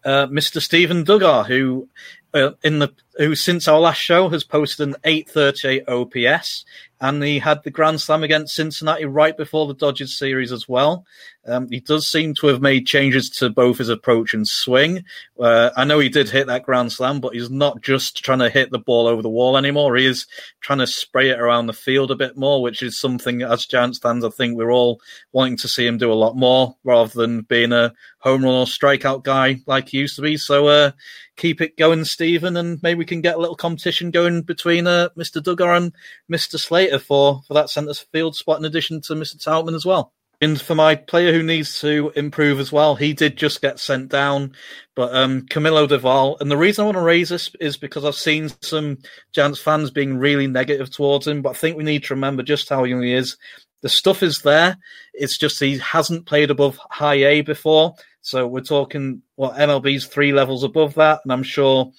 uh, 0.04 0.26
Mr. 0.28 0.62
Stephen 0.62 1.04
Duggar, 1.04 1.46
who 1.46 1.88
uh, 2.32 2.52
in 2.62 2.78
the 2.78 2.92
who 3.18 3.34
since 3.34 3.66
our 3.66 3.80
last 3.80 4.00
show 4.00 4.28
has 4.28 4.44
posted 4.44 4.88
an 4.88 4.96
838 5.04 5.88
OPS 5.88 6.64
and 7.00 7.22
he 7.22 7.38
had 7.38 7.62
the 7.62 7.70
grand 7.70 8.00
slam 8.00 8.22
against 8.22 8.54
Cincinnati 8.54 9.04
right 9.04 9.36
before 9.36 9.66
the 9.66 9.74
Dodgers 9.74 10.18
series 10.18 10.50
as 10.50 10.66
well. 10.68 11.04
Um, 11.46 11.68
he 11.70 11.80
does 11.80 12.08
seem 12.08 12.34
to 12.34 12.46
have 12.48 12.62
made 12.62 12.86
changes 12.86 13.28
to 13.38 13.50
both 13.50 13.78
his 13.78 13.90
approach 13.90 14.34
and 14.34 14.48
swing. 14.48 15.04
Uh, 15.38 15.70
I 15.76 15.84
know 15.84 15.98
he 15.98 16.08
did 16.08 16.30
hit 16.30 16.46
that 16.46 16.64
grand 16.64 16.92
slam, 16.92 17.20
but 17.20 17.34
he's 17.34 17.50
not 17.50 17.82
just 17.82 18.24
trying 18.24 18.40
to 18.40 18.50
hit 18.50 18.70
the 18.70 18.78
ball 18.78 19.06
over 19.06 19.22
the 19.22 19.28
wall 19.28 19.56
anymore. 19.56 19.94
He 19.96 20.06
is 20.06 20.26
trying 20.60 20.78
to 20.80 20.86
spray 20.86 21.30
it 21.30 21.38
around 21.38 21.66
the 21.66 21.72
field 21.72 22.10
a 22.10 22.16
bit 22.16 22.36
more, 22.36 22.62
which 22.62 22.82
is 22.82 22.98
something 22.98 23.42
as 23.42 23.66
Giants 23.66 23.98
fans, 23.98 24.24
I 24.24 24.30
think 24.30 24.56
we're 24.56 24.72
all 24.72 25.00
wanting 25.32 25.58
to 25.58 25.68
see 25.68 25.86
him 25.86 25.98
do 25.98 26.10
a 26.10 26.14
lot 26.14 26.34
more 26.34 26.76
rather 26.82 27.12
than 27.14 27.42
being 27.42 27.72
a 27.72 27.92
home 28.18 28.42
run 28.42 28.54
or 28.54 28.66
strikeout 28.66 29.22
guy 29.22 29.60
like 29.66 29.90
he 29.90 29.98
used 29.98 30.16
to 30.16 30.22
be. 30.22 30.36
So, 30.36 30.66
uh, 30.66 30.90
keep 31.36 31.60
it 31.60 31.76
going, 31.76 32.04
Stephen, 32.04 32.56
and 32.56 32.82
maybe 32.82 33.04
can 33.06 33.20
get 33.20 33.36
a 33.36 33.38
little 33.38 33.56
competition 33.56 34.10
going 34.10 34.42
between 34.42 34.86
uh, 34.86 35.08
Mr. 35.16 35.42
Duggar 35.42 35.76
and 35.76 35.92
Mr. 36.30 36.58
Slater 36.58 36.98
for, 36.98 37.42
for 37.46 37.54
that 37.54 37.70
centre 37.70 37.94
field 37.94 38.36
spot 38.36 38.58
in 38.58 38.64
addition 38.64 39.00
to 39.02 39.14
Mr. 39.14 39.36
Tauchman 39.36 39.74
as 39.74 39.86
well. 39.86 40.12
And 40.40 40.60
for 40.60 40.74
my 40.74 40.96
player 40.96 41.32
who 41.32 41.42
needs 41.42 41.80
to 41.80 42.12
improve 42.14 42.60
as 42.60 42.70
well, 42.70 42.94
he 42.94 43.14
did 43.14 43.38
just 43.38 43.62
get 43.62 43.78
sent 43.78 44.10
down, 44.10 44.52
but 44.94 45.14
um, 45.14 45.42
Camilo 45.42 45.88
Doval. 45.88 46.38
And 46.40 46.50
the 46.50 46.58
reason 46.58 46.82
I 46.82 46.84
want 46.84 46.98
to 46.98 47.02
raise 47.02 47.30
this 47.30 47.50
is 47.58 47.78
because 47.78 48.04
I've 48.04 48.16
seen 48.16 48.50
some 48.60 48.98
Giants 49.32 49.60
fans 49.60 49.90
being 49.90 50.18
really 50.18 50.46
negative 50.46 50.90
towards 50.90 51.26
him, 51.26 51.40
but 51.40 51.50
I 51.50 51.54
think 51.54 51.76
we 51.76 51.84
need 51.84 52.04
to 52.04 52.14
remember 52.14 52.42
just 52.42 52.68
how 52.68 52.84
young 52.84 53.00
he 53.02 53.14
is. 53.14 53.38
The 53.80 53.88
stuff 53.88 54.22
is 54.22 54.42
there. 54.42 54.76
It's 55.14 55.38
just 55.38 55.58
he 55.58 55.78
hasn't 55.78 56.26
played 56.26 56.50
above 56.50 56.78
high 56.90 57.24
A 57.24 57.40
before. 57.40 57.94
So 58.20 58.46
we're 58.46 58.60
talking 58.60 59.22
what 59.36 59.54
MLB's 59.54 60.06
three 60.06 60.32
levels 60.32 60.64
above 60.64 60.94
that, 60.94 61.20
and 61.24 61.32
I'm 61.32 61.44
sure 61.44 61.92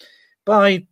by 0.46 0.86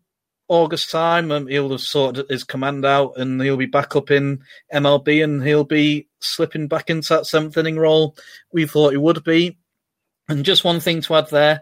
August 0.47 0.91
time 0.91 1.31
um, 1.31 1.47
he'll 1.47 1.71
have 1.71 1.81
sorted 1.81 2.29
his 2.29 2.43
command 2.43 2.85
out, 2.85 3.13
and 3.17 3.41
he'll 3.41 3.57
be 3.57 3.65
back 3.65 3.95
up 3.95 4.11
in 4.11 4.41
MLB, 4.73 5.23
and 5.23 5.43
he'll 5.43 5.63
be 5.63 6.07
slipping 6.19 6.67
back 6.67 6.89
into 6.89 7.09
that 7.09 7.25
seventh 7.25 7.57
inning 7.57 7.77
role 7.77 8.15
we 8.51 8.65
thought 8.65 8.91
he 8.91 8.97
would 8.97 9.23
be. 9.23 9.57
And 10.27 10.45
just 10.45 10.63
one 10.63 10.79
thing 10.79 11.01
to 11.01 11.15
add 11.15 11.29
there. 11.29 11.61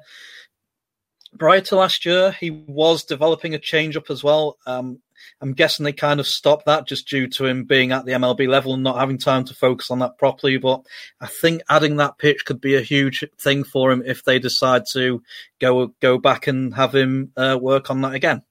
Prior 1.37 1.61
to 1.61 1.75
last 1.75 2.05
year, 2.05 2.31
he 2.31 2.51
was 2.51 3.03
developing 3.03 3.53
a 3.55 3.59
change-up 3.59 4.09
as 4.09 4.23
well. 4.23 4.57
Um, 4.65 4.99
I'm 5.41 5.53
guessing 5.53 5.83
they 5.83 5.93
kind 5.93 6.19
of 6.19 6.27
stopped 6.27 6.65
that 6.65 6.87
just 6.87 7.07
due 7.07 7.27
to 7.27 7.45
him 7.45 7.63
being 7.63 7.91
at 7.91 8.05
the 8.05 8.11
MLB 8.11 8.47
level 8.47 8.73
and 8.73 8.83
not 8.83 8.99
having 8.99 9.17
time 9.17 9.45
to 9.45 9.55
focus 9.55 9.89
on 9.89 9.99
that 9.99 10.17
properly. 10.17 10.57
But 10.57 10.81
I 11.19 11.27
think 11.27 11.61
adding 11.69 11.97
that 11.97 12.17
pitch 12.17 12.45
could 12.45 12.61
be 12.61 12.75
a 12.75 12.81
huge 12.81 13.23
thing 13.39 13.63
for 13.63 13.91
him 13.91 14.03
if 14.05 14.23
they 14.23 14.39
decide 14.39 14.83
to 14.93 15.23
go 15.59 15.87
go 16.01 16.17
back 16.17 16.47
and 16.47 16.73
have 16.75 16.93
him 16.93 17.31
uh, 17.35 17.57
work 17.59 17.89
on 17.89 18.01
that 18.01 18.13
again. 18.13 18.43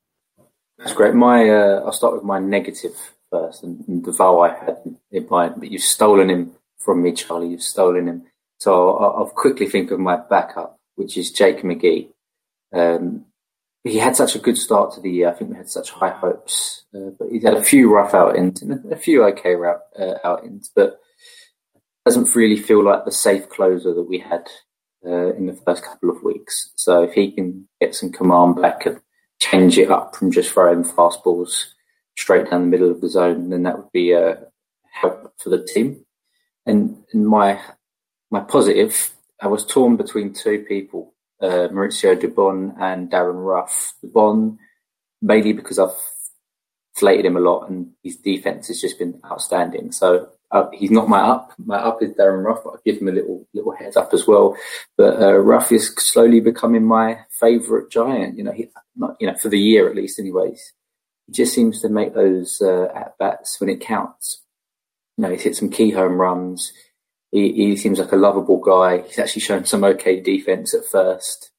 That's 0.82 0.94
great. 0.94 1.14
My 1.14 1.48
uh, 1.48 1.82
I'll 1.84 1.92
start 1.92 2.14
with 2.14 2.24
my 2.24 2.40
negative 2.40 2.96
first, 3.30 3.62
and, 3.62 3.86
and 3.86 4.04
Doval 4.04 4.50
I 4.50 4.64
had 4.64 4.78
in 5.12 5.28
mind, 5.28 5.54
but 5.58 5.70
you've 5.70 5.82
stolen 5.82 6.28
him 6.28 6.52
from 6.78 7.02
me, 7.02 7.12
Charlie. 7.12 7.50
You've 7.50 7.62
stolen 7.62 8.08
him. 8.08 8.24
So 8.58 8.96
I'll, 8.96 9.16
I'll 9.18 9.26
quickly 9.30 9.68
think 9.68 9.92
of 9.92 10.00
my 10.00 10.16
backup, 10.16 10.80
which 10.96 11.16
is 11.16 11.30
Jake 11.30 11.62
McGee. 11.62 12.08
Um, 12.72 13.26
he 13.84 13.98
had 13.98 14.16
such 14.16 14.34
a 14.34 14.40
good 14.40 14.58
start 14.58 14.92
to 14.94 15.00
the 15.00 15.10
year. 15.10 15.28
I 15.28 15.34
think 15.34 15.50
we 15.50 15.56
had 15.56 15.70
such 15.70 15.90
high 15.90 16.10
hopes, 16.10 16.84
uh, 16.94 17.10
but 17.16 17.28
he's 17.30 17.44
had 17.44 17.54
a 17.54 17.62
few 17.62 17.92
rough 17.92 18.14
outings 18.14 18.62
and 18.62 18.92
a 18.92 18.96
few 18.96 19.24
okay 19.26 19.54
route, 19.54 19.82
uh, 19.98 20.14
outings, 20.24 20.70
but 20.74 21.00
doesn't 22.04 22.34
really 22.34 22.56
feel 22.56 22.84
like 22.84 23.04
the 23.04 23.12
safe 23.12 23.48
closer 23.48 23.94
that 23.94 24.02
we 24.02 24.18
had 24.18 24.48
uh, 25.06 25.32
in 25.34 25.46
the 25.46 25.60
first 25.64 25.84
couple 25.84 26.10
of 26.10 26.22
weeks. 26.22 26.72
So 26.74 27.02
if 27.04 27.12
he 27.12 27.30
can 27.30 27.68
get 27.80 27.94
some 27.94 28.10
command 28.10 28.60
back 28.60 28.86
change 29.42 29.78
it 29.78 29.90
up 29.90 30.14
from 30.14 30.30
just 30.30 30.52
throwing 30.52 30.84
fastballs 30.84 31.66
straight 32.16 32.50
down 32.50 32.62
the 32.62 32.66
middle 32.68 32.90
of 32.90 33.00
the 33.00 33.08
zone, 33.08 33.50
then 33.50 33.64
that 33.64 33.76
would 33.76 33.92
be 33.92 34.12
a 34.12 34.38
help 34.90 35.34
for 35.38 35.50
the 35.50 35.64
team. 35.64 36.04
And, 36.66 37.02
and 37.12 37.26
my 37.26 37.60
my 38.30 38.40
positive, 38.40 39.10
I 39.40 39.48
was 39.48 39.66
torn 39.66 39.96
between 39.96 40.32
two 40.32 40.64
people 40.66 41.12
uh, 41.42 41.68
Mauricio 41.72 42.16
Dubon 42.16 42.74
and 42.80 43.10
Darin 43.10 43.36
Ruf. 43.36 43.94
Dubon, 44.02 44.58
mainly 45.20 45.52
because 45.52 45.78
I've 45.78 45.96
flated 46.94 47.26
him 47.26 47.36
a 47.36 47.40
lot 47.40 47.68
and 47.68 47.90
his 48.02 48.16
defense 48.16 48.68
has 48.68 48.80
just 48.80 48.98
been 48.98 49.20
outstanding. 49.24 49.92
So 49.92 50.28
he's 50.72 50.90
not 50.90 51.08
my 51.08 51.20
up. 51.20 51.52
My 51.58 51.78
up 51.78 52.02
is 52.02 52.14
Darin 52.14 52.44
Ruf, 52.44 52.60
but 52.64 52.70
I'll 52.70 52.80
give 52.84 52.98
him 53.00 53.08
a 53.08 53.12
little 53.12 53.46
little 53.54 53.72
heads 53.72 53.96
up 53.96 54.12
as 54.12 54.26
well. 54.26 54.56
But 54.96 55.20
uh, 55.20 55.38
Ruf 55.38 55.72
is 55.72 55.94
slowly 55.96 56.40
becoming 56.40 56.84
my 56.84 57.20
favourite 57.30 57.90
giant. 57.90 58.36
You 58.36 58.44
know, 58.44 58.52
he, 58.52 58.68
not 58.96 59.16
you 59.20 59.26
know 59.26 59.36
for 59.36 59.48
the 59.48 59.58
year 59.58 59.88
at 59.88 59.96
least, 59.96 60.18
anyways. 60.18 60.72
He 61.26 61.32
just 61.32 61.54
seems 61.54 61.80
to 61.80 61.88
make 61.88 62.14
those 62.14 62.60
uh, 62.60 62.88
at 62.94 63.16
bats 63.18 63.60
when 63.60 63.70
it 63.70 63.80
counts. 63.80 64.42
You 65.16 65.22
know, 65.22 65.30
he's 65.30 65.42
hit 65.42 65.56
some 65.56 65.70
key 65.70 65.90
home 65.90 66.20
runs. 66.20 66.72
He, 67.30 67.52
he 67.52 67.76
seems 67.76 67.98
like 67.98 68.12
a 68.12 68.16
lovable 68.16 68.60
guy. 68.60 69.02
He's 69.02 69.18
actually 69.18 69.42
shown 69.42 69.64
some 69.64 69.84
okay 69.84 70.20
defense 70.20 70.74
at 70.74 70.84
first, 70.84 71.50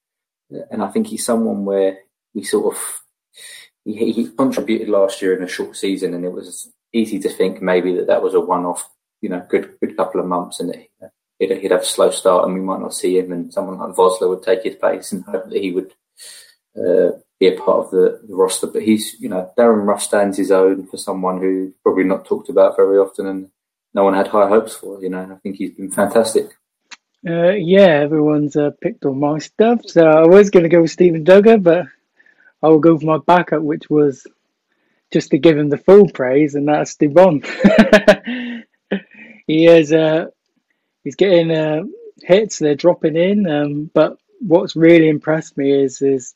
and 0.70 0.84
I 0.84 0.90
think 0.90 1.08
he's 1.08 1.26
someone 1.26 1.66
where 1.66 1.98
we 2.36 2.44
sort 2.44 2.76
of 2.76 3.04
he, 3.86 4.12
he 4.12 4.30
contributed 4.30 4.90
last 4.90 5.22
year 5.22 5.36
in 5.36 5.44
a 5.44 5.48
short 5.48 5.76
season, 5.76 6.14
and 6.14 6.26
it 6.26 6.32
was 6.32 6.72
easy 6.94 7.20
to 7.20 7.30
think 7.30 7.62
maybe 7.62 7.96
that 7.96 8.08
that 8.08 8.22
was 8.22 8.36
a 8.36 8.40
one-off, 8.40 8.88
you 9.22 9.30
know, 9.30 9.46
good 9.50 9.78
good 9.80 9.98
couple 9.98 10.22
of 10.22 10.28
months, 10.28 10.60
and 10.60 10.70
that 10.70 10.88
he'd, 11.40 11.52
he'd 11.58 11.72
have 11.72 11.82
a 11.82 11.86
slow 11.86 12.12
start, 12.12 12.46
and 12.46 12.54
we 12.54 12.62
might 12.62 12.80
not 12.80 12.94
see 12.94 13.18
him, 13.18 13.32
and 13.32 13.54
someone 13.54 13.78
like 13.78 13.96
Vosler 13.96 14.30
would 14.30 14.44
take 14.44 14.64
his 14.64 14.76
place, 14.76 15.12
and 15.12 15.24
hope 15.26 15.50
that 15.50 15.62
he 15.62 15.72
would 15.72 15.94
uh, 16.78 17.18
be 17.40 17.48
a 17.48 17.58
part 17.58 17.86
of 17.86 17.92
the, 17.92 18.22
the, 18.28 18.36
roster. 18.36 18.68
But 18.68 18.84
he's, 18.84 19.16
you 19.20 19.30
know, 19.30 19.52
Darin 19.58 19.86
Ruf 19.86 20.02
stands 20.02 20.38
his 20.38 20.52
own 20.52 20.88
for 20.88 20.98
someone 20.98 21.40
who 21.40 21.74
probably 21.84 22.04
not 22.04 22.26
talked 22.26 22.50
about 22.50 22.76
very 22.76 22.98
often, 22.98 23.28
and 23.28 23.50
no 23.94 24.04
one 24.04 24.14
had 24.14 24.28
high 24.28 24.48
hopes 24.48 24.76
for. 24.76 25.02
You 25.02 25.10
know, 25.10 25.30
I 25.32 25.36
think 25.36 25.58
he's 25.58 25.72
been 25.72 25.92
fantastic. 25.92 26.58
Uh, 27.26 27.52
yeah, 27.52 28.02
everyone's 28.02 28.58
uh, 28.58 28.72
picked 28.82 29.06
on 29.06 29.20
my 29.20 29.40
stuff, 29.40 29.82
so 29.86 30.06
I 30.06 30.28
was 30.28 30.50
going 30.50 30.64
to 30.64 30.70
go 30.70 30.82
with 30.82 30.92
Stephen 30.92 31.24
Duggar, 31.24 31.64
but 31.64 31.86
I 32.62 32.68
will 32.68 32.80
go 32.80 32.98
for 32.98 33.06
my 33.06 33.18
backup, 33.18 33.62
which 33.62 33.90
was 33.90 34.28
just 35.14 35.32
to 35.32 35.38
give 35.38 35.58
him 35.58 35.70
the 35.70 35.78
full 35.78 36.10
praise, 36.10 36.56
and 36.56 36.68
that's 36.68 36.98
Dubon. 36.98 37.46
he 39.48 39.68
is, 39.68 39.94
uh, 39.94 40.26
he's 41.06 41.16
getting 41.16 41.52
uh, 41.52 41.84
hits; 42.22 42.60
they're 42.60 42.76
dropping 42.76 43.16
in. 43.16 43.48
Um, 43.48 43.92
but 43.94 44.18
what's 44.42 44.76
really 44.76 45.08
impressed 45.08 45.58
me 45.58 45.72
is 45.72 46.00
his 46.00 46.36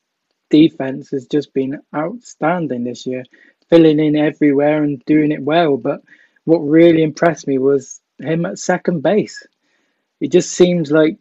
defense 0.49 1.11
has 1.11 1.27
just 1.27 1.53
been 1.53 1.81
outstanding 1.95 2.85
this 2.85 3.05
year, 3.05 3.25
filling 3.69 3.99
in 3.99 4.15
everywhere 4.15 4.83
and 4.83 5.03
doing 5.05 5.33
it 5.33 5.41
well. 5.41 5.77
But 5.77 6.01
what 6.45 6.59
really 6.59 7.03
impressed 7.03 7.47
me 7.47 7.57
was 7.57 7.99
him 8.19 8.45
at 8.45 8.59
second 8.59 9.01
base 9.03 9.45
it 10.19 10.31
just 10.31 10.51
seems 10.51 10.91
like 10.91 11.17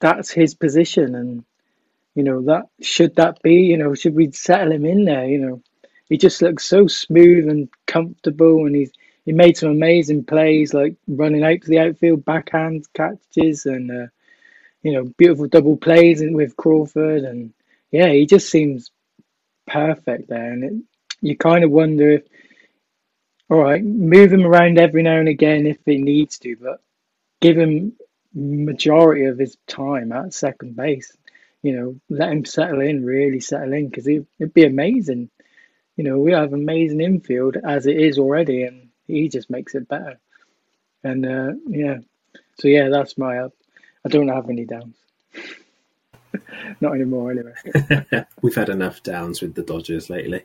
that's 0.00 0.30
his 0.30 0.54
position 0.54 1.14
and 1.14 1.44
you 2.14 2.24
know 2.24 2.42
that 2.42 2.64
should 2.80 3.14
that 3.16 3.40
be 3.42 3.54
you 3.56 3.76
know 3.76 3.94
should 3.94 4.14
we 4.14 4.32
settle 4.32 4.72
him 4.72 4.84
in 4.84 5.04
there 5.04 5.26
you 5.26 5.38
know 5.38 5.62
he 6.10 6.18
just 6.18 6.42
looks 6.42 6.66
so 6.66 6.88
smooth 6.88 7.48
and 7.50 7.70
comfortable 7.88 8.66
and 8.66 8.76
he's 8.76 8.92
he 9.26 9.32
made 9.32 9.56
some 9.56 9.70
amazing 9.70 10.24
plays 10.24 10.74
like 10.74 10.96
running 11.08 11.44
out 11.44 11.62
to 11.62 11.68
the 11.70 11.80
outfield 11.80 12.26
backhand 12.26 12.86
catches 12.94 13.66
and 13.66 13.90
uh, 13.92 14.08
you 14.82 14.92
know 14.92 15.04
beautiful 15.18 15.48
double 15.48 15.78
plays 15.78 16.22
with 16.24 16.56
Crawford 16.56 17.24
and 17.24 17.54
yeah 17.92 18.10
he 18.10 18.26
just 18.26 18.50
seems 18.50 18.92
perfect 19.68 20.28
there 20.28 20.52
and 20.52 20.64
it, 20.64 20.74
you 21.22 21.36
kind 21.36 21.64
of 21.64 21.70
wonder 21.72 22.12
if 22.12 22.24
all 23.50 23.58
right 23.58 23.84
move 23.84 24.32
him 24.32 24.46
around 24.46 24.78
every 24.78 25.02
now 25.02 25.18
and 25.18 25.28
again 25.28 25.66
if 25.66 25.78
he 25.86 25.98
needs 25.98 26.38
to 26.40 26.56
but 26.56 26.80
give 27.42 27.58
him 27.58 27.94
majority 28.34 29.26
of 29.26 29.38
his 29.38 29.58
time 29.68 30.12
at 30.12 30.34
second 30.34 30.76
base. 30.76 31.16
You 31.62 31.76
know, 31.76 31.96
let 32.10 32.32
him 32.32 32.46
settle 32.46 32.82
in, 32.82 33.04
really 33.04 33.40
settle 33.40 33.74
in, 33.74 33.90
because 33.90 34.08
it'd 34.08 34.54
be 34.54 34.64
amazing. 34.64 35.30
You 35.96 36.04
know, 36.04 36.18
we 36.18 36.32
have 36.32 36.52
amazing 36.52 37.00
infield 37.00 37.56
as 37.62 37.86
it 37.86 37.96
is 37.96 38.18
already, 38.18 38.62
and 38.62 38.88
he 39.06 39.28
just 39.28 39.50
makes 39.50 39.74
it 39.74 39.88
better. 39.88 40.18
And 41.04 41.26
uh, 41.26 41.52
yeah, 41.66 41.98
so 42.58 42.68
yeah, 42.68 42.88
that's 42.88 43.18
my. 43.18 43.38
Uh, 43.38 43.48
I 44.04 44.08
don't 44.08 44.28
have 44.28 44.48
any 44.48 44.64
downs. 44.64 44.96
Not 46.80 46.94
anymore, 46.94 47.32
anyway. 47.32 48.24
We've 48.42 48.54
had 48.54 48.68
enough 48.68 49.02
downs 49.02 49.42
with 49.42 49.54
the 49.54 49.62
Dodgers 49.62 50.08
lately. 50.08 50.44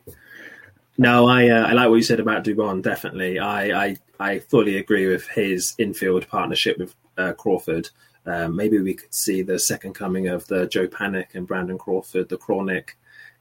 No, 0.98 1.28
I 1.28 1.50
uh, 1.50 1.68
I 1.68 1.74
like 1.74 1.90
what 1.90 1.96
you 1.96 2.04
said 2.04 2.20
about 2.20 2.44
Dubon. 2.46 2.82
Definitely, 2.82 3.40
I, 3.40 3.86
I 3.86 3.98
I 4.20 4.40
fully 4.40 4.78
agree 4.78 5.08
with 5.08 5.28
his 5.28 5.76
infield 5.78 6.28
partnership 6.28 6.78
with 6.78 6.96
uh, 7.18 7.34
Crawford. 7.34 7.90
Um, 8.26 8.56
maybe 8.56 8.80
we 8.80 8.96
could 8.96 9.14
see 9.14 9.42
the 9.42 9.60
second 9.60 9.94
coming 9.94 10.28
of 10.28 10.48
the 10.48 10.68
Joe 10.68 10.88
Panik 10.88 11.36
and 11.36 11.46
Brandon 11.46 11.78
Crawford, 11.78 12.30
the 12.30 12.38
Chronic 12.38 12.98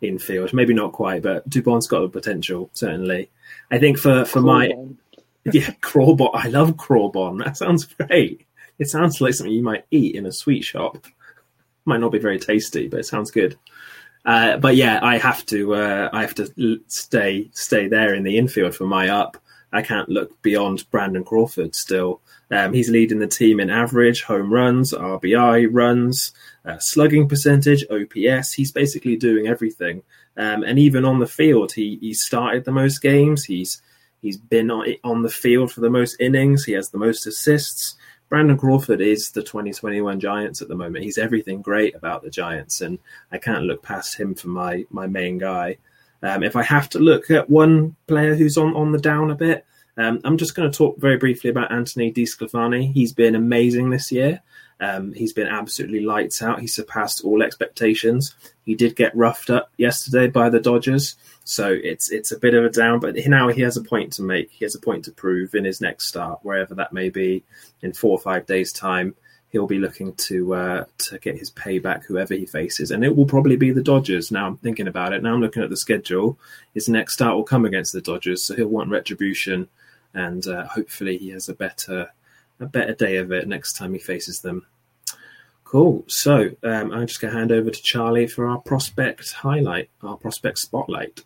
infield. 0.09 0.52
Maybe 0.52 0.74
not 0.74 0.92
quite, 0.92 1.22
but 1.22 1.48
Dubon's 1.48 1.86
got 1.86 2.00
the 2.00 2.09
potential 2.09 2.70
certainly. 2.72 3.30
I 3.70 3.78
think 3.78 3.98
for 3.98 4.24
for 4.24 4.40
my 4.40 4.72
yeah 5.44 5.70
Crawbon, 5.80 6.30
I 6.34 6.48
love 6.48 6.76
Crawbon. 6.76 7.44
That 7.44 7.57
sounds 7.57 7.84
great. 7.84 8.46
It 8.78 8.88
sounds 8.88 9.20
like 9.20 9.34
something 9.34 9.55
you 9.55 9.62
might 9.62 9.86
eat 9.90 10.16
in 10.16 10.26
a 10.26 10.32
sweet 10.32 10.62
shop. 10.62 11.07
Might 11.84 12.00
not 12.00 12.12
be 12.12 12.18
very 12.18 12.38
tasty, 12.38 12.88
but 12.88 13.00
it 13.00 13.07
sounds 13.07 13.30
good. 13.30 13.57
Uh, 14.24 14.57
but 14.57 14.74
yeah, 14.74 15.00
I 15.02 15.18
have 15.18 15.44
to 15.46 15.74
uh, 15.74 16.09
I 16.12 16.22
have 16.22 16.34
to 16.36 16.80
stay 16.88 17.50
stay 17.52 17.88
there 17.88 18.14
in 18.14 18.22
the 18.22 18.38
infield 18.38 18.74
for 18.74 18.86
my 18.86 19.09
up. 19.09 19.36
I 19.72 19.82
can't 19.82 20.09
look 20.09 20.40
beyond 20.40 20.88
Brandon 20.90 21.24
Crawford 21.24 21.74
still. 21.74 22.20
Um, 22.50 22.72
he's 22.72 22.90
leading 22.90 23.18
the 23.18 23.26
team 23.26 23.59
in 23.59 23.70
average, 23.70 24.22
home 24.22 24.52
runs, 24.52 24.92
RBI 24.92 25.68
runs, 25.70 26.32
uh, 26.65 26.79
slugging 26.79 27.29
percentage, 27.29 27.85
OPS. 27.91 28.53
He's 28.53 28.73
basically 28.73 29.17
doing 29.17 29.47
everything. 29.47 30.03
Um, 30.37 30.62
and 30.62 30.79
even 30.79 31.05
on 31.05 31.21
the 31.21 31.27
field, 31.27 31.73
he 31.73 31.99
he 32.01 32.15
started 32.15 32.65
the 32.65 32.73
most 32.73 33.03
games. 33.03 33.45
He's 33.45 33.83
he's 34.23 34.37
been 34.37 34.71
on 34.71 35.23
the 35.23 35.29
field 35.29 35.73
for 35.73 35.81
the 35.81 35.91
most 35.91 36.17
innings. 36.21 36.65
He 36.65 36.73
has 36.73 36.91
the 36.91 36.99
most 36.99 37.27
assists. 37.27 37.97
Brandon 38.29 38.57
Crawford 38.57 39.01
is 39.01 39.31
the 39.31 39.43
2021 39.43 40.19
Giants 40.19 40.62
at 40.62 40.69
the 40.69 40.75
moment. 40.75 41.05
He's 41.05 41.19
everything 41.19 41.62
great 41.62 41.95
about 41.95 42.23
the 42.23 42.31
Giants, 42.31 42.81
and 42.81 42.99
I 43.31 43.39
can't 43.39 43.65
look 43.65 43.83
past 43.83 44.19
him 44.19 44.35
for 44.35 44.49
my 44.49 44.85
my 44.91 45.07
main 45.07 45.39
guy. 45.39 45.79
Um, 46.23 46.43
if 46.43 46.57
I 46.57 46.62
have 46.62 46.89
to 46.91 46.99
look 46.99 47.31
at 47.31 47.51
one 47.51 47.97
player 48.07 48.35
who's 48.35 48.57
on, 48.57 48.75
on 48.75 48.93
the 48.93 48.99
down 48.99 49.31
a 49.31 49.35
bit, 49.35 49.67
um, 49.99 50.21
I'm 50.25 50.39
just 50.39 50.55
going 50.55 50.71
to 50.71 50.77
talk 50.77 50.99
very 50.99 51.19
briefly 51.19 51.51
about 51.51 51.71
Anthony 51.71 52.11
DeSclafani. 52.11 52.93
He's 52.93 53.12
been 53.12 53.35
amazing 53.35 53.91
this 53.91 54.11
year. 54.11 54.41
Um, 54.81 55.12
he's 55.12 55.33
been 55.33 55.47
absolutely 55.47 56.01
lights 56.01 56.43
out. 56.43 56.61
He 56.61 56.66
surpassed 56.66 57.25
all 57.25 57.43
expectations. 57.43 58.35
He 58.64 58.75
did 58.75 58.97
get 58.97 59.16
roughed 59.16 59.51
up 59.51 59.70
yesterday 59.77 60.29
by 60.29 60.51
the 60.51 60.61
Dodgers, 60.61 61.16
so 61.45 61.68
it's 61.70 62.11
it's 62.11 62.33
a 62.33 62.39
bit 62.39 62.55
of 62.55 62.64
a 62.64 62.70
down. 62.70 63.01
But 63.01 63.16
now 63.27 63.49
he 63.49 63.62
has 63.62 63.77
a 63.77 63.85
point 63.85 64.12
to 64.14 64.22
make. 64.22 64.51
He 64.51 64.64
has 64.64 64.75
a 64.75 64.81
point 64.81 65.05
to 65.05 65.12
prove 65.12 65.55
in 65.55 65.64
his 65.64 65.81
next 65.81 66.07
start, 66.07 66.41
wherever 66.43 66.75
that 66.75 66.93
may 66.93 67.09
be, 67.09 67.45
in 67.83 67.93
four 67.93 68.12
or 68.12 68.18
five 68.18 68.47
days' 68.47 68.72
time. 68.72 69.14
He'll 69.51 69.68
be 69.68 69.79
looking 69.79 70.14
to 70.14 70.55
uh, 70.55 70.85
to 70.99 71.18
get 71.18 71.39
his 71.39 71.51
payback, 71.51 72.05
whoever 72.05 72.35
he 72.35 72.47
faces, 72.47 72.91
and 72.91 73.05
it 73.05 73.14
will 73.14 73.27
probably 73.27 73.57
be 73.57 73.70
the 73.70 73.83
Dodgers. 73.83 74.33
Now 74.33 74.49
I'm 74.49 74.57
thinking 74.57 74.89
about 74.89 75.12
it. 75.12 75.22
Now 75.22 75.35
I'm 75.35 75.41
looking 75.41 75.62
at 75.62 75.70
the 75.70 75.77
schedule. 75.77 76.39
His 76.75 76.89
next 76.89 77.14
start 77.14 77.37
will 77.37 77.45
come 77.45 77.64
against 77.64 77.93
the 77.93 78.01
Dodgers, 78.01 78.43
so 78.43 78.57
he'll 78.57 78.66
want 78.66 78.91
retribution 78.91 79.68
and 80.14 80.47
uh, 80.47 80.66
hopefully 80.66 81.18
he 81.18 81.31
has 81.31 81.49
a 81.49 81.55
better 81.55 82.12
a 82.61 82.66
better 82.66 82.94
day 82.94 83.16
of 83.16 83.32
it 83.32 83.48
next 83.48 83.74
time 83.74 83.92
he 83.92 83.98
faces 83.98 84.40
them. 84.40 84.66
Cool. 85.64 86.05
So 86.07 86.50
um, 86.62 86.92
I'm 86.92 87.07
just 87.07 87.20
going 87.20 87.32
to 87.32 87.38
hand 87.38 87.50
over 87.50 87.70
to 87.70 87.82
Charlie 87.82 88.28
for 88.28 88.46
our 88.46 88.59
prospect 88.59 89.32
highlight, 89.32 89.90
our 90.02 90.16
prospect 90.16 90.59
spotlight. 90.59 91.24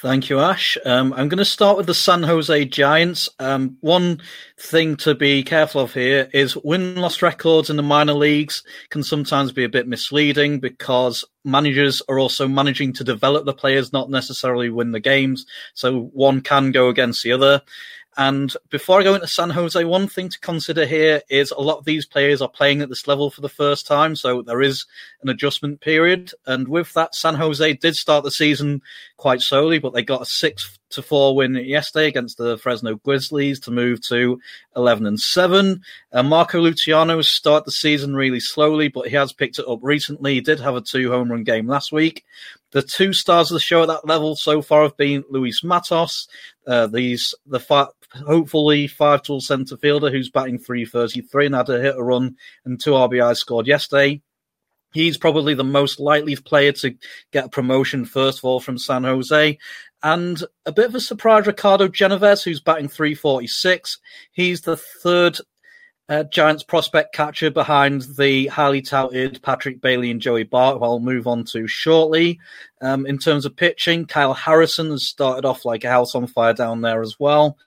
Thank 0.00 0.30
you, 0.30 0.38
Ash. 0.38 0.78
Um, 0.86 1.12
I'm 1.12 1.28
going 1.28 1.38
to 1.38 1.44
start 1.44 1.76
with 1.76 1.86
the 1.86 1.94
San 1.94 2.22
Jose 2.22 2.64
Giants. 2.66 3.28
Um, 3.40 3.78
one 3.80 4.22
thing 4.56 4.94
to 4.98 5.16
be 5.16 5.42
careful 5.42 5.80
of 5.80 5.92
here 5.92 6.30
is 6.32 6.56
win 6.56 6.94
loss 6.94 7.20
records 7.20 7.68
in 7.68 7.74
the 7.74 7.82
minor 7.82 8.12
leagues 8.12 8.62
can 8.90 9.02
sometimes 9.02 9.50
be 9.50 9.64
a 9.64 9.68
bit 9.68 9.88
misleading 9.88 10.60
because 10.60 11.24
managers 11.44 12.00
are 12.08 12.20
also 12.20 12.46
managing 12.46 12.92
to 12.92 13.02
develop 13.02 13.44
the 13.44 13.52
players, 13.52 13.92
not 13.92 14.08
necessarily 14.08 14.70
win 14.70 14.92
the 14.92 15.00
games. 15.00 15.46
So 15.74 16.02
one 16.12 16.42
can 16.42 16.70
go 16.70 16.90
against 16.90 17.24
the 17.24 17.32
other. 17.32 17.62
And 18.18 18.52
before 18.68 18.98
I 18.98 19.04
go 19.04 19.14
into 19.14 19.28
San 19.28 19.50
Jose, 19.50 19.84
one 19.84 20.08
thing 20.08 20.28
to 20.28 20.40
consider 20.40 20.84
here 20.84 21.22
is 21.30 21.52
a 21.52 21.60
lot 21.60 21.78
of 21.78 21.84
these 21.84 22.04
players 22.04 22.42
are 22.42 22.48
playing 22.48 22.82
at 22.82 22.88
this 22.88 23.06
level 23.06 23.30
for 23.30 23.42
the 23.42 23.48
first 23.48 23.86
time, 23.86 24.16
so 24.16 24.42
there 24.42 24.60
is 24.60 24.86
an 25.22 25.28
adjustment 25.28 25.80
period. 25.80 26.32
And 26.44 26.66
with 26.66 26.92
that, 26.94 27.14
San 27.14 27.36
Jose 27.36 27.74
did 27.74 27.94
start 27.94 28.24
the 28.24 28.32
season 28.32 28.82
quite 29.18 29.40
slowly, 29.40 29.78
but 29.78 29.94
they 29.94 30.02
got 30.02 30.22
a 30.22 30.26
six 30.26 30.78
to 30.90 31.02
four 31.02 31.36
win 31.36 31.54
yesterday 31.54 32.08
against 32.08 32.38
the 32.38 32.58
Fresno 32.58 32.96
Grizzlies 32.96 33.60
to 33.60 33.70
move 33.70 34.00
to 34.08 34.40
eleven 34.74 35.06
and 35.06 35.20
seven. 35.20 35.82
Uh, 36.12 36.24
Marco 36.24 36.60
Luciano 36.60 37.22
started 37.22 37.66
the 37.66 37.72
season 37.72 38.16
really 38.16 38.40
slowly, 38.40 38.88
but 38.88 39.06
he 39.06 39.14
has 39.14 39.32
picked 39.32 39.60
it 39.60 39.68
up 39.68 39.78
recently. 39.82 40.34
He 40.34 40.40
did 40.40 40.58
have 40.58 40.74
a 40.74 40.80
two 40.80 41.12
home 41.12 41.30
run 41.30 41.44
game 41.44 41.68
last 41.68 41.92
week. 41.92 42.24
The 42.70 42.82
two 42.82 43.12
stars 43.12 43.50
of 43.50 43.54
the 43.54 43.60
show 43.60 43.82
at 43.82 43.88
that 43.88 44.06
level 44.06 44.34
so 44.34 44.60
far 44.60 44.82
have 44.82 44.96
been 44.96 45.24
Luis 45.30 45.62
Matos, 45.62 46.28
uh, 46.66 46.86
these 46.86 47.34
the 47.46 47.60
fa- 47.60 47.88
hopefully 48.12 48.86
five 48.86 49.22
tool 49.22 49.40
centre 49.40 49.76
fielder 49.76 50.10
who's 50.10 50.30
batting 50.30 50.58
333 50.58 51.46
and 51.46 51.54
had 51.54 51.68
a 51.68 51.80
hit 51.80 51.96
a 51.96 52.02
run 52.02 52.36
and 52.64 52.80
two 52.80 52.92
RBI 52.92 53.36
scored 53.36 53.66
yesterday. 53.66 54.22
He's 54.92 55.18
probably 55.18 55.54
the 55.54 55.64
most 55.64 56.00
likely 56.00 56.34
player 56.36 56.72
to 56.72 56.94
get 57.30 57.46
a 57.46 57.50
promotion, 57.50 58.06
first 58.06 58.38
of 58.38 58.44
all, 58.44 58.58
from 58.58 58.78
San 58.78 59.04
Jose. 59.04 59.58
And 60.02 60.42
a 60.64 60.72
bit 60.72 60.86
of 60.86 60.94
a 60.94 61.00
surprise, 61.00 61.46
Ricardo 61.46 61.88
Genovez, 61.88 62.42
who's 62.42 62.60
batting 62.60 62.88
346. 62.88 63.98
He's 64.32 64.62
the 64.62 64.76
third 64.76 65.38
uh, 66.08 66.22
Giants 66.24 66.62
prospect 66.62 67.14
catcher 67.14 67.50
behind 67.50 68.02
the 68.16 68.46
highly 68.46 68.80
touted 68.80 69.42
Patrick 69.42 69.80
Bailey 69.80 70.10
and 70.10 70.20
Joey 70.20 70.44
Bart, 70.44 70.78
who 70.78 70.84
I'll 70.84 71.00
move 71.00 71.26
on 71.26 71.44
to 71.52 71.66
shortly. 71.66 72.40
Um, 72.80 73.04
in 73.04 73.18
terms 73.18 73.44
of 73.44 73.56
pitching, 73.56 74.06
Kyle 74.06 74.32
Harrison 74.32 74.90
has 74.90 75.06
started 75.06 75.44
off 75.44 75.66
like 75.66 75.84
a 75.84 75.90
house 75.90 76.14
on 76.14 76.26
fire 76.26 76.54
down 76.54 76.80
there 76.80 77.02
as 77.02 77.16
well. 77.18 77.58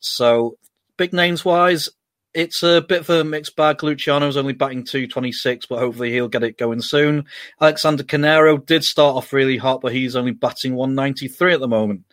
So, 0.00 0.58
big 0.96 1.12
names 1.12 1.44
wise, 1.44 1.88
it's 2.36 2.62
a 2.62 2.82
bit 2.82 3.00
of 3.00 3.10
a 3.10 3.24
mixed 3.24 3.56
bag. 3.56 3.82
Luciano's 3.82 4.36
only 4.36 4.52
batting 4.52 4.84
226, 4.84 5.66
but 5.66 5.78
hopefully 5.78 6.12
he'll 6.12 6.28
get 6.28 6.42
it 6.42 6.58
going 6.58 6.82
soon. 6.82 7.24
Alexander 7.60 8.04
Canario 8.04 8.58
did 8.58 8.84
start 8.84 9.16
off 9.16 9.32
really 9.32 9.56
hot, 9.56 9.80
but 9.80 9.94
he's 9.94 10.14
only 10.14 10.32
batting 10.32 10.74
193 10.74 11.54
at 11.54 11.60
the 11.60 11.66
moment. 11.66 12.04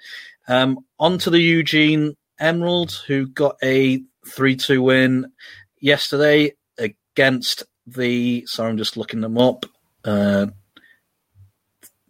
Um, 0.47 0.79
on 0.97 1.17
to 1.19 1.29
the 1.29 1.41
Eugene 1.41 2.15
Emerald, 2.39 2.93
who 3.05 3.27
got 3.27 3.57
a 3.61 4.01
3 4.25 4.55
2 4.55 4.81
win 4.81 5.31
yesterday 5.81 6.53
against 6.77 7.63
the. 7.85 8.45
Sorry, 8.47 8.69
I'm 8.69 8.77
just 8.77 8.95
looking 8.95 9.19
them 9.19 9.37
up. 9.37 9.65
Uh, 10.05 10.47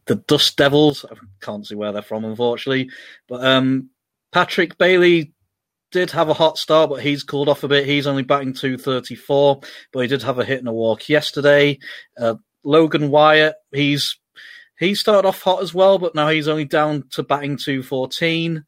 the 0.06 0.16
Dust 0.16 0.56
Devils. 0.56 1.04
I 1.04 1.16
can't 1.42 1.66
see 1.66 1.76
where 1.76 1.92
they're 1.92 2.04
from, 2.04 2.26
unfortunately. 2.26 2.92
But 3.28 3.44
um, 3.44 3.90
Patrick 4.32 4.78
Bailey 4.78 5.33
did 5.94 6.12
have 6.12 6.28
a 6.28 6.34
hot 6.34 6.58
start, 6.58 6.90
but 6.90 7.02
he's 7.02 7.24
cooled 7.24 7.48
off 7.48 7.64
a 7.64 7.68
bit. 7.70 7.86
He's 7.86 8.08
only 8.08 8.24
batting 8.24 8.54
234, 8.54 9.62
but 9.94 10.00
he 10.00 10.08
did 10.08 10.24
have 10.24 10.40
a 10.40 10.44
hit 10.44 10.60
and 10.60 10.68
a 10.68 10.74
walk 10.74 11.08
yesterday. 11.08 11.80
Uh, 12.20 12.36
Logan 12.64 13.10
Wyatt, 13.10 13.56
he's 13.72 14.18
he 14.80 14.96
started 14.96 15.28
off 15.28 15.42
hot 15.42 15.62
as 15.62 15.74
well, 15.74 16.00
but 16.00 16.16
now 16.16 16.30
he's 16.30 16.48
only 16.48 16.66
down 16.66 17.06
to 17.12 17.24
batting 17.24 17.58
214. 17.58 18.66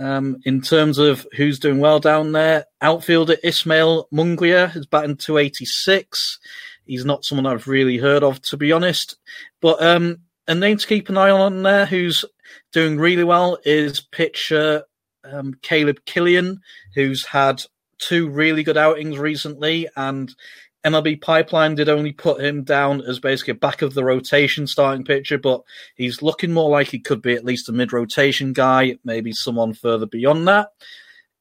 Um, 0.00 0.36
in 0.44 0.60
terms 0.60 0.98
of 0.98 1.26
who's 1.34 1.58
doing 1.58 1.80
well 1.80 1.98
down 1.98 2.30
there, 2.30 2.66
outfielder 2.80 3.36
Ismael 3.42 4.06
Munguia 4.12 4.76
is 4.76 4.86
batting 4.86 5.16
286. 5.16 6.38
He's 6.84 7.04
not 7.04 7.24
someone 7.24 7.46
I've 7.46 7.66
really 7.66 7.96
heard 7.96 8.22
of, 8.22 8.40
to 8.42 8.56
be 8.56 8.70
honest. 8.70 9.16
But 9.60 9.82
um, 9.82 10.18
a 10.46 10.54
name 10.54 10.76
to 10.76 10.86
keep 10.86 11.08
an 11.08 11.18
eye 11.18 11.30
on 11.30 11.64
there 11.64 11.86
who's 11.86 12.24
doing 12.72 12.98
really 12.98 13.24
well 13.24 13.58
is 13.64 14.00
pitcher 14.00 14.84
um, 15.32 15.54
Caleb 15.62 16.04
Killian, 16.04 16.60
who's 16.94 17.24
had 17.24 17.62
two 17.98 18.28
really 18.28 18.62
good 18.62 18.76
outings 18.76 19.18
recently, 19.18 19.88
and 19.96 20.34
MLB 20.84 21.20
Pipeline 21.20 21.74
did 21.74 21.88
only 21.88 22.12
put 22.12 22.40
him 22.40 22.62
down 22.62 23.02
as 23.02 23.18
basically 23.18 23.52
a 23.52 23.56
back 23.56 23.82
of 23.82 23.94
the 23.94 24.04
rotation 24.04 24.66
starting 24.66 25.04
pitcher, 25.04 25.38
but 25.38 25.62
he's 25.96 26.22
looking 26.22 26.52
more 26.52 26.70
like 26.70 26.88
he 26.88 27.00
could 27.00 27.20
be 27.20 27.34
at 27.34 27.44
least 27.44 27.68
a 27.68 27.72
mid 27.72 27.92
rotation 27.92 28.52
guy, 28.52 28.98
maybe 29.04 29.32
someone 29.32 29.74
further 29.74 30.06
beyond 30.06 30.46
that. 30.48 30.68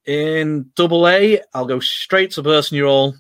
In 0.06 0.72
double 0.76 1.08
A, 1.08 1.42
I'll 1.54 1.66
go 1.66 1.80
straight 1.80 2.32
to 2.32 2.42
the 2.42 2.50
person 2.50 2.78
you're 2.78 2.88
all 2.88 3.16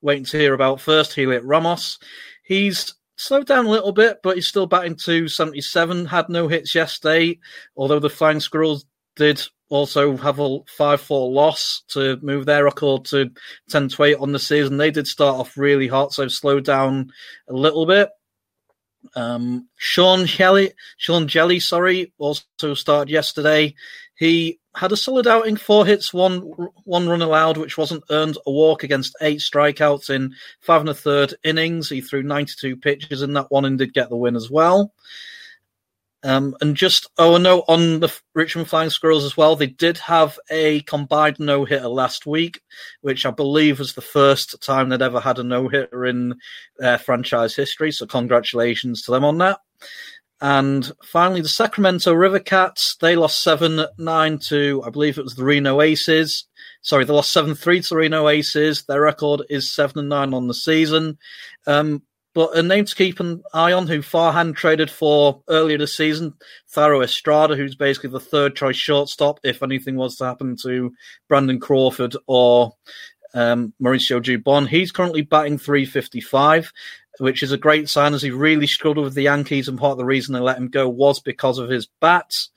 waiting 0.00 0.24
to 0.24 0.38
hear 0.38 0.54
about 0.54 0.80
first, 0.80 1.14
Heliot 1.14 1.42
Ramos. 1.44 1.98
He's 2.44 2.94
slowed 3.16 3.46
down 3.46 3.66
a 3.66 3.70
little 3.70 3.92
bit, 3.92 4.18
but 4.22 4.36
he's 4.36 4.48
still 4.48 4.66
batting 4.66 4.96
to 5.04 5.28
77, 5.28 6.06
had 6.06 6.28
no 6.28 6.48
hits 6.48 6.74
yesterday, 6.74 7.38
although 7.76 8.00
the 8.00 8.10
Flying 8.10 8.40
Squirrels 8.40 8.84
did 9.16 9.42
also 9.68 10.16
have 10.18 10.38
a 10.38 10.58
5 10.76 11.00
4 11.00 11.30
loss 11.30 11.82
to 11.88 12.18
move 12.22 12.44
their 12.44 12.64
record 12.64 13.06
to 13.06 13.30
10 13.70 13.88
to 13.88 14.02
8 14.04 14.16
on 14.16 14.32
the 14.32 14.38
season. 14.38 14.76
They 14.76 14.90
did 14.90 15.06
start 15.06 15.40
off 15.40 15.56
really 15.56 15.88
hot, 15.88 16.12
so 16.12 16.28
slowed 16.28 16.64
down 16.64 17.10
a 17.48 17.54
little 17.54 17.86
bit. 17.86 18.10
Um, 19.16 19.68
Sean 19.76 20.20
Hjelle, 20.20 20.70
Sean 20.96 21.26
Hjelle, 21.26 21.60
sorry, 21.60 22.12
also 22.18 22.74
started 22.74 23.10
yesterday. 23.10 23.74
He 24.14 24.60
had 24.74 24.92
a 24.92 24.96
solid 24.96 25.26
outing, 25.26 25.56
four 25.56 25.84
hits, 25.84 26.14
one 26.14 26.40
one 26.84 27.08
run 27.08 27.22
allowed, 27.22 27.56
which 27.56 27.76
wasn't 27.76 28.04
earned, 28.10 28.38
a 28.46 28.50
walk 28.50 28.84
against 28.84 29.16
eight 29.20 29.40
strikeouts 29.40 30.10
in 30.10 30.34
five 30.60 30.80
and 30.80 30.90
a 30.90 30.94
third 30.94 31.34
innings. 31.44 31.88
He 31.88 32.00
threw 32.00 32.22
92 32.22 32.76
pitches 32.76 33.22
in 33.22 33.32
that 33.34 33.50
one 33.50 33.64
and 33.64 33.78
did 33.78 33.94
get 33.94 34.08
the 34.10 34.16
win 34.16 34.36
as 34.36 34.50
well. 34.50 34.92
Um, 36.24 36.54
and 36.60 36.76
just 36.76 37.10
oh 37.18 37.36
no, 37.36 37.64
on 37.66 38.00
the 38.00 38.16
Richmond 38.34 38.68
Flying 38.68 38.90
Squirrels 38.90 39.24
as 39.24 39.36
well, 39.36 39.56
they 39.56 39.66
did 39.66 39.98
have 39.98 40.38
a 40.50 40.82
combined 40.82 41.40
no 41.40 41.64
hitter 41.64 41.88
last 41.88 42.26
week, 42.26 42.60
which 43.00 43.26
I 43.26 43.30
believe 43.30 43.80
was 43.80 43.94
the 43.94 44.00
first 44.00 44.62
time 44.62 44.88
they'd 44.88 45.02
ever 45.02 45.20
had 45.20 45.38
a 45.38 45.42
no 45.42 45.68
hitter 45.68 46.06
in 46.06 46.34
their 46.78 46.98
franchise 46.98 47.56
history. 47.56 47.90
So 47.90 48.06
congratulations 48.06 49.02
to 49.02 49.10
them 49.10 49.24
on 49.24 49.38
that. 49.38 49.58
And 50.40 50.90
finally, 51.04 51.40
the 51.40 51.48
Sacramento 51.48 52.12
River 52.12 52.40
Cats, 52.40 52.96
they 53.00 53.14
lost 53.14 53.42
7 53.42 53.86
9 53.96 54.38
to, 54.48 54.82
I 54.84 54.90
believe 54.90 55.16
it 55.16 55.24
was 55.24 55.36
the 55.36 55.44
Reno 55.44 55.80
Aces. 55.80 56.46
Sorry, 56.82 57.04
they 57.04 57.12
lost 57.12 57.32
7 57.32 57.54
3 57.54 57.80
to 57.82 57.96
Reno 57.96 58.28
Aces. 58.28 58.84
Their 58.84 59.00
record 59.00 59.42
is 59.48 59.72
7 59.72 60.08
9 60.08 60.34
on 60.34 60.48
the 60.48 60.54
season. 60.54 61.18
Um, 61.66 62.02
but 62.34 62.56
a 62.56 62.62
name 62.62 62.84
to 62.84 62.94
keep 62.94 63.20
an 63.20 63.42
eye 63.52 63.72
on 63.72 63.86
who 63.86 64.00
Farhan 64.00 64.54
traded 64.54 64.90
for 64.90 65.42
earlier 65.48 65.78
this 65.78 65.96
season, 65.96 66.34
Thairo 66.74 67.04
Estrada, 67.04 67.56
who's 67.56 67.74
basically 67.74 68.10
the 68.10 68.20
third 68.20 68.56
choice 68.56 68.76
shortstop 68.76 69.40
if 69.44 69.62
anything 69.62 69.96
was 69.96 70.16
to 70.16 70.24
happen 70.24 70.56
to 70.62 70.92
Brandon 71.28 71.60
Crawford 71.60 72.16
or 72.26 72.72
um, 73.34 73.74
Mauricio 73.80 74.22
Dubon. 74.22 74.66
He's 74.66 74.92
currently 74.92 75.22
batting 75.22 75.58
355, 75.58 76.72
which 77.18 77.42
is 77.42 77.52
a 77.52 77.58
great 77.58 77.88
sign 77.88 78.14
as 78.14 78.22
he 78.22 78.30
really 78.30 78.66
struggled 78.66 79.04
with 79.04 79.14
the 79.14 79.22
Yankees, 79.22 79.68
and 79.68 79.78
part 79.78 79.92
of 79.92 79.98
the 79.98 80.04
reason 80.04 80.32
they 80.32 80.40
let 80.40 80.58
him 80.58 80.68
go 80.68 80.88
was 80.88 81.20
because 81.20 81.58
of 81.58 81.68
his 81.68 81.88
bats. 82.00 82.50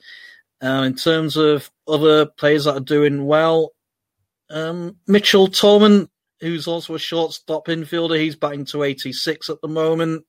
Uh, 0.62 0.84
in 0.86 0.94
terms 0.94 1.36
of 1.36 1.70
other 1.86 2.24
players 2.24 2.64
that 2.64 2.76
are 2.76 2.80
doing 2.80 3.26
well, 3.26 3.72
um, 4.48 4.96
Mitchell 5.06 5.48
Tolman 5.48 6.08
who's 6.40 6.66
also 6.66 6.94
a 6.94 6.98
shortstop 6.98 7.66
infielder. 7.66 8.18
He's 8.18 8.36
batting 8.36 8.64
to 8.66 8.82
86 8.82 9.50
at 9.50 9.60
the 9.60 9.68
moment. 9.68 10.24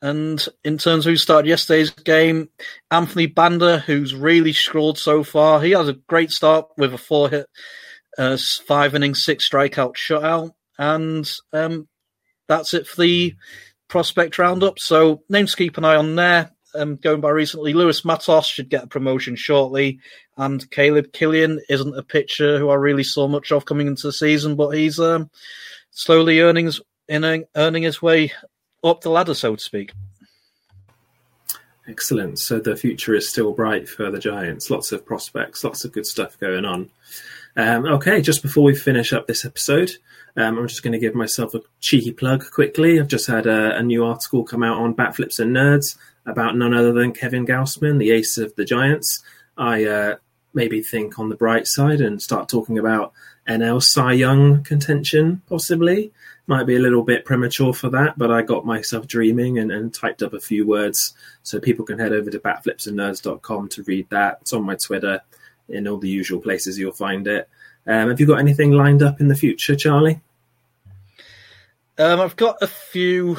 And 0.00 0.44
in 0.62 0.78
terms 0.78 1.06
of 1.06 1.10
who 1.10 1.16
started 1.16 1.48
yesterday's 1.48 1.90
game, 1.90 2.50
Anthony 2.90 3.26
Banda, 3.26 3.78
who's 3.78 4.14
really 4.14 4.52
struggled 4.52 4.98
so 4.98 5.24
far. 5.24 5.60
He 5.60 5.72
has 5.72 5.88
a 5.88 5.94
great 6.08 6.30
start 6.30 6.66
with 6.76 6.94
a 6.94 6.98
four 6.98 7.28
hit, 7.28 7.46
uh, 8.16 8.36
five 8.66 8.94
inning, 8.94 9.14
six 9.14 9.48
strikeout 9.48 9.96
shutout. 9.96 10.52
And 10.78 11.28
um, 11.52 11.88
that's 12.46 12.74
it 12.74 12.86
for 12.86 13.02
the 13.02 13.34
prospect 13.88 14.38
roundup. 14.38 14.78
So 14.78 15.22
names 15.28 15.52
to 15.52 15.56
keep 15.56 15.78
an 15.78 15.84
eye 15.84 15.96
on 15.96 16.14
there 16.14 16.52
um, 16.74 16.96
going 16.96 17.20
by 17.20 17.30
recently. 17.30 17.72
Luis 17.72 18.04
Matos 18.04 18.46
should 18.46 18.68
get 18.68 18.84
a 18.84 18.88
promotion 18.88 19.36
shortly, 19.36 20.00
and 20.36 20.70
Caleb 20.70 21.12
Killian 21.12 21.60
isn't 21.68 21.98
a 21.98 22.02
pitcher 22.02 22.58
who 22.58 22.68
I 22.70 22.74
really 22.74 23.04
saw 23.04 23.28
much 23.28 23.52
of 23.52 23.64
coming 23.64 23.86
into 23.86 24.06
the 24.06 24.12
season, 24.12 24.56
but 24.56 24.70
he's 24.70 24.98
um, 24.98 25.30
slowly 25.90 26.40
earning 26.40 26.66
his, 26.66 26.80
earning 27.10 27.82
his 27.82 28.02
way 28.02 28.32
up 28.84 29.00
the 29.00 29.10
ladder, 29.10 29.34
so 29.34 29.56
to 29.56 29.62
speak. 29.62 29.92
Excellent. 31.88 32.38
So 32.38 32.60
the 32.60 32.76
future 32.76 33.14
is 33.14 33.30
still 33.30 33.52
bright 33.52 33.88
for 33.88 34.10
the 34.10 34.18
Giants. 34.18 34.70
Lots 34.70 34.92
of 34.92 35.06
prospects, 35.06 35.64
lots 35.64 35.84
of 35.84 35.92
good 35.92 36.06
stuff 36.06 36.38
going 36.38 36.66
on. 36.66 36.90
Um, 37.56 37.86
okay, 37.86 38.20
just 38.20 38.42
before 38.42 38.62
we 38.62 38.74
finish 38.74 39.12
up 39.12 39.26
this 39.26 39.44
episode, 39.44 39.92
um, 40.36 40.58
I'm 40.58 40.68
just 40.68 40.82
going 40.82 40.92
to 40.92 40.98
give 40.98 41.14
myself 41.14 41.54
a 41.54 41.62
cheeky 41.80 42.12
plug 42.12 42.48
quickly. 42.52 43.00
I've 43.00 43.08
just 43.08 43.26
had 43.26 43.46
a, 43.46 43.76
a, 43.76 43.82
new 43.82 44.04
article 44.04 44.44
come 44.44 44.62
out 44.62 44.78
on 44.78 44.94
Batflips 44.94 45.40
and 45.40 45.56
Nerds 45.56 45.96
about 46.28 46.56
none 46.56 46.74
other 46.74 46.92
than 46.92 47.12
Kevin 47.12 47.46
Gausman, 47.46 47.98
the 47.98 48.10
ace 48.10 48.38
of 48.38 48.54
the 48.54 48.64
Giants. 48.64 49.22
I 49.56 49.84
uh, 49.84 50.16
maybe 50.54 50.82
think 50.82 51.18
on 51.18 51.28
the 51.28 51.36
bright 51.36 51.66
side 51.66 52.00
and 52.00 52.20
start 52.20 52.48
talking 52.48 52.78
about 52.78 53.12
NL 53.48 53.82
Cy 53.82 54.12
Young 54.12 54.62
contention, 54.62 55.42
possibly. 55.48 56.12
Might 56.46 56.66
be 56.66 56.76
a 56.76 56.80
little 56.80 57.02
bit 57.02 57.24
premature 57.24 57.74
for 57.74 57.90
that, 57.90 58.18
but 58.18 58.30
I 58.30 58.42
got 58.42 58.64
myself 58.64 59.06
dreaming 59.06 59.58
and, 59.58 59.72
and 59.72 59.92
typed 59.92 60.22
up 60.22 60.32
a 60.32 60.40
few 60.40 60.66
words 60.66 61.14
so 61.42 61.58
people 61.58 61.84
can 61.84 61.98
head 61.98 62.12
over 62.12 62.30
to 62.30 62.38
batflipsandnerds.com 62.38 63.68
to 63.70 63.82
read 63.84 64.08
that. 64.10 64.38
It's 64.42 64.52
on 64.52 64.64
my 64.64 64.76
Twitter 64.76 65.20
in 65.68 65.88
all 65.88 65.98
the 65.98 66.08
usual 66.08 66.40
places 66.40 66.78
you'll 66.78 66.92
find 66.92 67.26
it. 67.26 67.48
Um, 67.86 68.08
have 68.08 68.20
you 68.20 68.26
got 68.26 68.38
anything 68.38 68.72
lined 68.72 69.02
up 69.02 69.20
in 69.20 69.28
the 69.28 69.34
future, 69.34 69.76
Charlie? 69.76 70.20
Um, 71.98 72.20
I've 72.20 72.36
got 72.36 72.62
a 72.62 72.66
few 72.66 73.38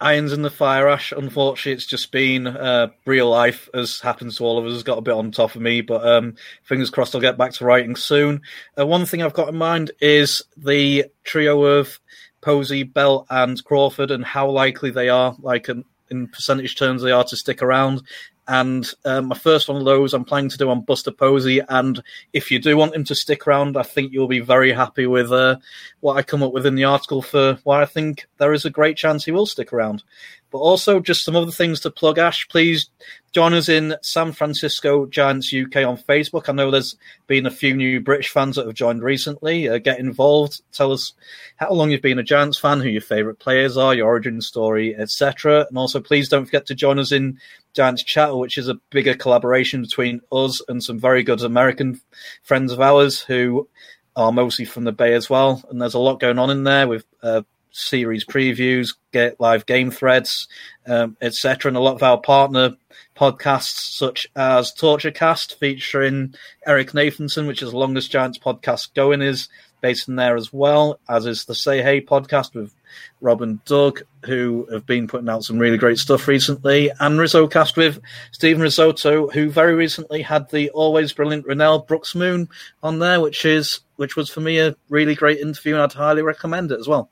irons 0.00 0.32
in 0.32 0.42
the 0.42 0.50
fire, 0.50 0.88
Ash. 0.88 1.12
Unfortunately, 1.12 1.72
it's 1.72 1.86
just 1.86 2.12
been 2.12 2.46
uh, 2.46 2.88
real 3.04 3.28
life, 3.28 3.68
as 3.74 4.00
happens 4.00 4.36
to 4.36 4.44
all 4.44 4.58
of 4.58 4.66
us, 4.66 4.72
has 4.72 4.82
got 4.82 4.98
a 4.98 5.02
bit 5.02 5.14
on 5.14 5.30
top 5.30 5.54
of 5.54 5.60
me. 5.60 5.80
But 5.80 6.06
um, 6.06 6.36
fingers 6.62 6.90
crossed, 6.90 7.14
I'll 7.14 7.20
get 7.20 7.38
back 7.38 7.52
to 7.54 7.64
writing 7.64 7.96
soon. 7.96 8.42
Uh, 8.78 8.86
one 8.86 9.06
thing 9.06 9.22
I've 9.22 9.34
got 9.34 9.48
in 9.48 9.56
mind 9.56 9.90
is 10.00 10.42
the 10.56 11.06
trio 11.24 11.62
of 11.64 11.98
Posey, 12.40 12.84
Bell, 12.84 13.26
and 13.28 13.62
Crawford, 13.64 14.10
and 14.10 14.24
how 14.24 14.48
likely 14.50 14.90
they 14.90 15.08
are, 15.08 15.34
like 15.40 15.68
in, 15.68 15.84
in 16.10 16.28
percentage 16.28 16.76
terms, 16.76 17.02
they 17.02 17.12
are 17.12 17.24
to 17.24 17.36
stick 17.36 17.62
around. 17.62 18.02
And 18.48 18.90
um, 19.04 19.26
my 19.26 19.36
first 19.36 19.68
one 19.68 19.76
of 19.76 19.84
those 19.84 20.14
I'm 20.14 20.24
planning 20.24 20.48
to 20.48 20.56
do 20.56 20.70
on 20.70 20.80
Buster 20.80 21.10
Posey. 21.10 21.60
And 21.68 22.02
if 22.32 22.50
you 22.50 22.58
do 22.58 22.78
want 22.78 22.94
him 22.94 23.04
to 23.04 23.14
stick 23.14 23.46
around, 23.46 23.76
I 23.76 23.82
think 23.82 24.10
you'll 24.10 24.26
be 24.26 24.40
very 24.40 24.72
happy 24.72 25.06
with 25.06 25.30
uh, 25.30 25.56
what 26.00 26.16
I 26.16 26.22
come 26.22 26.42
up 26.42 26.54
with 26.54 26.64
in 26.64 26.74
the 26.74 26.84
article 26.84 27.20
for 27.20 27.58
why 27.64 27.82
I 27.82 27.84
think 27.84 28.26
there 28.38 28.54
is 28.54 28.64
a 28.64 28.70
great 28.70 28.96
chance 28.96 29.26
he 29.26 29.32
will 29.32 29.44
stick 29.44 29.70
around. 29.70 30.02
But 30.50 30.58
also, 30.58 30.98
just 30.98 31.24
some 31.24 31.36
other 31.36 31.52
things 31.52 31.80
to 31.80 31.90
plug, 31.90 32.16
Ash. 32.16 32.48
Please 32.48 32.88
join 33.32 33.52
us 33.52 33.68
in 33.68 33.96
San 34.00 34.32
Francisco 34.32 35.04
Giants 35.04 35.52
UK 35.52 35.84
on 35.84 35.98
Facebook. 35.98 36.48
I 36.48 36.52
know 36.52 36.70
there's 36.70 36.96
been 37.26 37.44
a 37.44 37.50
few 37.50 37.76
new 37.76 38.00
British 38.00 38.30
fans 38.30 38.56
that 38.56 38.64
have 38.64 38.74
joined 38.74 39.02
recently. 39.02 39.68
Uh, 39.68 39.76
get 39.76 39.98
involved. 39.98 40.62
Tell 40.72 40.90
us 40.90 41.12
how 41.56 41.70
long 41.72 41.90
you've 41.90 42.00
been 42.00 42.18
a 42.18 42.22
Giants 42.22 42.58
fan, 42.58 42.80
who 42.80 42.88
your 42.88 43.02
favourite 43.02 43.38
players 43.38 43.76
are, 43.76 43.94
your 43.94 44.06
origin 44.06 44.40
story, 44.40 44.96
etc. 44.96 45.66
And 45.68 45.76
also, 45.76 46.00
please 46.00 46.30
don't 46.30 46.46
forget 46.46 46.64
to 46.66 46.74
join 46.74 46.98
us 46.98 47.12
in 47.12 47.38
Giants 47.78 48.02
Chat, 48.02 48.36
which 48.36 48.58
is 48.58 48.66
a 48.66 48.80
bigger 48.90 49.14
collaboration 49.14 49.82
between 49.82 50.20
us 50.32 50.60
and 50.68 50.82
some 50.82 50.98
very 50.98 51.22
good 51.22 51.42
American 51.42 52.00
friends 52.42 52.72
of 52.72 52.80
ours 52.80 53.20
who 53.20 53.68
are 54.16 54.32
mostly 54.32 54.64
from 54.64 54.82
the 54.82 54.90
Bay 54.90 55.14
as 55.14 55.30
well, 55.30 55.62
and 55.70 55.80
there's 55.80 55.94
a 55.94 56.00
lot 56.00 56.18
going 56.18 56.40
on 56.40 56.50
in 56.50 56.64
there 56.64 56.88
with 56.88 57.04
uh, 57.22 57.42
series 57.70 58.24
previews, 58.24 58.96
get 59.12 59.38
live 59.38 59.64
game 59.64 59.92
threads, 59.92 60.48
um, 60.88 61.16
etc., 61.20 61.68
and 61.68 61.76
a 61.76 61.80
lot 61.80 61.94
of 61.94 62.02
our 62.02 62.20
partner 62.20 62.74
podcasts 63.16 63.96
such 63.96 64.26
as 64.34 64.74
Torturecast 64.74 65.54
featuring 65.54 66.34
Eric 66.66 66.90
Nathanson, 66.90 67.46
which 67.46 67.62
is 67.62 67.70
the 67.70 67.78
longest 67.78 68.10
Giants 68.10 68.38
podcast 68.38 68.92
going, 68.94 69.22
is 69.22 69.48
based 69.80 70.08
in 70.08 70.16
there 70.16 70.34
as 70.34 70.52
well, 70.52 70.98
as 71.08 71.26
is 71.26 71.44
the 71.44 71.54
Say 71.54 71.80
Hey 71.80 72.00
podcast 72.00 72.56
with 72.56 72.74
Rob 73.20 73.42
and 73.42 73.64
Doug, 73.64 74.02
who 74.24 74.66
have 74.72 74.86
been 74.86 75.08
putting 75.08 75.28
out 75.28 75.44
some 75.44 75.58
really 75.58 75.78
great 75.78 75.98
stuff 75.98 76.28
recently, 76.28 76.90
and 77.00 77.18
Rizzocast 77.18 77.76
with 77.76 78.00
Stephen 78.32 78.62
Risotto, 78.62 79.28
who 79.28 79.50
very 79.50 79.74
recently 79.74 80.22
had 80.22 80.50
the 80.50 80.70
always 80.70 81.12
brilliant 81.12 81.46
Renel 81.46 81.86
Brooks 81.86 82.14
Moon 82.14 82.48
on 82.82 82.98
there, 82.98 83.20
which 83.20 83.44
is 83.44 83.80
which 83.96 84.16
was 84.16 84.30
for 84.30 84.40
me 84.40 84.58
a 84.58 84.76
really 84.88 85.14
great 85.14 85.40
interview, 85.40 85.74
and 85.74 85.82
I'd 85.82 85.92
highly 85.92 86.22
recommend 86.22 86.70
it 86.72 86.78
as 86.78 86.88
well. 86.88 87.10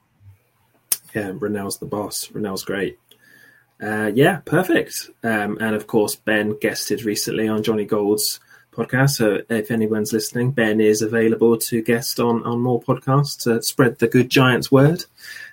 Yeah, 1.15 1.33
Renel's 1.33 1.79
the 1.79 1.87
boss. 1.87 2.29
Renel's 2.29 2.65
great. 2.65 2.99
Uh, 3.83 4.11
yeah, 4.15 4.39
perfect. 4.45 5.11
Um, 5.23 5.59
and 5.61 5.75
of 5.75 5.87
course, 5.87 6.15
Ben 6.15 6.59
guested 6.61 7.05
recently 7.05 7.49
on 7.49 7.63
Johnny 7.63 7.85
Gould's 7.85 8.41
podcast. 8.73 9.11
So 9.11 9.41
if 9.49 9.71
anyone's 9.71 10.13
listening, 10.13 10.53
Ben 10.53 10.81
is 10.81 11.03
available 11.03 11.57
to 11.59 11.83
guest 11.83 12.21
on 12.21 12.43
on 12.45 12.61
more 12.61 12.81
podcasts 12.81 13.43
to 13.45 13.63
spread 13.63 13.99
the 13.99 14.09
good 14.09 14.31
Giants 14.31 14.71
word. 14.71 15.05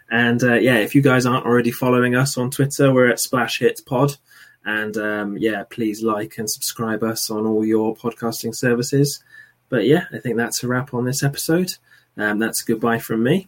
And 0.09 0.43
uh, 0.43 0.55
yeah, 0.55 0.77
if 0.77 0.95
you 0.95 1.01
guys 1.01 1.25
aren't 1.25 1.45
already 1.45 1.71
following 1.71 2.15
us 2.15 2.37
on 2.37 2.51
Twitter, 2.51 2.93
we're 2.93 3.09
at 3.09 3.19
Splash 3.19 3.59
Hits 3.59 3.81
Pod. 3.81 4.17
And 4.65 4.95
um, 4.97 5.37
yeah, 5.37 5.63
please 5.69 6.03
like 6.03 6.37
and 6.37 6.49
subscribe 6.49 7.03
us 7.03 7.29
on 7.29 7.45
all 7.45 7.65
your 7.65 7.95
podcasting 7.95 8.55
services. 8.55 9.23
But 9.69 9.85
yeah, 9.85 10.05
I 10.13 10.19
think 10.19 10.37
that's 10.37 10.63
a 10.63 10.67
wrap 10.67 10.93
on 10.93 11.05
this 11.05 11.23
episode. 11.23 11.73
Um, 12.17 12.39
that's 12.39 12.61
goodbye 12.61 12.99
from 12.99 13.23
me. 13.23 13.47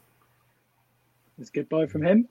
It's 1.40 1.50
goodbye 1.50 1.86
from 1.86 2.04
him. 2.04 2.28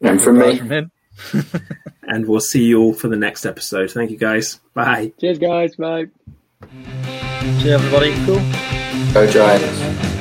And 0.00 0.20
from 0.20 0.38
me. 0.38 0.58
From 0.58 0.70
him. 0.70 0.90
and 2.02 2.26
we'll 2.26 2.40
see 2.40 2.64
you 2.64 2.80
all 2.80 2.94
for 2.94 3.08
the 3.08 3.16
next 3.16 3.46
episode. 3.46 3.90
Thank 3.90 4.10
you 4.10 4.16
guys. 4.16 4.60
Bye. 4.72 5.12
Cheers, 5.20 5.38
guys. 5.38 5.76
Bye. 5.76 6.06
See 6.62 7.68
you, 7.68 7.74
everybody. 7.74 8.14
Cool. 8.24 8.42
Go 9.12 9.30
Giants. 9.30 10.13